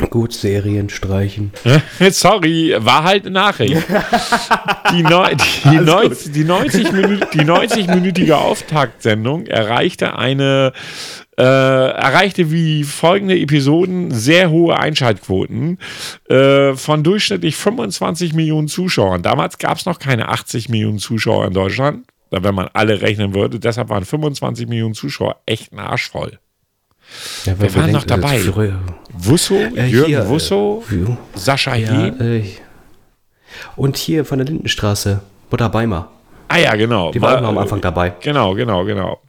[0.09, 1.53] Gut, Serien streichen.
[2.11, 3.77] Sorry, war halt eine Nachricht.
[4.93, 5.35] Die, neu,
[5.65, 10.73] die, 90, die, 90 Minü die 90-minütige Auftaktsendung erreichte eine
[11.39, 15.79] äh, erreichte wie folgende Episoden sehr hohe Einschaltquoten
[16.29, 19.23] äh, von durchschnittlich 25 Millionen Zuschauern.
[19.23, 23.61] Damals gab es noch keine 80 Millionen Zuschauer in Deutschland, wenn man alle rechnen würde.
[23.61, 26.41] Deshalb waren 25 Millionen Zuschauer echt ein Arsch voll.
[27.45, 28.39] Ja, Wer war noch dabei?
[28.39, 28.81] Früher-
[29.13, 32.45] Wusso, äh, Jürgen hier, Wusso, äh, Sascha ja, äh,
[33.77, 36.11] und hier von der Lindenstraße, Mutter Beimer.
[36.49, 37.13] Ah ja, genau.
[37.13, 38.13] Die waren am Anfang dabei.
[38.21, 39.21] Genau, genau, genau.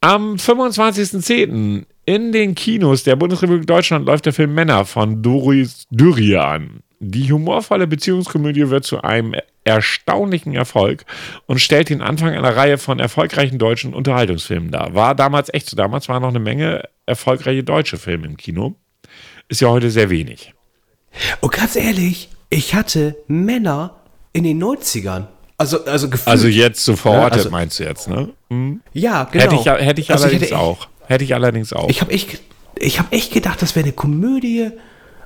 [0.00, 1.84] Am 25.10.
[2.06, 6.82] in den Kinos der Bundesrepublik Deutschland läuft der Film Männer von Doris Dürrier an.
[6.98, 9.34] Die humorvolle Beziehungskomödie wird zu einem
[9.64, 11.04] erstaunlichen Erfolg
[11.46, 14.94] und stellt den Anfang einer Reihe von erfolgreichen deutschen Unterhaltungsfilmen dar.
[14.94, 15.76] War damals echt so.
[15.76, 18.74] Damals waren noch eine Menge erfolgreiche deutsche Filme im Kino.
[19.48, 20.52] Ist ja heute sehr wenig.
[21.40, 23.96] Und ganz ehrlich, ich hatte Männer
[24.32, 25.26] in den 90ern.
[25.58, 26.28] Also, also gefühlt.
[26.28, 28.30] Also jetzt so verortet, also- meinst du jetzt, ne?
[28.92, 29.44] ja, genau.
[29.44, 30.88] Hätte ich, ja- hätte ich Also allerdings hätte auch.
[31.06, 31.88] Hätte ich allerdings auch.
[31.88, 32.40] Ich habe echt,
[32.78, 34.70] ich hab echt gedacht, das wäre eine Komödie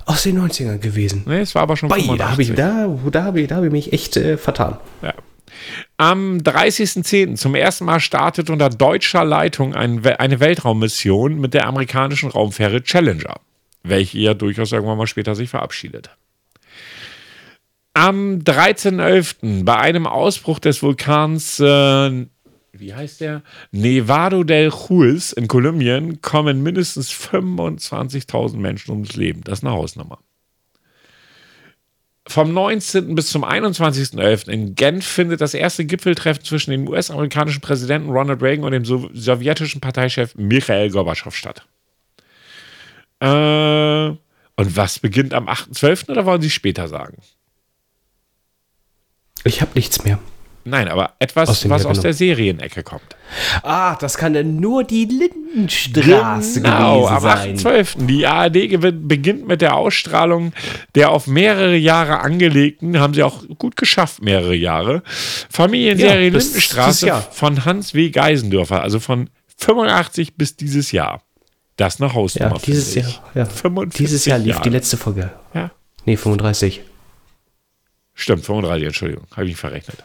[0.07, 1.25] aus den 90ern gewesen.
[1.27, 2.55] nee, es war aber schon Bei, da habe ich, 85.
[2.55, 4.79] da, da hab ich, da hab ich mich echt äh, vertan.
[5.03, 5.13] Ja.
[5.97, 7.35] Am 30.10.
[7.37, 13.41] zum ersten Mal startet unter deutscher Leitung ein, eine Weltraummission mit der amerikanischen Raumfähre Challenger,
[13.83, 16.11] welche ja durchaus irgendwann mal später sich verabschiedet.
[17.95, 19.65] Am 13.11.
[19.65, 22.27] bei einem Ausbruch des Vulkans, äh,
[22.79, 23.43] wie heißt der?
[23.73, 29.43] Nevado del Juez in Kolumbien kommen mindestens 25.000 Menschen ums Leben.
[29.45, 30.19] Das ist eine Hausnummer.
[32.29, 33.15] Vom 19.
[33.15, 34.49] bis zum 21.11.
[34.49, 39.09] in Genf findet das erste Gipfeltreffen zwischen dem US-amerikanischen Präsidenten Ronald Reagan und dem so
[39.13, 41.65] sowjetischen Parteichef Michael Gorbatschow statt.
[43.21, 46.11] Äh, und was beginnt am 8.12.
[46.11, 47.19] oder wollen Sie später sagen?
[49.45, 50.19] Ich habe nichts mehr.
[50.69, 52.03] Nein, aber etwas, Aus was aus genau.
[52.03, 53.17] der Serienecke kommt.
[53.63, 57.57] Ah, das kann dann nur die Lindenstraße Genau, gewesen am sein.
[57.57, 58.07] 8.12.
[58.07, 60.53] Die ARD beginnt mit der Ausstrahlung
[60.95, 65.03] der auf mehrere Jahre angelegten, haben sie auch gut geschafft, mehrere Jahre,
[65.51, 68.11] Familienserie Ja, bis Lindenstraße von Hans W.
[68.11, 71.23] Geisendörfer, also von 85 bis dieses Jahr.
[71.77, 72.57] Das eine Hausnummer.
[72.57, 73.07] Ja, dieses Jahr.
[73.35, 73.45] Ja.
[73.45, 74.63] 45 Dieses Jahr lief Jahre.
[74.63, 75.31] die letzte Folge.
[75.55, 75.71] Ja,
[76.07, 76.83] Nee, 35.
[78.15, 80.05] stimmt, 35, Entschuldigung, habe ich mich verrechnet.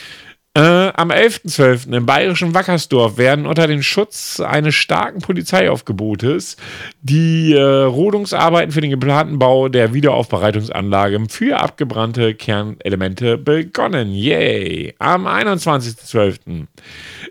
[0.53, 1.95] Äh, am 11.12.
[1.95, 6.57] im bayerischen Wackersdorf werden unter dem Schutz eines starken Polizeiaufgebotes
[7.01, 14.11] die äh, Rodungsarbeiten für den geplanten Bau der Wiederaufbereitungsanlage für abgebrannte Kernelemente begonnen.
[14.11, 14.93] Yay!
[14.99, 16.67] Am 21.12.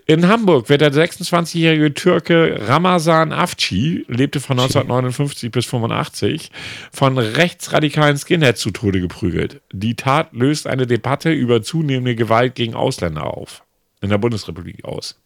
[0.07, 6.49] in Hamburg wird der 26-jährige Türke Ramazan Afci, lebte von 1959 bis 85,
[6.91, 9.61] von rechtsradikalen Skinheads zu Tode geprügelt.
[9.71, 13.63] Die Tat löst eine Debatte über zunehmende Gewalt gegen Ausländer auf.
[14.01, 15.21] In der Bundesrepublik aus.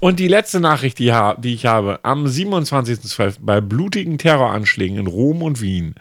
[0.00, 3.36] Und die letzte Nachricht, die, die ich habe, am 27.12.
[3.40, 5.94] bei blutigen Terroranschlägen in Rom und Wien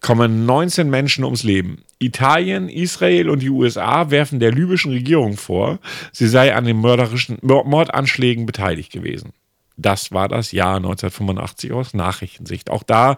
[0.00, 1.82] kommen 19 Menschen ums Leben.
[1.98, 5.78] Italien, Israel und die USA werfen der libyschen Regierung vor,
[6.12, 9.32] sie sei an den mörderischen Mordanschlägen beteiligt gewesen.
[9.76, 12.70] Das war das Jahr 1985 aus Nachrichtensicht.
[12.70, 13.16] Auch da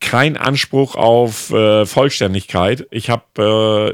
[0.00, 2.86] kein Anspruch auf äh, Vollständigkeit.
[2.90, 3.24] Ich habe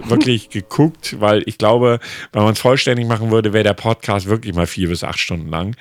[0.04, 2.00] äh, wirklich geguckt, weil ich glaube,
[2.32, 5.48] wenn man es vollständig machen würde, wäre der Podcast wirklich mal vier bis acht Stunden
[5.48, 5.76] lang.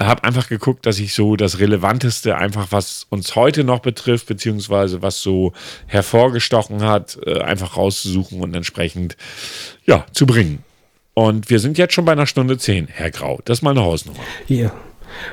[0.00, 5.02] Habe einfach geguckt, dass ich so das Relevanteste einfach, was uns heute noch betrifft, beziehungsweise
[5.02, 5.52] was so
[5.86, 9.16] hervorgestochen hat, äh, einfach rauszusuchen und entsprechend
[9.84, 10.64] ja, zu bringen.
[11.14, 13.40] Und wir sind jetzt schon bei einer Stunde zehn, Herr Grau.
[13.44, 14.20] Das ist mal eine Hausnummer.
[14.46, 14.72] Hier.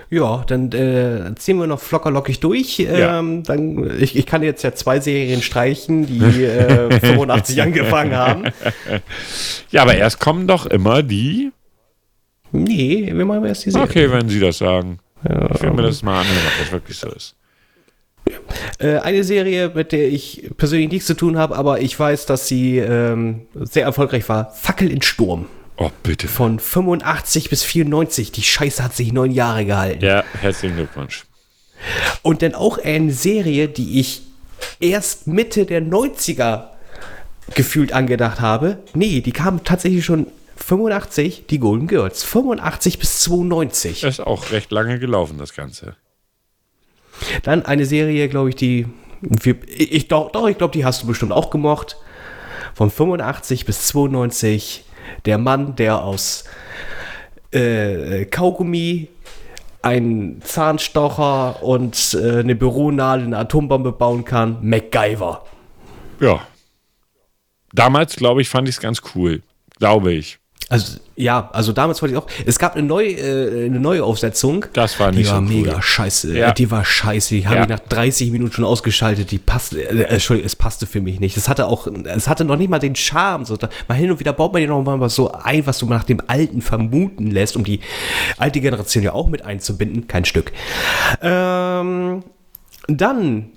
[0.09, 2.79] Ja, dann äh, ziehen wir noch flockerlockig durch.
[2.79, 3.19] Ja.
[3.19, 8.43] Ähm, dann, ich, ich kann jetzt ja zwei Serien streichen, die äh, 85 angefangen haben.
[9.71, 11.51] Ja, aber erst kommen doch immer die.
[12.51, 13.87] Nee, wir machen erst die Serie.
[13.87, 14.99] Okay, wenn Sie das sagen.
[15.27, 15.49] Ja.
[15.53, 17.35] Ich will mir das mal anhören, ob das wirklich so ist.
[18.79, 22.47] Äh, eine Serie, mit der ich persönlich nichts zu tun habe, aber ich weiß, dass
[22.47, 24.51] sie ähm, sehr erfolgreich war.
[24.51, 25.47] Fackel in Sturm.
[25.77, 26.27] Oh, bitte.
[26.27, 28.31] Von 85 bis 94.
[28.31, 30.03] Die Scheiße hat sich neun Jahre gehalten.
[30.03, 31.25] Ja, herzlichen Glückwunsch.
[32.21, 34.21] Und dann auch eine Serie, die ich
[34.79, 36.69] erst Mitte der 90er
[37.53, 38.79] gefühlt angedacht habe.
[38.93, 42.23] Nee, die kam tatsächlich schon 85, die Golden Girls.
[42.23, 44.01] 85 bis 92.
[44.01, 45.95] Das ist auch recht lange gelaufen, das Ganze.
[47.43, 48.87] Dann eine Serie, glaube ich, die.
[49.43, 51.97] Ich, ich, doch, doch, ich glaube, die hast du bestimmt auch gemocht.
[52.73, 54.84] Von 85 bis 92
[55.25, 56.45] der Mann, der aus
[57.51, 59.09] äh, Kaugummi
[59.81, 65.45] einen Zahnstocher und äh, eine Büronadel, eine Atombombe bauen kann, MacGyver.
[66.19, 66.41] Ja.
[67.71, 69.43] Damals, glaube ich, fand ich es ganz cool.
[69.77, 70.39] Glaube ich.
[70.67, 72.27] Also ja, also damals wollte ich auch.
[72.45, 74.65] Es gab eine neue, äh, eine neue Aufsetzung.
[74.73, 76.37] Das war nicht Die war so mega scheiße.
[76.37, 76.51] Ja.
[76.51, 77.35] Die war scheiße.
[77.35, 77.61] Die habe ja.
[77.63, 79.29] ich nach 30 Minuten schon ausgeschaltet.
[79.31, 81.37] Die passte, äh, Entschuldigung, es passte für mich nicht.
[81.37, 83.45] Es hatte auch, es hatte noch nicht mal den Charme.
[83.45, 85.77] So, da, mal hin und wieder baut man dir noch mal was so ein, was
[85.77, 87.79] du nach dem Alten vermuten lässt, um die
[88.37, 90.07] alte Generation ja auch mit einzubinden.
[90.07, 90.51] Kein Stück.
[91.21, 92.23] Ähm,
[92.87, 93.51] dann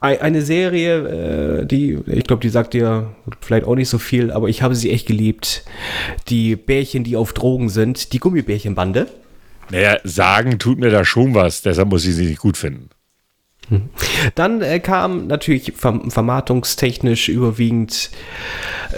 [0.00, 4.48] eine Serie, äh, die, ich glaube, die sagt dir vielleicht auch nicht so viel, aber
[4.48, 5.64] ich habe sie echt geliebt.
[6.28, 9.08] Die Bärchen, die auf Drogen sind, die Gummibärchenbande.
[9.70, 12.88] Naja, sagen tut mir da schon was, deshalb muss ich sie nicht gut finden.
[13.68, 13.88] Hm.
[14.34, 18.10] Dann äh, kam natürlich verm vermarktungstechnisch überwiegend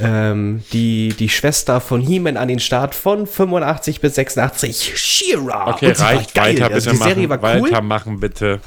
[0.01, 5.75] ähm, die, die Schwester von He-Man an den Start von 85 bis 86, She-Ra.
[5.75, 6.55] Okay, reicht, geil.
[6.55, 7.63] weiter also, bitte die Serie machen, war cool.
[7.65, 8.61] weiter machen bitte.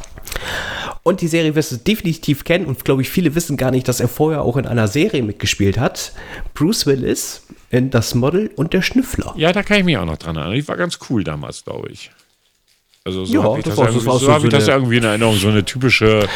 [1.04, 4.00] Und die Serie wirst du definitiv kennen und glaube ich, viele wissen gar nicht, dass
[4.00, 6.14] er vorher auch in einer Serie mitgespielt hat.
[6.54, 9.34] Bruce Willis in Das Model und der Schnüffler.
[9.38, 10.56] Ja, da kann ich mich auch noch dran erinnern.
[10.56, 12.12] Die war ganz cool damals, glaube ich.
[13.04, 15.04] Also so ja, habe ich das, das, irgendwie, so so hab ich das irgendwie in
[15.04, 15.36] Erinnerung.
[15.36, 16.28] So eine typische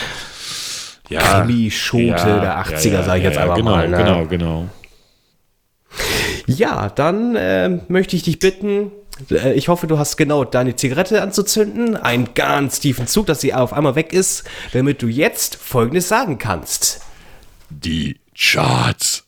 [1.09, 3.89] ja, Krimi-Schote ja, der 80er, ja, sage ich jetzt einfach genau, mal.
[3.89, 3.97] Ne?
[3.97, 4.69] Genau, genau.
[6.45, 8.91] Ja, dann äh, möchte ich dich bitten,
[9.29, 13.73] ich hoffe, du hast genau deine Zigarette anzuzünden, einen ganz tiefen Zug, dass sie auf
[13.73, 17.01] einmal weg ist, damit du jetzt Folgendes sagen kannst.
[17.69, 19.25] Die Charts.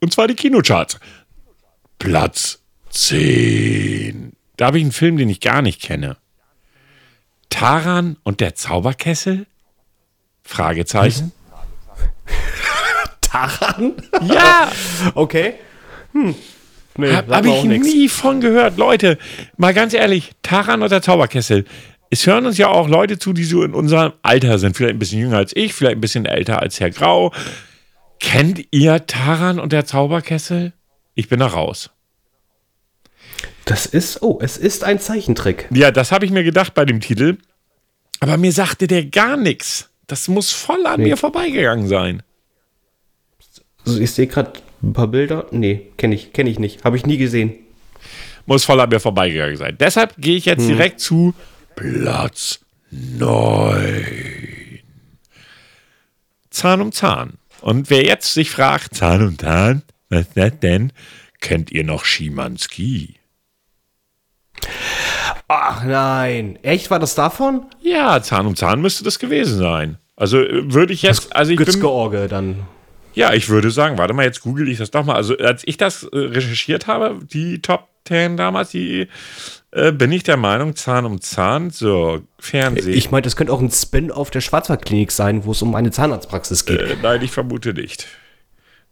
[0.00, 0.98] Und zwar die Kinocharts.
[1.98, 2.60] Platz
[2.90, 4.32] 10.
[4.56, 6.16] Da habe ich einen Film, den ich gar nicht kenne.
[7.50, 9.46] Taran und der Zauberkessel?
[10.42, 11.32] Fragezeichen.
[13.20, 13.94] Taran?
[14.22, 14.70] Ja!
[15.14, 15.54] okay.
[16.12, 16.34] Hm.
[16.96, 18.76] Nee, Habe hab ich nie von gehört.
[18.76, 19.18] Leute,
[19.56, 21.64] mal ganz ehrlich, Taran oder Zauberkessel.
[22.10, 24.76] Es hören uns ja auch Leute zu, die so in unserem Alter sind.
[24.76, 27.32] Vielleicht ein bisschen jünger als ich, vielleicht ein bisschen älter als Herr Grau.
[28.20, 30.72] Kennt ihr Taran und der Zauberkessel?
[31.14, 31.90] Ich bin da raus.
[33.64, 35.66] Das ist, oh, es ist ein Zeichentrick.
[35.72, 37.38] Ja, das habe ich mir gedacht bei dem Titel.
[38.20, 39.90] Aber mir sagte der gar nichts.
[40.06, 41.08] Das muss voll an nee.
[41.08, 42.22] mir vorbeigegangen sein.
[43.84, 44.52] Also ich sehe gerade
[44.82, 45.46] ein paar Bilder?
[45.50, 46.84] Nee, kenne ich, kenn ich nicht.
[46.84, 47.54] Habe ich nie gesehen.
[48.46, 49.76] Muss voll an mir vorbeigegangen sein.
[49.78, 50.68] Deshalb gehe ich jetzt hm.
[50.68, 51.34] direkt zu
[51.74, 54.80] Platz 9.
[56.50, 57.34] Zahn um Zahn.
[57.60, 60.92] Und wer jetzt sich fragt, Zahn um Zahn, was ist das denn?
[61.40, 63.16] Kennt ihr noch Schimanski?
[65.48, 66.58] Ach nein.
[66.62, 67.66] Echt, war das davon?
[67.82, 69.98] Ja, Zahn um Zahn müsste das gewesen sein.
[70.16, 72.66] Also äh, würde ich jetzt, also ich bin, Gützgeorge dann.
[73.16, 75.16] Ja, ich würde sagen, warte mal, jetzt google ich das doch mal.
[75.16, 79.08] Also als ich das äh, recherchiert habe, die Top 10 damals, die
[79.70, 82.92] äh, bin ich der Meinung, Zahn um Zahn, so Fernsehen.
[82.92, 86.66] Ich meine, das könnte auch ein Spin-off der Schwarzwaldklinik sein, wo es um eine Zahnarztpraxis
[86.66, 86.82] geht.
[86.82, 88.06] Äh, nein, ich vermute nicht.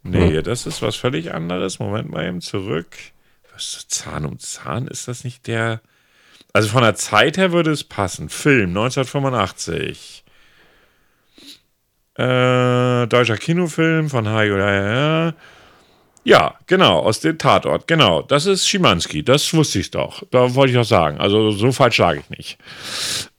[0.01, 1.77] Nee, das ist was völlig anderes.
[1.77, 2.95] Moment mal eben zurück.
[3.53, 4.87] Was ist Zahn um Zahn?
[4.87, 5.81] Ist das nicht der.
[6.51, 8.29] Also von der Zeit her würde es passen.
[8.29, 10.14] Film 1985.
[12.17, 14.57] Äh, deutscher Kinofilm von Hajo.
[14.57, 15.33] Ja,
[16.27, 17.87] ja, genau, aus dem Tatort.
[17.87, 19.23] Genau, das ist Schimanski.
[19.23, 20.23] Das wusste ich doch.
[20.31, 21.19] Da wollte ich auch sagen.
[21.19, 22.57] Also so falsch lag ich nicht.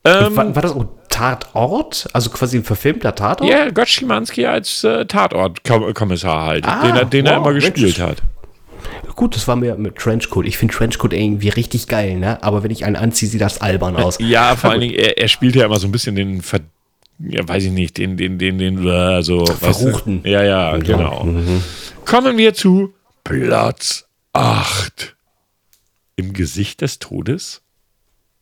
[0.04, 2.06] Ähm, war, war das auch Tatort?
[2.12, 3.50] Also quasi ein verfilmter Tatort?
[3.50, 7.72] Ja, Gott Schimanski als äh, Tatortkommissar halt, Ah, den, er, den er wow, immer Mensch.
[7.72, 8.22] gespielt hat.
[9.16, 10.46] Gut, das war mir mit Trenchcoat.
[10.46, 12.40] Ich finde Trenchcoat irgendwie richtig geil, ne?
[12.44, 14.18] Aber wenn ich einen anziehe, sieht das albern aus.
[14.20, 16.60] Ja, vor allen Dingen, er, er spielt ja immer so ein bisschen den Ver
[17.18, 19.40] ja, weiß ich nicht, den, den, den, den, äh, so.
[19.40, 19.86] weißt du?
[19.88, 20.20] Verruchten.
[20.24, 21.24] Ja, ja, genau.
[21.24, 21.62] Mhm.
[22.04, 22.94] Kommen wir zu
[23.24, 25.16] Platz 8.
[26.16, 27.62] Im Gesicht des Todes?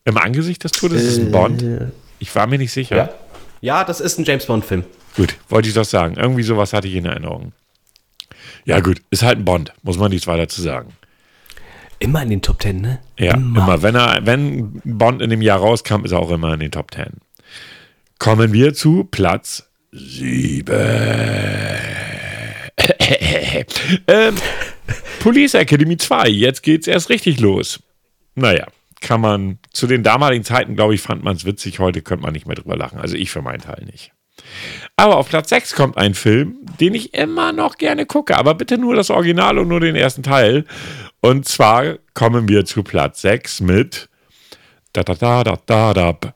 [0.05, 1.64] Im Angesicht des Todes ist ein Bond?
[2.18, 2.94] Ich war mir nicht sicher.
[2.94, 3.09] Äh, Ja.
[3.60, 4.84] Ja, das ist ein James Bond-Film.
[5.16, 6.16] Gut, wollte ich doch sagen.
[6.18, 7.52] Irgendwie sowas hatte ich in Erinnerung.
[8.66, 10.92] Ja, gut, ist halt ein Bond, muss man nichts weiter zu sagen.
[11.98, 12.98] Immer in den Top Ten, ne?
[13.18, 13.80] Ja, immer.
[13.80, 16.92] Wenn, er, wenn Bond in dem Jahr rauskam, ist er auch immer in den Top
[16.92, 17.06] 10.
[18.24, 20.74] Kommen wir zu Platz 7.
[24.09, 24.34] ähm,
[25.20, 26.30] Police Academy 2.
[26.30, 27.80] Jetzt geht's erst richtig los.
[28.34, 28.66] Naja,
[29.02, 31.80] kann man zu den damaligen Zeiten, glaube ich, fand man es witzig.
[31.80, 32.98] Heute könnte man nicht mehr drüber lachen.
[32.98, 34.12] Also ich für meinen Teil nicht.
[34.96, 38.78] Aber auf Platz 6 kommt ein Film, den ich immer noch gerne gucke, aber bitte
[38.78, 40.64] nur das Original und nur den ersten Teil.
[41.20, 44.09] Und zwar kommen wir zu Platz 6 mit
[44.94, 46.34] da da da da da da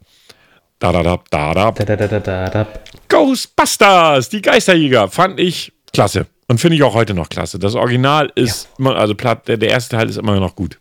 [0.78, 2.66] da da da da da Da, da, da, da, da, da.
[3.08, 6.26] Ghostbusters, die Geisterjäger, fand ich klasse.
[6.46, 7.58] Und finde ich auch heute noch klasse.
[7.58, 10.78] Das Original ist, immer, also Platt, der, der erste Teil ist immer noch gut.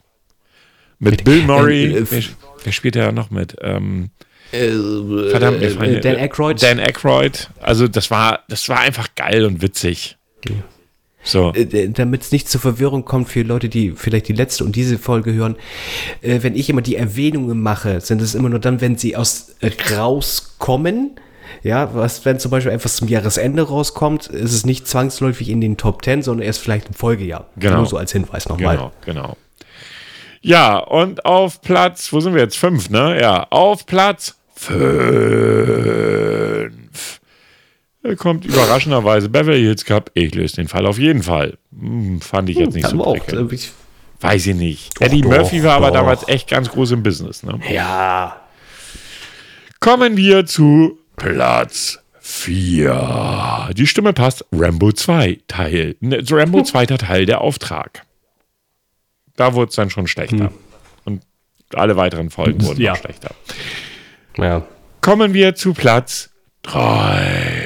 [0.99, 1.93] Mit Bill Murray.
[1.93, 2.23] äh, wer,
[2.63, 3.55] wer spielt da noch mit?
[3.61, 4.11] Ähm,
[4.53, 4.69] Äh,
[5.29, 6.63] verdammt, mir äh, Dan Aykroyd.
[6.63, 7.49] Dan Aykroyd.
[7.59, 10.17] Also das war, das war einfach geil und witzig.
[11.27, 11.53] So.
[11.53, 14.97] Äh, damit es nicht zur Verwirrung kommt für Leute, die vielleicht die letzte und diese
[14.97, 15.57] Folge hören,
[16.21, 19.55] äh, wenn ich immer die Erwähnungen mache, sind es immer nur dann, wenn sie aus
[19.59, 21.19] äh, rauskommen.
[21.63, 25.75] Ja, was, wenn zum Beispiel etwas zum Jahresende rauskommt, ist es nicht zwangsläufig in den
[25.75, 27.47] Top 10, sondern erst vielleicht im Folgejahr.
[27.57, 27.77] Genau.
[27.77, 28.75] Nur so als Hinweis nochmal.
[28.75, 29.37] Genau, genau.
[30.41, 32.57] Ja, und auf Platz, wo sind wir jetzt?
[32.57, 33.19] Fünf, ne?
[33.19, 34.77] Ja, auf Platz fünf
[38.17, 40.11] kommt überraschenderweise Beverly Hills Cup.
[40.13, 41.57] Ich löse den Fall auf jeden Fall.
[41.77, 43.27] Hm, fand ich jetzt nicht Kann so auch.
[43.27, 43.71] äh, ich-
[44.19, 44.99] Weiß ich nicht.
[44.99, 45.95] Eddie doch, Murphy war aber doch.
[45.97, 47.43] damals echt ganz groß im Business.
[47.43, 47.59] Ne?
[47.71, 48.41] Ja.
[49.79, 53.69] Kommen wir zu Platz 4.
[53.77, 54.43] Die Stimme passt.
[54.51, 55.95] Rambo 2 Teil.
[55.99, 58.03] Ne, Rambo zweiter Teil, der Auftrag.
[59.35, 60.51] Da wurde es dann schon schlechter.
[61.05, 61.21] Und
[61.75, 62.93] alle weiteren Folgen wurden Ja.
[62.93, 63.35] noch schlechter.
[64.37, 64.63] Ja.
[65.01, 66.31] Kommen wir zu Platz
[66.63, 67.56] 3.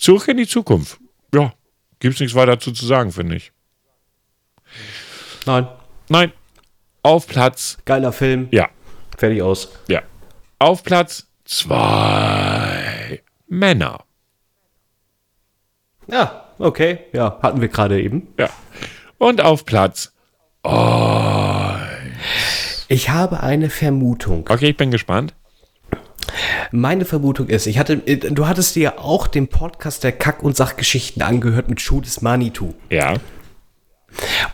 [0.00, 0.98] Zurück in die Zukunft.
[1.34, 1.52] Ja,
[1.98, 3.52] gibt es nichts weiter dazu zu sagen, finde ich.
[5.44, 5.68] Nein.
[6.08, 6.32] Nein.
[7.02, 8.48] Auf Platz, Geiler Film.
[8.50, 8.68] ja,
[9.16, 9.68] Fertig aus.
[9.88, 10.02] ja.
[10.58, 13.22] Auf Platz 2.
[13.48, 14.04] Männer.
[16.06, 17.00] Ja, okay.
[17.12, 18.28] Ja, hatten wir gerade eben.
[18.38, 18.48] Ja.
[19.18, 20.12] Und auf Platz.
[22.88, 24.46] Ich habe eine Vermutung.
[24.48, 25.34] Okay, ich bin gespannt.
[26.72, 30.42] Meine Vermutung ist, ich hatte, äh, du hattest dir ja auch den Podcast der Kack-
[30.42, 32.74] und Sachgeschichten angehört mit Schuh des Manitou.
[32.90, 33.14] Ja.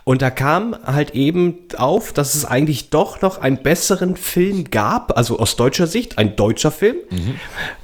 [0.03, 5.17] Und da kam halt eben auf, dass es eigentlich doch noch einen besseren Film gab,
[5.17, 6.97] also aus deutscher Sicht, ein deutscher Film,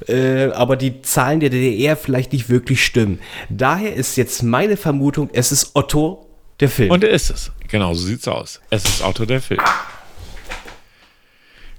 [0.06, 3.18] äh, aber die Zahlen der DDR vielleicht nicht wirklich stimmen.
[3.48, 6.26] Daher ist jetzt meine Vermutung, es ist Otto
[6.60, 6.90] der Film.
[6.90, 7.50] Und er ist es.
[7.68, 8.60] Genau, so sieht's aus.
[8.70, 9.60] Es ist Otto der Film.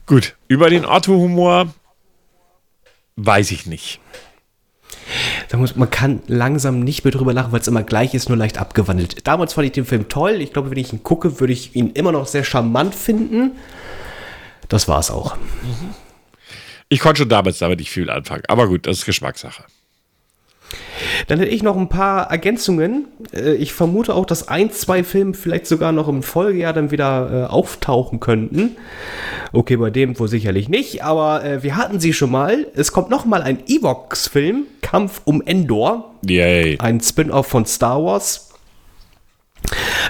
[0.06, 1.74] Gut, über den Otto-Humor
[3.16, 4.00] weiß ich nicht.
[5.54, 8.58] Muss, man kann langsam nicht mehr drüber lachen, weil es immer gleich ist, nur leicht
[8.58, 9.26] abgewandelt.
[9.26, 10.42] Damals fand ich den Film toll.
[10.42, 13.52] Ich glaube, wenn ich ihn gucke, würde ich ihn immer noch sehr charmant finden.
[14.68, 15.38] Das war's auch.
[16.90, 18.44] Ich konnte schon damals damit nicht viel anfangen.
[18.50, 19.64] Aber gut, das ist Geschmackssache.
[21.28, 23.06] Dann hätte ich noch ein paar Ergänzungen.
[23.34, 27.46] Äh, Ich vermute auch, dass ein, zwei Filme vielleicht sogar noch im Folgejahr dann wieder
[27.48, 28.78] äh, auftauchen könnten.
[29.54, 32.68] Okay, bei dem wohl sicherlich nicht, aber äh, wir hatten sie schon mal.
[32.76, 36.16] Es kommt noch mal ein Evox-Film, Kampf um Endor.
[36.28, 36.78] Yay.
[36.80, 38.50] ein Spin-off von Star Wars.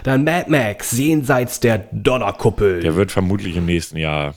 [0.03, 2.81] Dann Mad Max, jenseits der Donnerkuppel.
[2.81, 4.35] Der wird vermutlich im nächsten Jahr,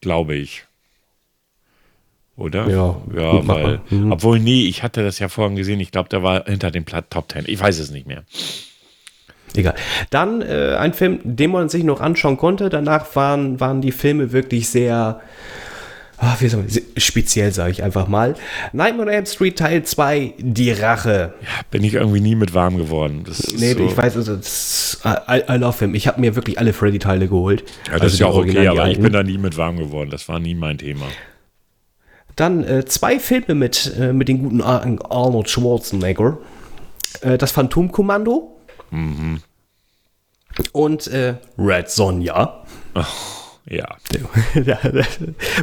[0.00, 0.64] glaube ich.
[2.40, 2.68] Oder?
[2.68, 3.80] Ja, ja gut weil.
[3.90, 4.12] Mhm.
[4.12, 5.78] obwohl, nee, ich hatte das ja vorhin gesehen.
[5.78, 7.44] Ich glaube, der war hinter den Pla- Top Ten.
[7.46, 8.24] Ich weiß es nicht mehr.
[9.54, 9.74] Egal.
[10.10, 12.70] Dann äh, ein Film, den man sich noch anschauen konnte.
[12.70, 15.20] Danach waren, waren die Filme wirklich sehr,
[16.18, 18.36] ah, wie soll man, speziell, sage ich einfach mal.
[18.72, 21.34] Nightmare on Elm Street Teil 2, Die Rache.
[21.72, 23.24] Bin ich irgendwie nie mit warm geworden.
[23.26, 25.94] Das ist Nee, so, ich weiß, also, das, I, I love him.
[25.96, 27.64] Ich habe mir wirklich alle Freddy-Teile geholt.
[27.88, 30.10] Ja, das Also ist ja auch okay, aber ich bin da nie mit warm geworden.
[30.10, 31.06] Das war nie mein Thema.
[32.36, 36.38] Dann äh, zwei Filme mit, äh, mit den guten Ar Arnold Schwarzenegger.
[37.20, 38.56] Äh, das Phantomkommando.
[38.90, 39.40] Mhm.
[40.72, 42.64] Und äh, Red Sonja.
[43.68, 43.86] Ja.
[44.54, 44.78] Ja,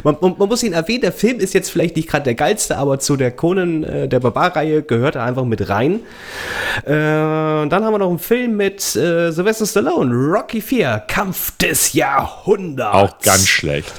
[0.02, 2.78] man, man, man muss ihn erwähnen, der Film ist jetzt vielleicht nicht gerade der geilste,
[2.78, 6.00] aber zu der Conan, äh, der Barbar-Reihe gehört er einfach mit rein.
[6.84, 12.94] Äh, dann haben wir noch einen Film mit Sylvester Stallone, Rocky 4, Kampf des Jahrhunderts.
[12.94, 13.92] Auch ganz schlecht.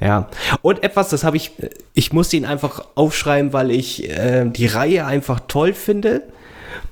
[0.00, 0.28] Ja,
[0.62, 1.52] und etwas, das habe ich,
[1.94, 6.22] ich musste ihn einfach aufschreiben, weil ich äh, die Reihe einfach toll finde.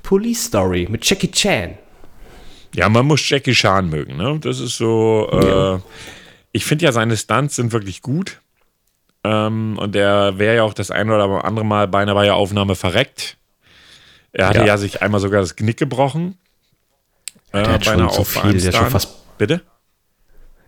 [0.01, 1.77] Police Story mit Jackie Chan.
[2.73, 4.39] Ja, man muss Jackie Chan mögen, ne?
[4.41, 5.29] Das ist so.
[5.31, 5.79] Äh,
[6.51, 8.41] ich finde ja, seine Stunts sind wirklich gut.
[9.23, 12.35] Ähm, und der wäre ja auch das ein oder andere Mal bei einer bei der
[12.35, 13.37] Aufnahme verreckt.
[14.33, 14.77] Er hatte ja, Ja.
[14.77, 16.37] sich einmal sogar das Knick gebrochen.
[17.51, 19.61] Äh, Der hat schon so Auf- bei viel, der schon fast- Bitte?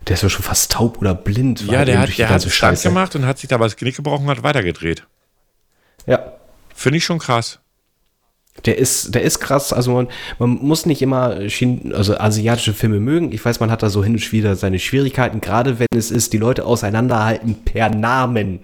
[0.06, 1.66] Der ist ja schon fast taub oder blind.
[1.66, 2.88] Ja, der hat, der hat Scheiße.
[2.88, 5.06] gemacht und hat sich dabei das Knick gebrochen und hat weitergedreht.
[6.06, 6.32] Ja.
[6.74, 7.60] Finde ich schon krass.
[8.66, 9.72] Der ist, der ist krass.
[9.72, 10.08] Also man,
[10.38, 13.32] man muss nicht immer Chin also asiatische Filme mögen.
[13.32, 16.32] Ich weiß, man hat da so hin und wieder seine Schwierigkeiten, gerade wenn es ist,
[16.32, 18.60] die Leute auseinanderhalten per Namen.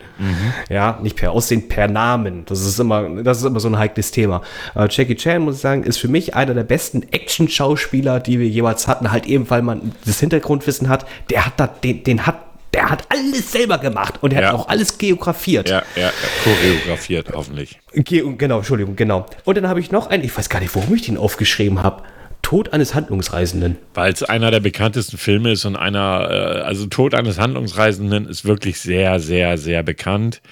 [0.69, 2.45] Ja, nicht per Aussehen, per Namen.
[2.47, 4.43] Das ist immer, das ist immer so ein heikles Thema.
[4.75, 8.49] Aber Jackie Chan, muss ich sagen, ist für mich einer der besten Action-Schauspieler, die wir
[8.49, 9.13] jemals hatten.
[9.13, 11.07] Halt eben, weil man das Hintergrundwissen hat.
[11.31, 12.37] Der hat da, den, den hat,
[12.75, 14.49] der hat alles selber gemacht und er Ja.
[14.49, 15.71] hat auch alles geografiert.
[15.71, 16.11] Ja, ja, ja.
[16.43, 17.79] choreografiert, hoffentlich.
[17.95, 19.27] Ge genau, Entschuldigung, genau.
[19.45, 22.03] Und dann habe ich noch einen, ich weiß gar nicht, warum ich den aufgeschrieben habe.
[22.43, 23.79] Tod eines Handlungsreisenden.
[23.95, 28.45] Weil es einer der bekanntesten Filme ist und einer, äh, also Tod eines Handlungsreisenden ist
[28.45, 30.43] wirklich sehr, sehr, sehr bekannt.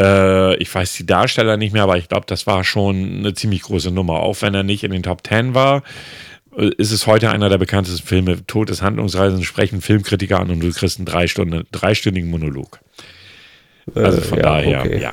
[0.00, 3.62] Äh, ich weiß die Darsteller nicht mehr, aber ich glaube, das war schon eine ziemlich
[3.62, 4.20] große Nummer.
[4.20, 5.82] Auch wenn er nicht in den Top Ten war,
[6.56, 8.46] ist es heute einer der bekanntesten Filme.
[8.46, 12.80] Tod des Handlungsreisenden sprechen Filmkritiker an und du kriegst einen drei Stunden, dreistündigen Monolog.
[13.94, 15.00] Also von ja, daher, okay.
[15.00, 15.12] ja.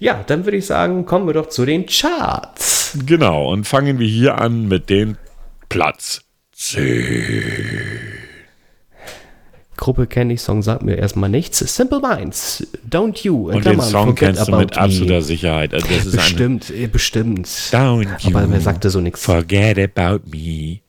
[0.00, 2.98] Ja, dann würde ich sagen, kommen wir doch zu den Charts.
[3.06, 5.16] Genau, und fangen wir hier an mit dem
[5.68, 6.22] Platz
[6.52, 8.05] 10.
[9.76, 11.58] Gruppe kenne ich, Song sagt mir erstmal nichts.
[11.58, 13.48] Simple Minds, Don't You.
[13.48, 14.80] Und den Klammern, Song Forget kennst du mit Me.
[14.80, 15.74] absoluter Sicherheit.
[15.74, 17.48] Also das ist Bestimmt, eh, bestimmt.
[17.72, 18.36] Down you.
[18.36, 19.22] Aber wer sagte so nichts?
[19.24, 20.80] Forget about me.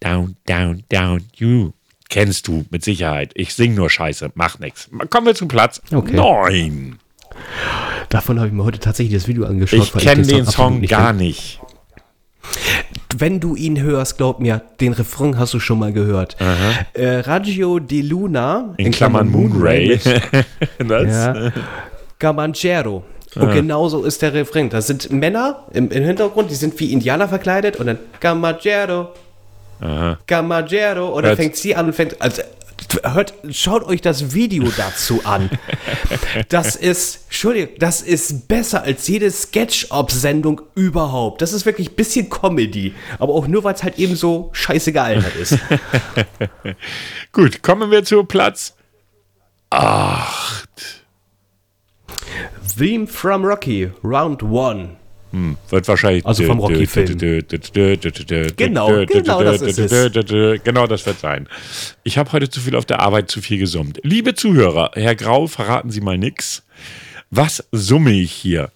[0.00, 1.70] Down, down, down you.
[2.08, 3.30] Kennst du mit Sicherheit.
[3.34, 4.32] Ich sing nur Scheiße.
[4.34, 4.90] Mach nix.
[5.08, 6.14] Kommen wir zum Platz Okay.
[6.14, 6.98] 9.
[8.10, 9.80] Davon habe ich mir heute tatsächlich das Video angeschaut.
[9.80, 11.60] Ich kenne den absolut Song nicht gar nicht.
[13.16, 16.36] Wenn du ihn hörst, glaub mir, den Refrain hast du schon mal gehört.
[16.94, 19.88] Äh, Radio de Luna, In, Klammern Moonray.
[20.78, 21.52] mit das, Ja.
[22.18, 23.04] Gamanchero.
[23.34, 24.68] Und genauso ist der Refrain.
[24.68, 29.08] Da sind Männer im, im Hintergrund, die sind wie Indianer verkleidet und dann Gamanchero,
[29.80, 30.18] Aha.
[30.28, 32.20] Und dann fängt sie an und fängt.
[32.20, 32.42] Also,
[33.02, 35.50] hört, schaut euch das Video dazu an.
[36.48, 41.42] Das ist, Entschuldigung, das ist besser als jede Sketch-Op-Sendung überhaupt.
[41.42, 42.94] Das ist wirklich ein bisschen Comedy.
[43.18, 45.58] Aber auch nur, weil es halt eben so scheiße gealtert ist.
[47.32, 48.74] Gut, kommen wir zu Platz
[49.70, 50.68] 8.
[52.76, 55.01] Theme from Rocky, Round 1.
[55.70, 56.26] Wird wahrscheinlich.
[56.26, 57.18] Also vom Rocky-Film.
[58.56, 59.90] Genau, genau das ist es.
[60.62, 61.48] Genau das wird sein.
[62.04, 63.98] Ich habe heute zu viel auf der Arbeit, zu viel gesummt.
[64.02, 66.62] Liebe Zuhörer, Herr Grau, verraten Sie mal nix.
[67.30, 68.70] Was summe ich hier?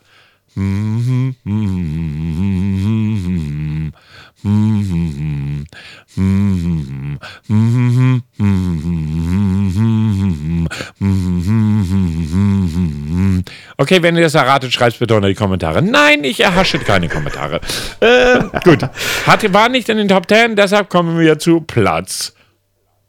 [13.79, 15.83] Okay, wenn ihr das erratet, schreibt bitte unter die Kommentare.
[15.83, 17.61] Nein, ich erhasche keine Kommentare.
[18.01, 18.83] Äh, gut.
[19.27, 22.35] Hat, war nicht in den Top 10, deshalb kommen wir zu Platz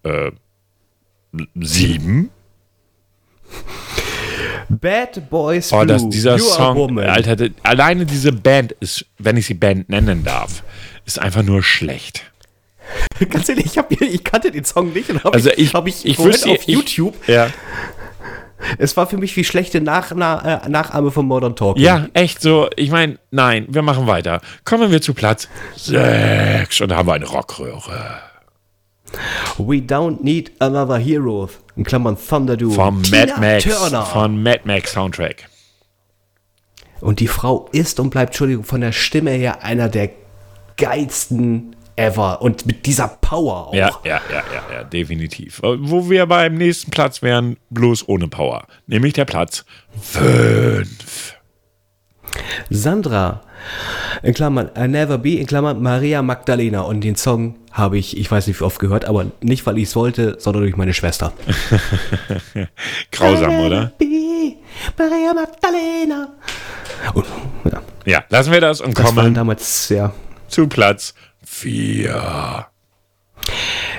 [0.03, 0.31] äh,
[1.55, 2.29] 7.
[4.69, 6.99] Bad Boys Oh, Blue, das, dieser You Are a Song.
[6.99, 10.63] Alter, d- alleine diese Band ist, wenn ich sie Band nennen darf,
[11.05, 12.23] ist einfach nur schlecht.
[13.29, 15.87] Ganz ehrlich, ich, hab, ich kannte den Song nicht und habe Also ich, ich, hab
[15.87, 17.49] ich, ich wüsste auf ich, YouTube Ja.
[18.79, 21.83] Es war für mich wie schlechte Nach Na äh, Nachahme von Modern Talking.
[21.83, 22.67] Ja, echt so.
[22.75, 24.41] Ich meine, nein, wir machen weiter.
[24.65, 28.19] Kommen wir zu Platz 6 und da haben wir eine Rockröhre.
[29.59, 31.49] We don't need another hero.
[31.77, 32.71] In Klammern Thunderdoo.
[32.71, 34.03] Vom Tina Mad Max, Turner.
[34.03, 35.47] von Mad Max Soundtrack.
[36.99, 40.09] Und die Frau ist und bleibt, Entschuldigung, von der Stimme her einer der
[40.77, 42.41] geilsten ever.
[42.41, 43.73] Und mit dieser Power auch.
[43.73, 45.61] Ja, ja, ja, ja, ja, definitiv.
[45.61, 48.67] Wo wir beim nächsten Platz wären, bloß ohne Power.
[48.87, 49.65] Nämlich der Platz
[50.01, 51.35] 5.
[52.69, 53.41] Sandra,
[54.23, 56.81] in Klammern I Never Be, in Klammern Maria Magdalena.
[56.81, 59.85] Und den Song habe ich, ich weiß nicht wie oft gehört, aber nicht, weil ich
[59.89, 61.31] es wollte, sondern durch meine Schwester.
[63.11, 63.91] Grausam, oder?
[64.97, 66.29] Maria Magdalena.
[67.13, 67.25] Und,
[67.71, 70.13] ja, Ja, lassen wir das und das waren kommen damals, ja.
[70.47, 71.13] zu Platz
[71.45, 72.65] 4.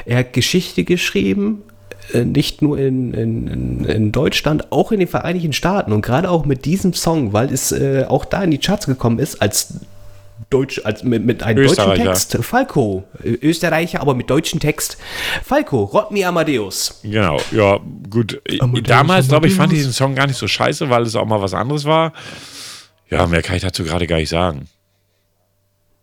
[0.07, 1.63] Er hat Geschichte geschrieben,
[2.13, 6.31] äh, nicht nur in, in, in- in Deutschland, auch in den Vereinigten Staaten und gerade
[6.31, 9.75] auch mit diesem Song, weil es äh, auch da in die Charts gekommen ist als
[10.51, 11.95] Deutsch, als mit, mit einem deutschen.
[11.95, 12.39] Text.
[12.43, 14.97] Falco, Österreicher, aber mit deutschem Text.
[15.45, 17.01] Falco, Rodney Amadeus.
[17.03, 17.79] Genau, ja,
[18.09, 18.41] gut.
[18.61, 21.27] Amadeus, Damals, glaube ich, fand ich diesen Song gar nicht so scheiße, weil es auch
[21.27, 22.13] mal was anderes war.
[23.11, 24.69] Ja, mehr kann ich dazu gerade gar nicht sagen.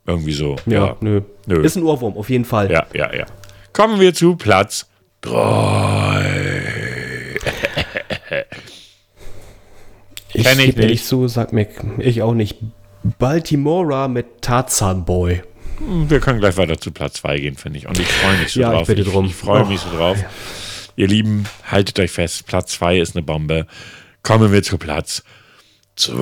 [0.06, 0.58] Irgendwie so.
[0.66, 1.22] Ja, nö.
[1.48, 1.64] Nö.
[1.64, 2.72] Ist ein Ohrwurm, auf jeden Fall.
[2.72, 3.14] ja, ja.
[3.14, 3.26] ja.
[3.74, 4.88] Kommen wir zu Platz
[5.22, 7.36] 3.
[10.34, 11.06] Ich Kenn ich ehrlich nicht.
[11.06, 11.68] zu, sag mir,
[11.98, 12.58] ich auch nicht.
[13.20, 15.44] Baltimora mit Tarzan Boy.
[16.08, 17.88] Wir können gleich weiter zu Platz 2 gehen, finde ich.
[17.88, 18.88] Und ich freue mich so Ja, ich drauf.
[18.88, 19.26] bitte drum.
[19.26, 20.18] Ich, freue Oh, mich so drauf.
[20.96, 22.46] Ihr Lieben, haltet euch fest.
[22.48, 23.68] Platz 2 ist eine Bombe.
[24.24, 25.24] Kommen wir zu Platz
[25.98, 26.16] 2.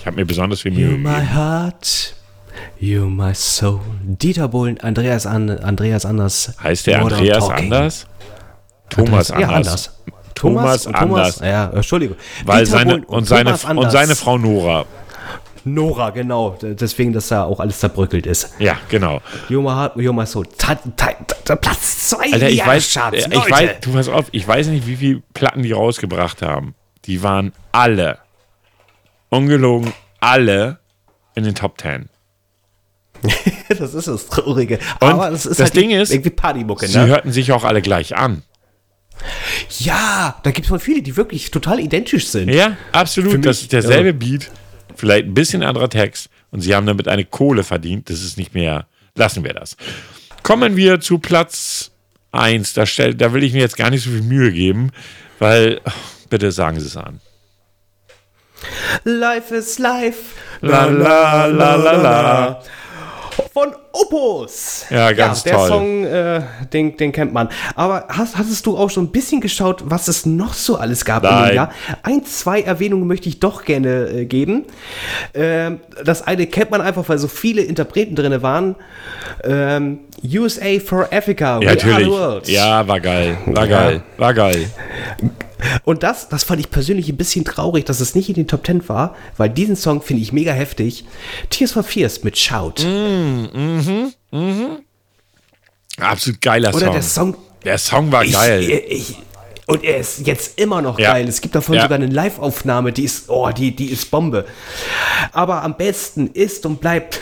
[0.00, 1.02] Ich habe mir besonders viel Mühe You gegeben.
[1.02, 2.14] my heart,
[2.80, 3.80] you my soul.
[4.02, 6.54] Dieter Bohlen, Andreas, An Andreas Anders.
[6.62, 7.64] Heißt der Modern Andreas Talking.
[7.72, 8.06] anders?
[8.88, 9.92] Thomas Ja, anders.
[10.38, 11.40] Thomas und anders.
[11.40, 12.16] Ja, Entschuldigung.
[12.44, 14.86] Weil Dieter seine, und, seine, Thomas und seine Frau Nora.
[15.64, 16.56] Nora, genau.
[16.60, 18.54] Deswegen, dass da auch alles zerbröckelt ist.
[18.58, 19.20] Ja, genau.
[20.26, 20.46] Soul.
[20.56, 21.12] Ta ta
[21.44, 24.68] ta Platz 2 Alter, ich weiß, Charts, äh, ich weiß, du pass auf, ich weiß
[24.68, 26.74] nicht, wie viele Platten die rausgebracht haben.
[27.04, 28.18] Die waren alle,
[29.28, 30.78] ungelogen, alle
[31.34, 32.08] in den Top Ten.
[33.68, 34.78] das ist das Traurige.
[35.00, 37.06] Und Aber das ist das halt Ding ist, irgendwie Partymucke, Sie ne?
[37.06, 38.42] hörten sich auch alle gleich an.
[39.78, 42.48] Ja, da gibt es mal viele, die wirklich total identisch sind.
[42.48, 43.44] Ja, absolut.
[43.44, 44.50] Das ist derselbe Beat,
[44.96, 46.28] vielleicht ein bisschen anderer Text.
[46.50, 48.08] Und sie haben damit eine Kohle verdient.
[48.08, 48.86] Das ist nicht mehr.
[49.14, 49.76] Lassen wir das.
[50.42, 51.90] Kommen wir zu Platz
[52.32, 52.72] 1.
[52.74, 54.90] Da, stell, da will ich mir jetzt gar nicht so viel Mühe geben,
[55.38, 55.90] weil, oh,
[56.30, 57.20] bitte sagen Sie es an.
[59.04, 60.34] Life is life.
[60.60, 62.62] La, la, la, la, la.
[63.52, 64.84] Von Opus.
[64.90, 65.68] Ja, ganz der toll.
[65.68, 66.42] Song, äh,
[66.72, 67.48] den, den kennt man.
[67.74, 71.24] Aber hast, hattest du auch schon ein bisschen geschaut, was es noch so alles gab
[71.24, 71.48] in Nein.
[71.48, 71.72] dem Jahr?
[72.02, 74.64] Ein, zwei Erwähnungen möchte ich doch gerne äh, geben.
[75.34, 78.76] Ähm, das eine kennt man einfach, weil so viele Interpreten drin waren.
[79.44, 81.58] Ähm, USA for Africa.
[81.62, 82.08] Ja, natürlich.
[82.08, 82.48] World.
[82.48, 83.38] Ja, war geil.
[83.46, 83.78] War Ja.
[83.78, 84.02] geil.
[84.16, 84.66] War geil.
[85.84, 88.64] Und das, das fand ich persönlich ein bisschen traurig, dass es nicht in den Top
[88.64, 91.04] Ten war, weil diesen Song finde ich mega heftig.
[91.50, 92.74] Tears for Fears mit Shout.
[96.00, 96.92] Absolut geiler Oder Song.
[96.92, 97.36] der Song.
[97.64, 98.82] Der Song war Ich, geil.
[98.88, 99.16] Ich,
[99.66, 101.12] und er ist jetzt immer noch Ja.
[101.12, 101.28] geil.
[101.28, 101.82] Es gibt davon Ja.
[101.82, 104.46] sogar eine Live-Aufnahme, die ist, oh, die, die ist Bombe.
[105.32, 107.20] Aber am besten ist und bleibt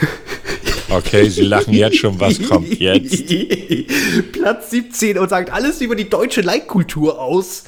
[0.88, 2.20] Okay, Sie lachen jetzt schon.
[2.20, 3.24] Was kommt jetzt?
[4.32, 7.64] Platz 17 und sagt alles über die deutsche Leitkultur aus.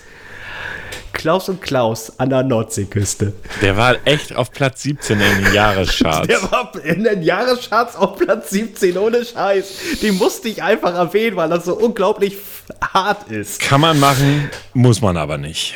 [1.19, 3.33] Klaus und Klaus an der Nordseeküste.
[3.61, 6.29] Der war echt auf Platz 17 in den Jahrescharts.
[6.29, 9.99] Der war in den Jahrescharts auf Platz 17, ohne Scheiß.
[10.01, 12.37] Den musste ich einfach erwähnen, weil das so unglaublich
[12.81, 13.61] hart ist.
[13.61, 15.75] Kann man machen, muss man aber nicht.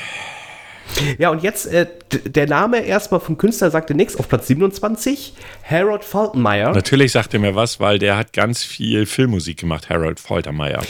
[1.19, 1.87] Ja, und jetzt äh,
[2.27, 5.35] der Name erstmal vom Künstler sagte nichts auf Platz 27.
[5.69, 6.73] Harold Faltenmeyer.
[6.73, 10.83] Natürlich sagt er mir was, weil der hat ganz viel Filmmusik gemacht, Harold Faltermeier.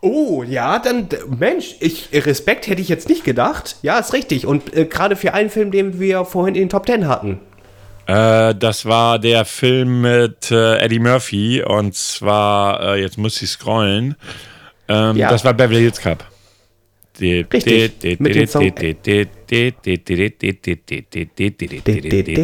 [0.00, 1.08] Oh, ja, dann,
[1.38, 3.76] Mensch, ich, Respekt hätte ich jetzt nicht gedacht.
[3.82, 4.46] Ja, ist richtig.
[4.46, 7.40] Und äh, gerade für einen Film, den wir vorhin in den Top 10 hatten.
[8.06, 13.50] Äh, das war der Film mit äh, Eddie Murphy und zwar, äh, jetzt muss ich
[13.50, 14.14] scrollen,
[14.88, 15.28] ähm, Ja.
[15.30, 16.24] das war Beverly Hills Cup.
[17.20, 18.72] Richtig, mit dem Song-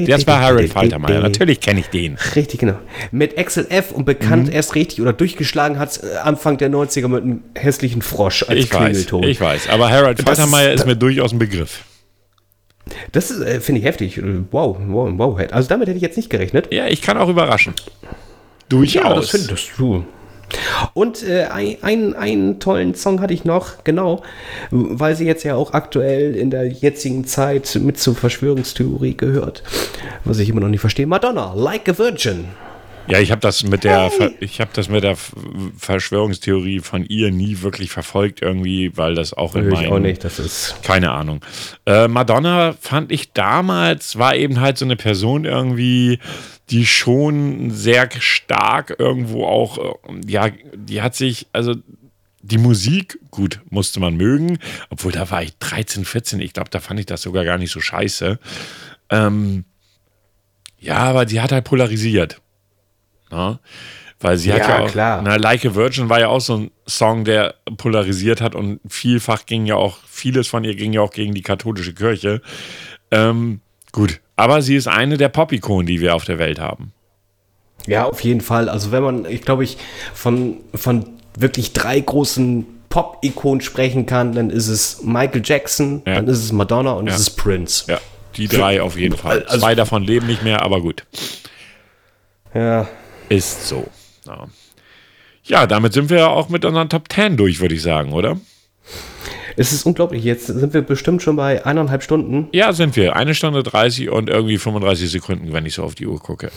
[0.07, 1.21] Das war Harold Faltermeier.
[1.21, 2.17] Natürlich kenne ich den.
[2.35, 2.79] Richtig, genau.
[3.11, 3.93] Mit Axel F.
[3.93, 8.45] und bekannt erst richtig oder durchgeschlagen hat äh, Anfang der 90er mit einem hässlichen Frosch
[8.49, 9.23] als Ich weiß, Klingelton.
[9.25, 9.69] ich weiß.
[9.69, 11.85] Aber Harold Faltermeier ist mir durchaus ein Begriff.
[13.13, 14.19] Das äh, finde ich heftig.
[14.19, 15.41] Äh, Wow, wow, wow.
[15.51, 16.73] Also damit hätte ich jetzt nicht gerechnet.
[16.73, 17.75] Ja, ich kann auch überraschen.
[18.69, 19.05] Durchaus.
[19.05, 20.05] Ja, das finde das du.
[20.95, 24.23] Und äh, ein, ein, einen tollen Song hatte ich noch, genau,
[24.71, 29.63] weil sie jetzt ja auch aktuell in der jetzigen Zeit mit zur Verschwörungstheorie gehört.
[30.25, 31.07] Was ich immer noch nicht verstehe.
[31.07, 32.47] Madonna, Like a Virgin.
[33.09, 34.31] Ja, ich habe das mit der hey.
[34.41, 35.17] ich habe das mit der
[35.77, 40.39] Verschwörungstheorie von ihr nie wirklich verfolgt irgendwie, weil das auch in meinem auch nicht, das
[40.39, 41.41] ist keine Ahnung.
[41.85, 46.21] Äh, Madonna fand ich damals war eben halt so eine Person irgendwie,
[46.73, 51.75] die schon sehr stark irgendwo auch äh, ja, die hat sich also
[52.43, 54.59] die Musik, gut, musste man mögen,
[54.91, 57.71] obwohl da war ich 13, 14, ich glaube, da fand ich das sogar gar nicht
[57.71, 58.39] so scheiße.
[59.11, 59.65] Ähm,
[60.79, 62.41] ja, aber die hat halt polarisiert.
[63.31, 63.61] Ne?
[64.19, 65.23] Weil sie ja, hat ja auch, klar.
[65.23, 69.47] Na, like a Virgin war ja auch so ein Song, der polarisiert hat und vielfach
[69.47, 72.43] ging ja auch, vieles von ihr ging ja auch gegen die katholische Kirche.
[73.13, 73.61] Ähm,
[73.93, 76.93] gut, aber sie ist eine der Pop-Ikonen, die wir auf der Welt haben.
[77.87, 78.69] Ja, auf jeden Fall.
[78.69, 79.77] Also wenn man, ich glaube, ich
[80.15, 86.17] von, von wirklich drei großen Pop-Ikonen sprechen kann, dann ist es Michael Jackson, ja.
[86.17, 87.15] dann ist es Madonna und ja.
[87.15, 87.91] es ist Prince.
[87.91, 88.01] Ja,
[88.37, 89.45] die drei auf jeden Fall.
[89.45, 91.05] Also, Zwei davon leben nicht mehr, aber gut.
[92.55, 92.87] Ja,
[93.29, 93.89] ist so.
[94.27, 94.47] Ja.
[95.45, 98.39] ja, damit sind wir ja auch mit unseren Top 10 durch, würde ich sagen, oder?
[99.57, 100.25] Es ist unglaublich.
[100.25, 102.49] Jetzt sind wir bestimmt schon bei eineinhalb Stunden.
[102.53, 103.17] Ja, sind wir.
[103.17, 106.51] Eine Stunde 30 und irgendwie 35 Sekunden, wenn ich so auf die Uhr gucke.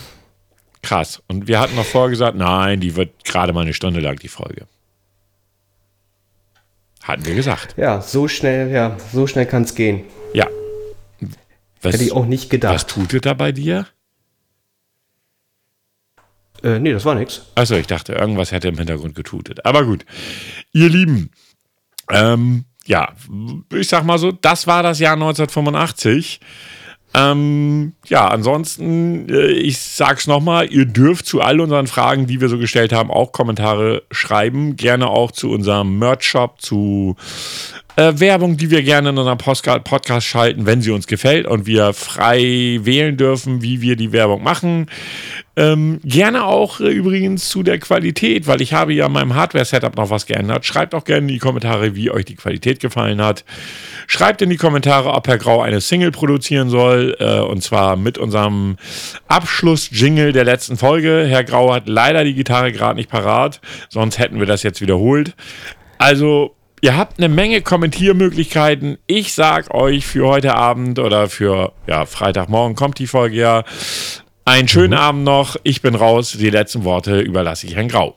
[0.81, 1.22] Krass.
[1.27, 4.27] Und wir hatten noch vorher gesagt, nein, die wird gerade mal eine Stunde lang, die
[4.27, 4.67] Folge.
[7.03, 7.76] Hatten wir gesagt.
[7.77, 10.03] Ja, so schnell, ja, so schnell kann es gehen.
[10.34, 10.47] Ja.
[11.81, 12.73] Was, Hätte ich auch nicht gedacht.
[12.73, 13.88] Was tut ihr da bei dir?
[16.63, 17.43] Äh, nee, das war nichts.
[17.53, 19.65] Achso, ich dachte, irgendwas hätte im Hintergrund getutet.
[19.65, 20.03] Aber gut.
[20.72, 21.30] Ihr Lieben,
[22.09, 23.13] ähm, ja,
[23.73, 26.39] ich sag mal so, das war das Jahr 1985.
[27.15, 32.49] Ähm, ja, ansonsten, äh, ich sag's nochmal, ihr dürft zu all unseren Fragen, die wir
[32.49, 34.75] so gestellt haben, auch Kommentare schreiben.
[34.75, 37.15] Gerne auch zu unserem Merch-Shop, zu
[37.95, 41.93] äh, Werbung, die wir gerne in unserem Podcast schalten, wenn sie uns gefällt und wir
[41.93, 44.88] frei wählen dürfen, wie wir die Werbung machen.
[45.57, 50.09] Ähm, gerne auch äh, übrigens zu der Qualität, weil ich habe ja meinem Hardware-Setup noch
[50.09, 50.65] was geändert.
[50.65, 53.45] Schreibt auch gerne in die Kommentare, wie euch die Qualität gefallen hat.
[54.07, 58.17] Schreibt in die Kommentare, ob Herr Grau eine Single produzieren soll, äh, und zwar mit
[58.17, 58.76] unserem
[59.30, 61.26] Abschluss-Jingle der letzten Folge.
[61.26, 65.35] Herr Grau hat leider die Gitarre gerade nicht parat, sonst hätten wir das jetzt wiederholt.
[65.97, 68.97] Also Ihr habt eine Menge Kommentiermöglichkeiten.
[69.07, 73.64] Ich sag euch für heute Abend oder für ja, Freitagmorgen kommt die Folge ja.
[74.43, 74.99] Einen schönen mhm.
[74.99, 75.56] Abend noch.
[75.64, 76.35] Ich bin raus.
[76.39, 78.15] Die letzten Worte überlasse ich Herrn Grau.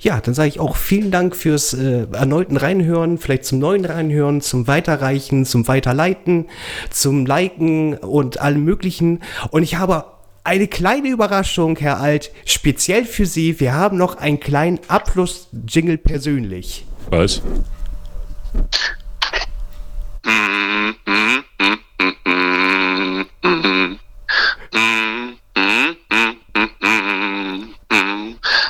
[0.00, 4.40] Ja, dann sage ich auch vielen Dank fürs äh, erneuten Reinhören, vielleicht zum neuen Reinhören,
[4.40, 6.46] zum Weiterreichen, zum Weiterleiten,
[6.90, 9.20] zum Liken und allem Möglichen.
[9.50, 10.06] Und ich habe
[10.44, 13.58] eine kleine Überraschung, Herr Alt, speziell für Sie.
[13.60, 16.84] Wir haben noch einen kleinen Abschluss-Jingle persönlich.
[17.10, 17.40] Was?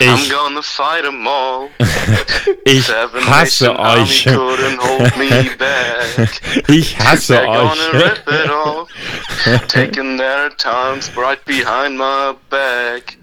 [0.01, 0.19] Ich, ich hasse euch.
[0.19, 1.71] I'm going the side of all
[6.69, 7.79] Ich hasse euch.
[9.69, 13.17] Taking their times right behind my back.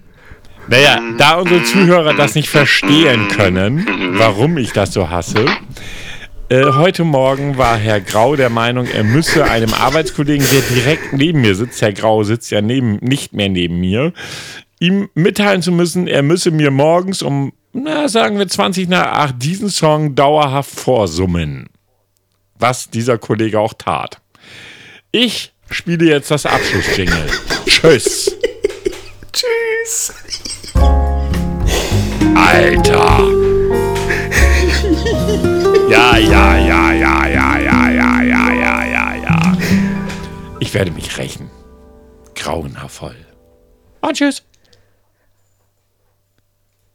[0.68, 3.86] Naja, da unsere Zuhörer das nicht verstehen können,
[4.18, 5.46] warum ich das so hasse,
[6.52, 11.40] äh, heute Morgen war Herr Grau der Meinung, er müsse einem Arbeitskollegen, der direkt neben
[11.40, 14.12] mir sitzt, Herr Grau sitzt ja neben, nicht mehr neben mir,
[14.78, 19.34] ihm mitteilen zu müssen, er müsse mir morgens um, na, sagen wir 20 nach 8
[19.42, 21.70] diesen Song dauerhaft vorsummen.
[22.58, 24.20] Was dieser Kollege auch tat.
[25.10, 27.28] Ich spiele jetzt das Abschlussjingle.
[27.66, 28.36] Tschüss.
[29.32, 30.12] Tschüss.
[32.34, 33.18] Alter.
[35.88, 39.52] Ja, ja, ja, ja, ja, ja, ja, ja, ja, ja, ja.
[40.60, 41.50] Ich werde mich rächen.
[42.34, 43.16] Grauenvoll.
[44.00, 44.42] Und tschüss.